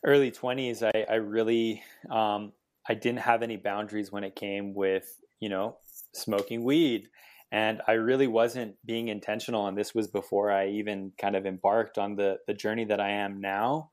early 0.05 0.31
20s, 0.31 0.83
I, 0.83 1.07
I 1.11 1.17
really, 1.17 1.83
um, 2.11 2.53
I 2.89 2.95
didn't 2.95 3.21
have 3.21 3.43
any 3.43 3.57
boundaries 3.57 4.13
when 4.13 4.25
it 4.25 4.37
came 4.37 4.75
with, 4.75 5.19
you 5.41 5.49
know, 5.49 5.77
smoking 6.13 6.65
weed. 6.65 7.09
And 7.51 7.83
I 7.87 7.93
really 7.93 8.27
wasn't 8.27 8.77
being 8.85 9.09
intentional. 9.09 9.67
And 9.67 9.77
this 9.77 9.95
was 9.95 10.09
before 10.09 10.51
I 10.51 10.69
even 10.69 11.13
kind 11.19 11.37
of 11.37 11.45
embarked 11.47 11.99
on 11.99 12.17
the, 12.17 12.39
the 12.47 12.55
journey 12.55 12.85
that 12.87 13.01
I 13.01 13.11
am 13.11 13.41
now. 13.41 13.91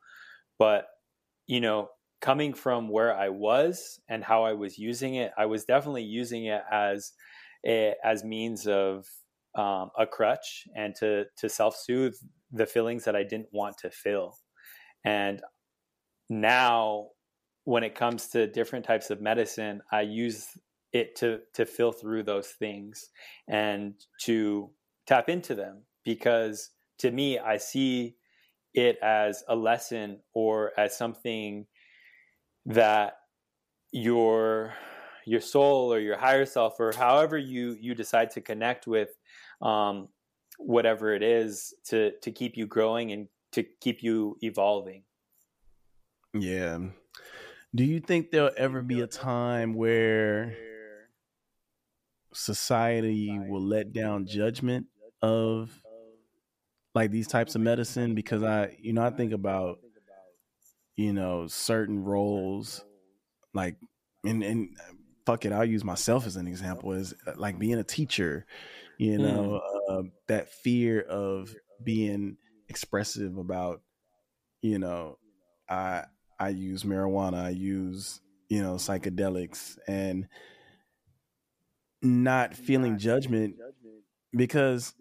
But, 0.57 0.87
you 1.49 1.59
know, 1.59 1.89
coming 2.21 2.53
from 2.53 2.89
where 2.89 3.15
I 3.17 3.29
was 3.29 3.99
and 4.07 4.23
how 4.23 4.43
I 4.43 4.53
was 4.53 4.77
using 4.77 5.15
it, 5.15 5.31
I 5.35 5.47
was 5.47 5.65
definitely 5.65 6.03
using 6.03 6.45
it 6.45 6.61
as 6.71 7.13
a, 7.65 7.95
as 8.03 8.23
means 8.23 8.67
of 8.67 9.07
um, 9.55 9.89
a 9.97 10.05
crutch 10.05 10.67
and 10.75 10.93
to 10.99 11.25
to 11.37 11.49
self 11.49 11.75
soothe 11.75 12.13
the 12.51 12.67
feelings 12.67 13.03
that 13.05 13.15
I 13.15 13.23
didn't 13.23 13.49
want 13.51 13.79
to 13.79 13.89
feel. 13.89 14.37
And 15.03 15.41
now, 16.29 17.09
when 17.63 17.83
it 17.83 17.95
comes 17.95 18.27
to 18.29 18.45
different 18.45 18.85
types 18.85 19.09
of 19.09 19.19
medicine, 19.21 19.81
I 19.91 20.01
use 20.01 20.49
it 20.93 21.15
to 21.17 21.39
to 21.55 21.65
fill 21.65 21.93
through 21.93 22.23
those 22.23 22.49
things 22.49 23.09
and 23.47 23.95
to 24.21 24.69
tap 25.07 25.29
into 25.29 25.55
them 25.55 25.85
because 26.05 26.69
to 26.99 27.09
me, 27.09 27.39
I 27.39 27.57
see 27.57 28.17
it 28.79 28.97
as 29.01 29.43
a 29.47 29.55
lesson 29.55 30.19
or 30.33 30.71
as 30.77 30.97
something 30.97 31.65
that 32.65 33.13
your 33.91 34.73
your 35.25 35.41
soul 35.41 35.93
or 35.93 35.99
your 35.99 36.17
higher 36.17 36.45
self 36.45 36.79
or 36.79 36.91
however 36.95 37.37
you 37.37 37.77
you 37.79 37.93
decide 37.93 38.31
to 38.31 38.41
connect 38.41 38.87
with 38.87 39.09
um, 39.61 40.07
whatever 40.57 41.13
it 41.13 41.23
is 41.23 41.73
to 41.85 42.11
to 42.21 42.31
keep 42.31 42.57
you 42.57 42.65
growing 42.65 43.11
and 43.11 43.27
to 43.51 43.63
keep 43.81 44.03
you 44.03 44.37
evolving. 44.41 45.03
Yeah. 46.33 46.79
Do 47.73 47.83
you 47.83 47.99
think 47.99 48.31
there'll 48.31 48.51
ever 48.57 48.81
be 48.81 49.01
a 49.01 49.07
time 49.07 49.73
where 49.73 50.55
society 52.33 53.39
will 53.47 53.61
let 53.61 53.93
down 53.93 54.25
judgment 54.25 54.87
of 55.21 55.71
like 56.95 57.11
these 57.11 57.27
types 57.27 57.55
of 57.55 57.61
medicine? 57.61 58.15
Because 58.15 58.43
I, 58.43 58.75
you 58.79 58.93
know, 58.93 59.03
I 59.03 59.09
think 59.09 59.33
about, 59.33 59.79
you 60.95 61.13
know, 61.13 61.47
certain 61.47 62.03
roles, 62.03 62.83
like, 63.53 63.75
and, 64.25 64.43
and 64.43 64.77
fuck 65.25 65.45
it, 65.45 65.51
I'll 65.51 65.65
use 65.65 65.83
myself 65.83 66.25
as 66.27 66.35
an 66.35 66.47
example, 66.47 66.91
as 66.93 67.13
like 67.35 67.57
being 67.57 67.79
a 67.79 67.83
teacher 67.83 68.45
you 68.99 69.17
know 69.17 69.61
mm. 69.89 69.99
uh, 69.99 70.03
that 70.27 70.51
fear 70.51 71.01
of 71.01 71.55
being 71.83 72.37
expressive 72.67 73.37
about 73.37 73.81
you 74.61 74.77
know 74.77 75.17
i 75.67 76.03
i 76.39 76.49
use 76.49 76.83
marijuana 76.83 77.45
i 77.45 77.49
use 77.49 78.21
you 78.49 78.61
know 78.61 78.75
psychedelics 78.75 79.77
and 79.87 80.27
not 82.01 82.53
feeling 82.53 82.97
judgment 82.97 83.55
because 84.35 84.93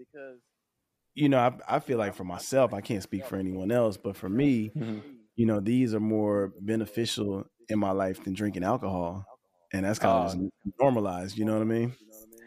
you 1.18 1.28
know 1.28 1.38
I, 1.38 1.76
I 1.76 1.78
feel 1.80 1.98
like 1.98 2.14
for 2.14 2.24
myself 2.24 2.72
i 2.72 2.80
can't 2.80 3.02
speak 3.02 3.26
for 3.26 3.36
anyone 3.36 3.70
else 3.70 3.96
but 3.96 4.16
for 4.16 4.28
me 4.28 4.70
mm-hmm. 4.76 4.98
you 5.36 5.46
know 5.46 5.60
these 5.60 5.94
are 5.94 6.00
more 6.00 6.52
beneficial 6.60 7.44
in 7.68 7.78
my 7.78 7.90
life 7.90 8.22
than 8.24 8.34
drinking 8.34 8.64
alcohol 8.64 9.24
and 9.72 9.84
that's 9.84 9.98
kind 9.98 10.30
of 10.30 10.34
uh, 10.34 10.48
normalized 10.80 11.36
you 11.36 11.44
know 11.44 11.52
what 11.54 11.62
i 11.62 11.64
mean 11.64 11.94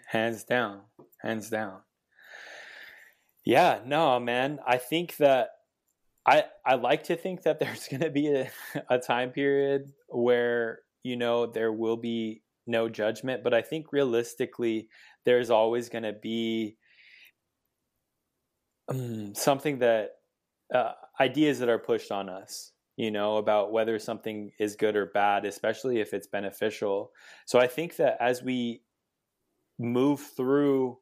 hands 0.07 0.43
down 0.43 0.81
hands 1.21 1.49
down. 1.49 1.79
Yeah, 3.45 3.79
no, 3.85 4.19
man. 4.19 4.59
I 4.65 4.77
think 4.77 5.17
that 5.17 5.49
I 6.25 6.45
I 6.65 6.75
like 6.75 7.05
to 7.05 7.15
think 7.15 7.43
that 7.43 7.59
there's 7.59 7.87
going 7.87 8.01
to 8.01 8.09
be 8.09 8.27
a, 8.33 8.51
a 8.89 8.99
time 8.99 9.31
period 9.31 9.91
where 10.07 10.79
you 11.03 11.15
know 11.15 11.45
there 11.45 11.71
will 11.71 11.97
be 11.97 12.43
no 12.67 12.89
judgment, 12.89 13.43
but 13.43 13.53
I 13.53 13.61
think 13.61 13.91
realistically 13.91 14.87
there's 15.25 15.49
always 15.49 15.89
going 15.89 16.03
to 16.03 16.13
be 16.13 16.77
um, 18.91 19.35
something 19.35 19.79
that 19.79 20.11
uh, 20.73 20.93
ideas 21.19 21.59
that 21.59 21.69
are 21.69 21.79
pushed 21.79 22.11
on 22.11 22.29
us 22.29 22.71
you 22.97 23.11
know 23.11 23.37
about 23.37 23.71
whether 23.71 23.97
something 23.97 24.51
is 24.59 24.75
good 24.75 24.95
or 24.95 25.05
bad 25.07 25.45
especially 25.45 25.99
if 25.99 26.13
it's 26.13 26.27
beneficial. 26.27 27.11
So 27.45 27.59
i 27.59 27.67
think 27.67 27.95
that 27.97 28.17
as 28.19 28.43
we 28.43 28.81
move 29.79 30.19
through 30.19 30.97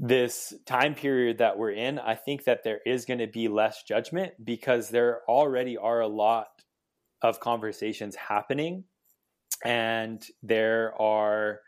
this 0.00 0.54
time 0.64 0.94
period 0.94 1.38
that 1.38 1.58
we're 1.58 1.72
in, 1.72 1.98
I 1.98 2.14
think 2.14 2.44
that 2.44 2.64
there 2.64 2.80
is 2.86 3.04
going 3.04 3.18
to 3.18 3.26
be 3.26 3.48
less 3.48 3.82
judgment 3.82 4.32
because 4.42 4.88
there 4.88 5.20
already 5.28 5.76
are 5.76 6.00
a 6.00 6.08
lot 6.08 6.48
of 7.20 7.38
conversations 7.38 8.16
happening, 8.16 8.84
and 9.62 10.24
there 10.42 10.94
are 11.00 11.60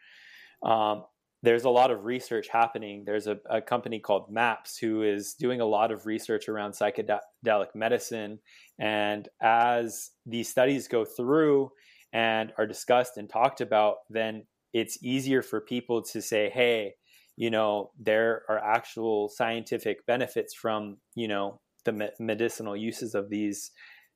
um, 0.63 1.05
there's 1.43 1.65
a 1.65 1.71
lot 1.71 1.91
of 1.91 2.05
research 2.05 2.49
happening. 2.49 3.03
There's 3.05 3.27
a, 3.27 3.39
a, 3.51 3.61
company 3.61 3.99
called 3.99 4.31
MAPS 4.31 4.79
who 4.79 5.03
is 5.03 5.35
doing 5.35 5.61
a 5.61 5.67
lot 5.67 5.91
of 5.91 6.07
research 6.07 6.49
around 6.49 6.73
psychedelic 6.73 7.75
medicine, 7.75 8.39
and 8.79 9.29
as 9.41 10.11
these 10.25 10.49
studies 10.49 10.89
go 10.89 11.05
through 11.05 11.71
and 12.13 12.53
are 12.59 12.67
discussed 12.67 13.17
and 13.17 13.29
talked 13.29 13.61
about, 13.61 13.97
then 14.09 14.45
it's 14.73 15.03
easier 15.03 15.43
for 15.43 15.61
people 15.61 16.03
to 16.03 16.23
say, 16.23 16.51
"Hey." 16.51 16.95
you 17.37 17.51
know 17.51 17.91
there 17.99 18.43
are 18.49 18.59
actual 18.59 19.29
scientific 19.29 20.05
benefits 20.07 20.55
from 20.55 20.99
you 21.15 21.29
know 21.29 21.61
the 21.85 22.11
medicinal 22.21 22.77
uses 22.77 23.15
of 23.15 23.31
these 23.31 23.71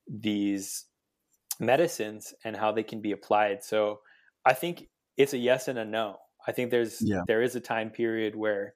these 0.08 0.84
medicines 1.58 2.34
and 2.44 2.56
how 2.56 2.70
they 2.70 2.82
can 2.82 3.00
be 3.00 3.12
applied 3.12 3.64
so 3.64 4.00
i 4.44 4.52
think 4.52 4.88
it's 5.16 5.32
a 5.32 5.38
yes 5.38 5.68
and 5.68 5.78
a 5.78 5.84
no 5.84 6.16
i 6.46 6.52
think 6.52 6.70
there's 6.70 6.98
yeah. 7.00 7.22
there 7.26 7.42
is 7.42 7.56
a 7.56 7.60
time 7.60 7.90
period 7.90 8.34
where 8.36 8.74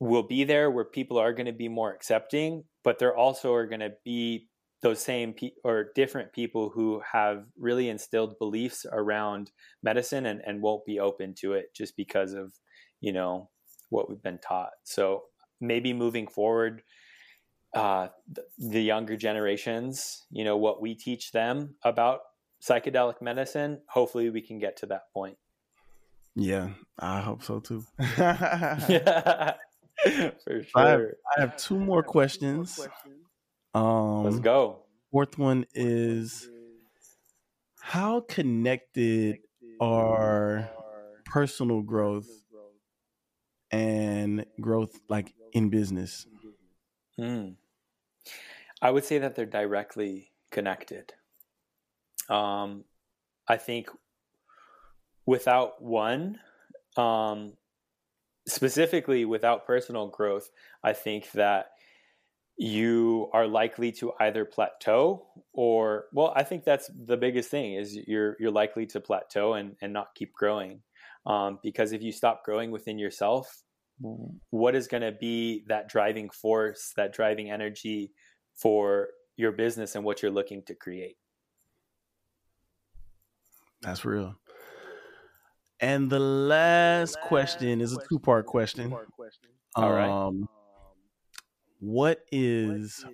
we'll 0.00 0.22
be 0.26 0.44
there 0.44 0.70
where 0.70 0.84
people 0.84 1.18
are 1.18 1.32
going 1.32 1.46
to 1.46 1.52
be 1.52 1.68
more 1.68 1.92
accepting 1.92 2.64
but 2.82 2.98
there 2.98 3.16
also 3.16 3.54
are 3.54 3.66
going 3.66 3.80
to 3.80 3.92
be 4.04 4.48
those 4.84 5.00
same 5.00 5.32
pe- 5.32 5.52
or 5.64 5.86
different 5.94 6.30
people 6.34 6.68
who 6.68 7.00
have 7.10 7.46
really 7.58 7.88
instilled 7.88 8.38
beliefs 8.38 8.84
around 8.92 9.50
medicine 9.82 10.26
and, 10.26 10.42
and 10.46 10.60
won't 10.60 10.84
be 10.84 11.00
open 11.00 11.34
to 11.34 11.54
it 11.54 11.74
just 11.74 11.96
because 11.96 12.34
of 12.34 12.52
you 13.00 13.12
know 13.12 13.48
what 13.88 14.08
we've 14.08 14.22
been 14.22 14.38
taught 14.38 14.72
so 14.84 15.22
maybe 15.60 15.92
moving 15.92 16.26
forward 16.26 16.82
uh, 17.74 18.06
the, 18.30 18.44
the 18.58 18.82
younger 18.82 19.16
generations 19.16 20.26
you 20.30 20.44
know 20.44 20.56
what 20.56 20.82
we 20.82 20.94
teach 20.94 21.32
them 21.32 21.74
about 21.82 22.20
psychedelic 22.62 23.20
medicine 23.22 23.80
hopefully 23.88 24.28
we 24.30 24.42
can 24.42 24.58
get 24.58 24.76
to 24.76 24.86
that 24.86 25.02
point 25.14 25.36
yeah 26.34 26.70
i 26.98 27.20
hope 27.20 27.42
so 27.42 27.60
too 27.60 27.84
yeah 27.98 29.54
for 30.44 30.62
sure 30.62 30.64
I 30.74 30.88
have, 30.88 31.00
I 31.36 31.40
have, 31.40 31.56
two 31.56 31.78
more 31.78 32.02
questions 32.02 32.88
um 33.74 34.24
let's 34.24 34.38
go 34.40 34.80
fourth 35.12 35.38
one 35.38 35.64
is 35.74 36.48
how 37.80 38.20
connected 38.20 39.38
are 39.80 40.70
personal 41.26 41.82
growth 41.82 42.28
and 43.70 44.46
growth 44.60 44.98
like 45.08 45.34
in 45.52 45.68
business? 45.68 46.26
Mm. 47.18 47.56
I 48.80 48.90
would 48.90 49.04
say 49.04 49.18
that 49.18 49.34
they're 49.34 49.46
directly 49.46 50.30
connected. 50.50 51.12
Um, 52.28 52.84
I 53.48 53.56
think 53.56 53.88
without 55.26 55.82
one, 55.82 56.38
um, 56.96 57.54
specifically 58.46 59.24
without 59.24 59.66
personal 59.66 60.08
growth, 60.08 60.50
I 60.82 60.92
think 60.92 61.30
that 61.32 61.66
you 62.56 63.28
are 63.32 63.46
likely 63.46 63.90
to 63.90 64.12
either 64.20 64.44
plateau 64.44 65.26
or 65.52 66.04
well 66.12 66.32
i 66.36 66.44
think 66.44 66.62
that's 66.62 66.88
the 67.04 67.16
biggest 67.16 67.50
thing 67.50 67.74
is 67.74 67.96
you're 68.06 68.36
you're 68.38 68.52
likely 68.52 68.86
to 68.86 69.00
plateau 69.00 69.54
and 69.54 69.74
and 69.82 69.92
not 69.92 70.14
keep 70.14 70.32
growing. 70.32 70.80
Um, 71.26 71.58
because 71.62 71.92
if 71.92 72.02
you 72.02 72.12
stop 72.12 72.44
growing 72.44 72.70
within 72.70 72.98
yourself 72.98 73.62
what 74.50 74.74
is 74.74 74.86
going 74.88 75.02
to 75.02 75.12
be 75.12 75.64
that 75.68 75.88
driving 75.88 76.28
force 76.30 76.92
that 76.96 77.12
driving 77.12 77.50
energy 77.50 78.12
for 78.54 79.08
your 79.36 79.52
business 79.52 79.94
and 79.94 80.04
what 80.04 80.22
you're 80.22 80.30
looking 80.30 80.62
to 80.66 80.74
create? 80.74 81.16
That's 83.82 84.04
real 84.04 84.36
and 85.80 86.10
the 86.10 86.18
last 86.18 87.20
question 87.22 87.80
is 87.80 87.92
a 87.92 87.98
two 88.08 88.18
part 88.18 88.46
question. 88.46 88.94
All 89.74 89.92
right. 89.92 90.08
Um, 90.08 90.48
what 91.80 92.20
is 92.30 93.04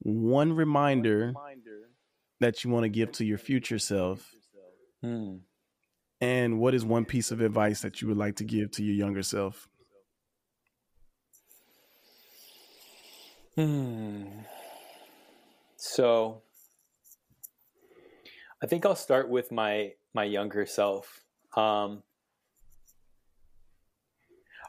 one 0.00 0.52
reminder 0.52 1.32
that 2.40 2.64
you 2.64 2.70
want 2.70 2.84
to 2.84 2.88
give 2.88 3.12
to 3.12 3.24
your 3.24 3.38
future 3.38 3.78
self? 3.78 4.30
Hmm. 5.00 5.36
And 6.20 6.60
what 6.60 6.74
is 6.74 6.84
one 6.84 7.04
piece 7.04 7.30
of 7.30 7.40
advice 7.40 7.80
that 7.80 8.00
you 8.00 8.08
would 8.08 8.16
like 8.16 8.36
to 8.36 8.44
give 8.44 8.70
to 8.72 8.84
your 8.84 8.94
younger 8.94 9.22
self? 9.22 9.68
Hmm. 13.56 14.26
So 15.76 16.42
I 18.62 18.66
think 18.66 18.86
I'll 18.86 18.94
start 18.94 19.28
with 19.28 19.50
my 19.50 19.92
my 20.14 20.24
younger 20.24 20.64
self. 20.64 21.21
Um, 21.56 22.02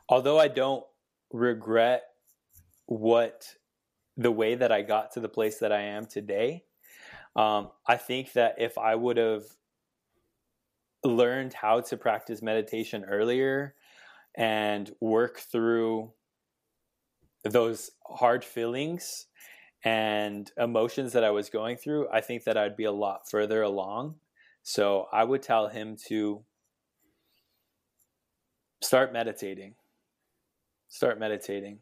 although 0.09 0.39
I 0.39 0.47
don't 0.47 0.83
regret 1.31 2.03
what 2.85 3.55
the 4.17 4.31
way 4.31 4.55
that 4.55 4.71
I 4.71 4.81
got 4.81 5.11
to 5.13 5.19
the 5.19 5.29
place 5.29 5.59
that 5.59 5.71
I 5.71 5.81
am 5.81 6.05
today, 6.05 6.65
um, 7.35 7.71
I 7.87 7.97
think 7.97 8.33
that 8.33 8.55
if 8.59 8.77
I 8.77 8.95
would 8.95 9.17
have 9.17 9.43
learned 11.03 11.53
how 11.53 11.81
to 11.81 11.97
practice 11.97 12.41
meditation 12.41 13.03
earlier 13.05 13.75
and 14.35 14.91
work 15.01 15.39
through 15.39 16.11
those 17.43 17.91
hard 18.07 18.43
feelings 18.45 19.27
and 19.83 20.49
emotions 20.57 21.13
that 21.13 21.23
I 21.23 21.31
was 21.31 21.49
going 21.49 21.77
through, 21.77 22.07
I 22.09 22.21
think 22.21 22.45
that 22.45 22.57
I'd 22.57 22.77
be 22.77 22.85
a 22.85 22.91
lot 22.91 23.29
further 23.29 23.61
along. 23.61 24.15
So 24.61 25.07
I 25.11 25.25
would 25.25 25.41
tell 25.41 25.67
him 25.67 25.97
to 26.07 26.43
start 28.83 29.13
meditating. 29.13 29.75
Start 30.89 31.19
meditating. 31.19 31.79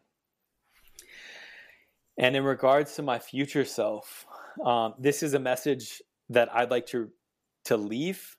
And 2.17 2.35
in 2.35 2.43
regards 2.43 2.95
to 2.95 3.01
my 3.01 3.19
future 3.19 3.65
self, 3.65 4.25
um, 4.63 4.93
this 4.99 5.23
is 5.23 5.33
a 5.33 5.39
message 5.39 6.01
that 6.29 6.53
I'd 6.53 6.71
like 6.71 6.85
to 6.87 7.09
to 7.65 7.77
leave 7.77 8.37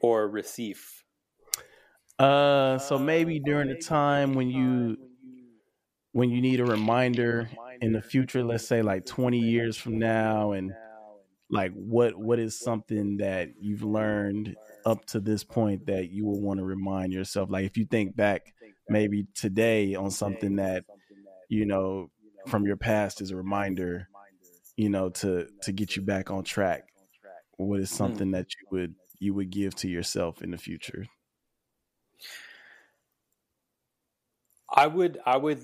or 0.00 0.28
receive. 0.28 1.04
Uh, 2.18 2.78
so 2.78 2.98
maybe 2.98 3.40
during 3.40 3.68
the 3.68 3.76
time 3.76 4.34
when 4.34 4.48
you 4.48 4.96
when 6.12 6.30
you 6.30 6.40
need 6.40 6.60
a 6.60 6.64
reminder 6.64 7.50
in 7.82 7.92
the 7.92 8.00
future, 8.00 8.42
let's 8.42 8.66
say 8.66 8.80
like 8.80 9.04
20 9.04 9.38
years 9.38 9.76
from 9.76 9.98
now, 9.98 10.52
and 10.52 10.72
like 11.50 11.72
what 11.74 12.16
what 12.16 12.38
is 12.38 12.58
something 12.58 13.18
that 13.18 13.50
you've 13.60 13.82
learned 13.82 14.56
up 14.86 15.04
to 15.04 15.20
this 15.20 15.44
point 15.44 15.86
that 15.86 16.10
you 16.10 16.24
will 16.24 16.40
want 16.40 16.58
to 16.58 16.64
remind 16.64 17.12
yourself 17.12 17.50
like 17.50 17.66
if 17.66 17.76
you 17.76 17.84
think 17.84 18.16
back 18.16 18.54
maybe 18.88 19.26
today 19.34 19.94
on 19.94 20.10
something 20.10 20.56
that 20.56 20.84
you 21.48 21.66
know 21.66 22.08
from 22.46 22.64
your 22.64 22.76
past 22.76 23.20
is 23.20 23.32
a 23.32 23.36
reminder 23.36 24.08
you 24.76 24.88
know 24.88 25.08
to 25.10 25.48
to 25.60 25.72
get 25.72 25.96
you 25.96 26.02
back 26.02 26.30
on 26.30 26.44
track 26.44 26.84
what 27.56 27.80
is 27.80 27.90
hmm. 27.90 27.96
something 27.96 28.30
that 28.32 28.46
you 28.54 28.66
would 28.70 28.94
you 29.18 29.34
would 29.34 29.50
give 29.50 29.74
to 29.76 29.88
yourself 29.88 30.42
in 30.42 30.50
the 30.50 30.58
future? 30.58 31.06
I 34.68 34.86
would 34.86 35.18
i 35.24 35.36
would 35.36 35.60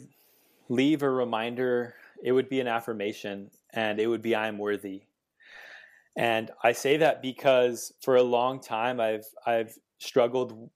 leave 0.69 1.03
a 1.03 1.11
reminder. 1.11 1.95
It 2.23 2.33
would 2.33 2.49
be 2.49 2.61
an 2.61 2.69
affirmation 2.69 3.51
and 3.75 3.99
it 3.99 4.07
would 4.07 4.23
be 4.23 4.35
i 4.35 4.47
am 4.47 4.59
worthy 4.59 5.03
and 6.17 6.51
I 6.63 6.73
say 6.73 6.99
that 6.99 7.23
because 7.23 7.93
for 8.03 8.17
a 8.17 8.23
long 8.23 8.61
time 8.61 9.01
I've 9.01 9.27
I've 9.47 9.75
struggled 9.99 10.71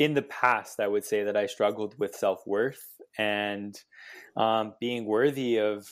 in 0.00 0.14
the 0.14 0.22
past. 0.22 0.80
I 0.80 0.88
would 0.88 1.04
say 1.04 1.24
that 1.24 1.36
I 1.36 1.46
struggled 1.46 1.96
with 1.98 2.14
self 2.14 2.46
worth 2.46 2.84
and 3.18 3.78
um, 4.36 4.74
being 4.80 5.04
worthy 5.04 5.58
of 5.58 5.86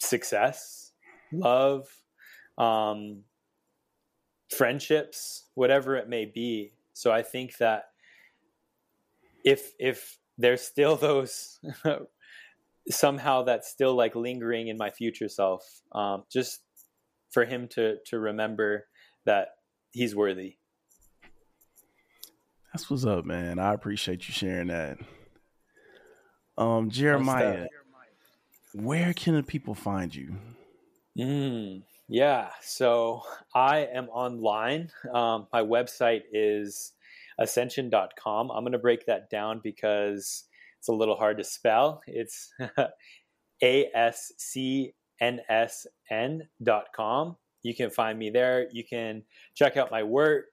success, 0.00 0.92
love, 1.32 1.88
um, 2.58 3.22
friendships, 4.50 5.46
whatever 5.54 5.96
it 5.96 6.08
may 6.08 6.26
be. 6.26 6.72
So 6.92 7.10
I 7.10 7.22
think 7.22 7.56
that 7.56 7.84
if 9.44 9.72
if 9.78 10.18
there's 10.36 10.62
still 10.62 10.96
those 11.08 11.58
somehow 12.90 13.42
that's 13.42 13.68
still 13.68 13.94
like 13.94 14.14
lingering 14.14 14.68
in 14.68 14.76
my 14.76 14.90
future 14.90 15.28
self, 15.28 15.64
um, 15.92 16.24
just 16.30 16.60
for 17.30 17.44
him 17.44 17.68
to 17.68 17.96
to 18.06 18.18
remember 18.18 18.86
that 19.24 19.48
he's 19.90 20.14
worthy. 20.14 20.56
That's 22.72 22.90
what's 22.90 23.04
up, 23.04 23.24
man. 23.24 23.58
I 23.58 23.72
appreciate 23.72 24.28
you 24.28 24.34
sharing 24.34 24.68
that. 24.68 24.98
Um, 26.56 26.90
Jeremiah, 26.90 27.66
where 28.74 29.14
can 29.14 29.34
the 29.34 29.42
people 29.42 29.74
find 29.74 30.14
you? 30.14 30.34
Mm, 31.18 31.82
yeah, 32.08 32.50
so 32.62 33.22
I 33.54 33.88
am 33.92 34.08
online. 34.08 34.90
Um, 35.12 35.46
my 35.52 35.62
website 35.62 36.22
is 36.32 36.92
ascension.com. 37.38 38.50
I'm 38.50 38.62
going 38.62 38.72
to 38.72 38.78
break 38.78 39.06
that 39.06 39.30
down 39.30 39.60
because 39.62 40.44
it's 40.78 40.88
a 40.88 40.92
little 40.92 41.16
hard 41.16 41.38
to 41.38 41.44
spell. 41.44 42.02
It's 42.06 42.52
A 43.62 43.90
S 43.94 44.32
C 44.36 44.94
nsn.com. 45.22 46.46
You 47.62 47.74
can 47.74 47.90
find 47.90 48.18
me 48.18 48.30
there. 48.30 48.68
You 48.72 48.84
can 48.84 49.24
check 49.54 49.76
out 49.76 49.90
my 49.90 50.02
work, 50.02 50.52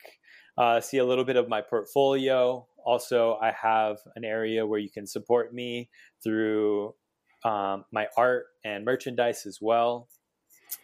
uh, 0.58 0.82
see 0.82 0.98
a 0.98 1.06
little 1.06 1.24
bit 1.24 1.36
of 1.36 1.48
my 1.48 1.62
portfolio. 1.62 2.68
Also, 2.84 3.38
I 3.42 3.52
have 3.52 3.98
an 4.16 4.24
area 4.24 4.66
where 4.66 4.80
you 4.80 4.90
can 4.90 5.08
support 5.08 5.54
me 5.54 5.90
through 6.24 6.94
um, 7.44 7.86
my 7.92 8.08
art 8.18 8.48
and 8.64 8.86
merchandise 8.86 9.46
as 9.46 9.60
well. 9.62 10.08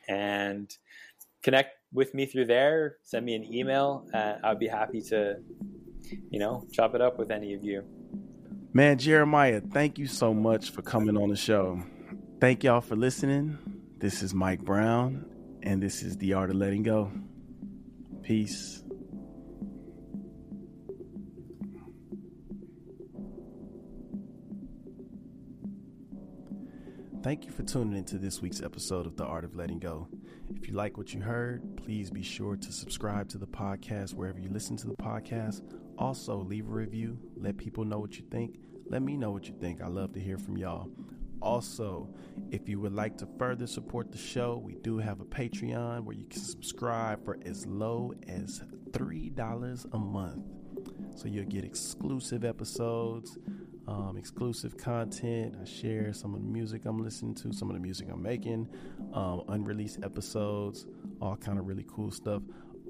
And 0.07 0.71
connect 1.43 1.71
with 1.93 2.13
me 2.13 2.25
through 2.25 2.45
there. 2.45 2.97
Send 3.03 3.25
me 3.25 3.35
an 3.35 3.43
email. 3.53 4.07
Uh, 4.13 4.35
I'd 4.43 4.59
be 4.59 4.67
happy 4.67 5.01
to, 5.09 5.37
you 6.29 6.39
know, 6.39 6.67
chop 6.71 6.95
it 6.95 7.01
up 7.01 7.17
with 7.17 7.31
any 7.31 7.53
of 7.53 7.63
you. 7.63 7.83
Man, 8.73 8.97
Jeremiah, 8.97 9.59
thank 9.59 9.97
you 9.97 10.07
so 10.07 10.33
much 10.33 10.71
for 10.71 10.81
coming 10.81 11.17
on 11.17 11.29
the 11.29 11.35
show. 11.35 11.83
Thank 12.41 12.63
y'all 12.63 12.81
for 12.81 12.95
listening. 12.95 13.59
This 13.99 14.23
is 14.23 14.33
Mike 14.33 14.61
Brown, 14.61 15.27
and 15.61 15.79
this 15.79 16.01
is 16.01 16.17
The 16.17 16.33
Art 16.33 16.49
of 16.49 16.55
Letting 16.55 16.81
Go. 16.81 17.11
Peace. 18.23 18.81
Thank 27.21 27.45
you 27.45 27.51
for 27.51 27.61
tuning 27.61 27.95
into 27.95 28.17
this 28.17 28.41
week's 28.41 28.63
episode 28.63 29.05
of 29.05 29.17
The 29.17 29.23
Art 29.23 29.43
of 29.43 29.55
Letting 29.55 29.77
Go. 29.77 30.07
If 30.55 30.67
you 30.67 30.73
like 30.73 30.97
what 30.97 31.13
you 31.13 31.21
heard, 31.21 31.77
please 31.77 32.09
be 32.09 32.23
sure 32.23 32.55
to 32.55 32.71
subscribe 32.71 33.29
to 33.29 33.37
the 33.37 33.45
podcast 33.45 34.15
wherever 34.15 34.39
you 34.39 34.49
listen 34.49 34.75
to 34.77 34.87
the 34.87 34.95
podcast. 34.95 35.61
Also, 35.99 36.37
leave 36.37 36.67
a 36.67 36.71
review. 36.71 37.19
Let 37.37 37.57
people 37.57 37.85
know 37.85 37.99
what 37.99 38.17
you 38.17 38.23
think. 38.31 38.57
Let 38.87 39.03
me 39.03 39.15
know 39.15 39.29
what 39.29 39.47
you 39.47 39.53
think. 39.61 39.79
I 39.79 39.87
love 39.89 40.13
to 40.13 40.19
hear 40.19 40.39
from 40.39 40.57
y'all. 40.57 40.89
Also, 41.41 42.07
if 42.51 42.69
you 42.69 42.79
would 42.79 42.93
like 42.93 43.17
to 43.17 43.27
further 43.39 43.65
support 43.65 44.11
the 44.11 44.17
show, 44.17 44.61
we 44.63 44.75
do 44.75 44.97
have 44.97 45.21
a 45.21 45.25
Patreon 45.25 46.03
where 46.03 46.15
you 46.15 46.25
can 46.25 46.39
subscribe 46.39 47.23
for 47.25 47.37
as 47.45 47.65
low 47.65 48.13
as 48.27 48.61
$3 48.91 49.93
a 49.93 49.97
month. 49.97 50.45
So 51.15 51.27
you'll 51.27 51.45
get 51.45 51.63
exclusive 51.63 52.45
episodes, 52.45 53.37
um, 53.87 54.17
exclusive 54.17 54.77
content. 54.77 55.55
I 55.61 55.65
share 55.65 56.13
some 56.13 56.33
of 56.35 56.41
the 56.41 56.47
music 56.47 56.85
I'm 56.85 56.99
listening 56.99 57.35
to, 57.35 57.51
some 57.51 57.69
of 57.69 57.75
the 57.75 57.81
music 57.81 58.07
I'm 58.11 58.21
making, 58.21 58.67
um, 59.13 59.43
unreleased 59.49 59.99
episodes, 60.03 60.85
all 61.21 61.35
kind 61.35 61.59
of 61.59 61.67
really 61.67 61.85
cool 61.87 62.11
stuff. 62.11 62.43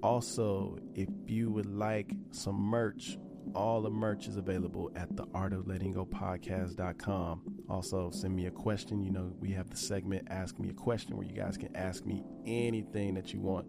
Also, 0.04 0.78
if 0.94 1.10
you 1.28 1.50
would 1.50 1.66
like 1.68 2.12
some 2.32 2.56
merch 2.56 3.18
all 3.56 3.82
the 3.82 3.90
merch 3.90 4.28
is 4.28 4.38
available 4.38 4.92
at 4.96 5.16
the 5.16 5.26
art 5.34 5.54
of 5.54 5.68
letting 5.68 5.92
go 5.92 6.06
podcast.com. 6.06 7.42
Also, 7.70 8.10
send 8.12 8.36
me 8.36 8.48
a 8.48 8.52
question. 8.52 9.04
You 9.04 9.12
know, 9.12 9.34
we 9.40 9.52
have 9.52 9.70
the 9.70 9.78
segment 9.78 10.28
Ask 10.30 10.60
Me 10.60 10.70
a 10.70 10.74
Question 10.74 11.18
where 11.18 11.26
you 11.26 11.34
guys 11.34 11.58
can 11.58 11.76
ask 11.76 12.06
me 12.06 12.24
anything 12.46 13.14
that 13.16 13.34
you 13.34 13.40
want 13.40 13.68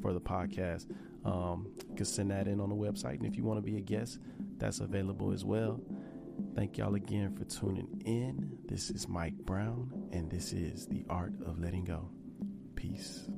for 0.00 0.12
the 0.12 0.20
podcast. 0.20 0.86
Um, 1.24 1.72
you 1.88 1.96
can 1.96 2.04
send 2.04 2.30
that 2.30 2.48
in 2.48 2.60
on 2.60 2.68
the 2.68 2.74
website. 2.74 3.16
And 3.16 3.26
if 3.26 3.36
you 3.36 3.44
want 3.44 3.58
to 3.58 3.62
be 3.62 3.76
a 3.76 3.80
guest, 3.80 4.18
that's 4.58 4.80
available 4.80 5.32
as 5.32 5.44
well. 5.44 5.80
Thank 6.54 6.78
y'all 6.78 6.94
again 6.94 7.34
for 7.36 7.44
tuning 7.44 8.02
in. 8.04 8.58
This 8.66 8.90
is 8.90 9.08
Mike 9.08 9.36
Brown, 9.36 10.08
and 10.12 10.30
this 10.30 10.52
is 10.52 10.86
The 10.86 11.04
Art 11.08 11.32
of 11.46 11.58
Letting 11.58 11.84
Go. 11.84 12.10
Peace. 12.74 13.28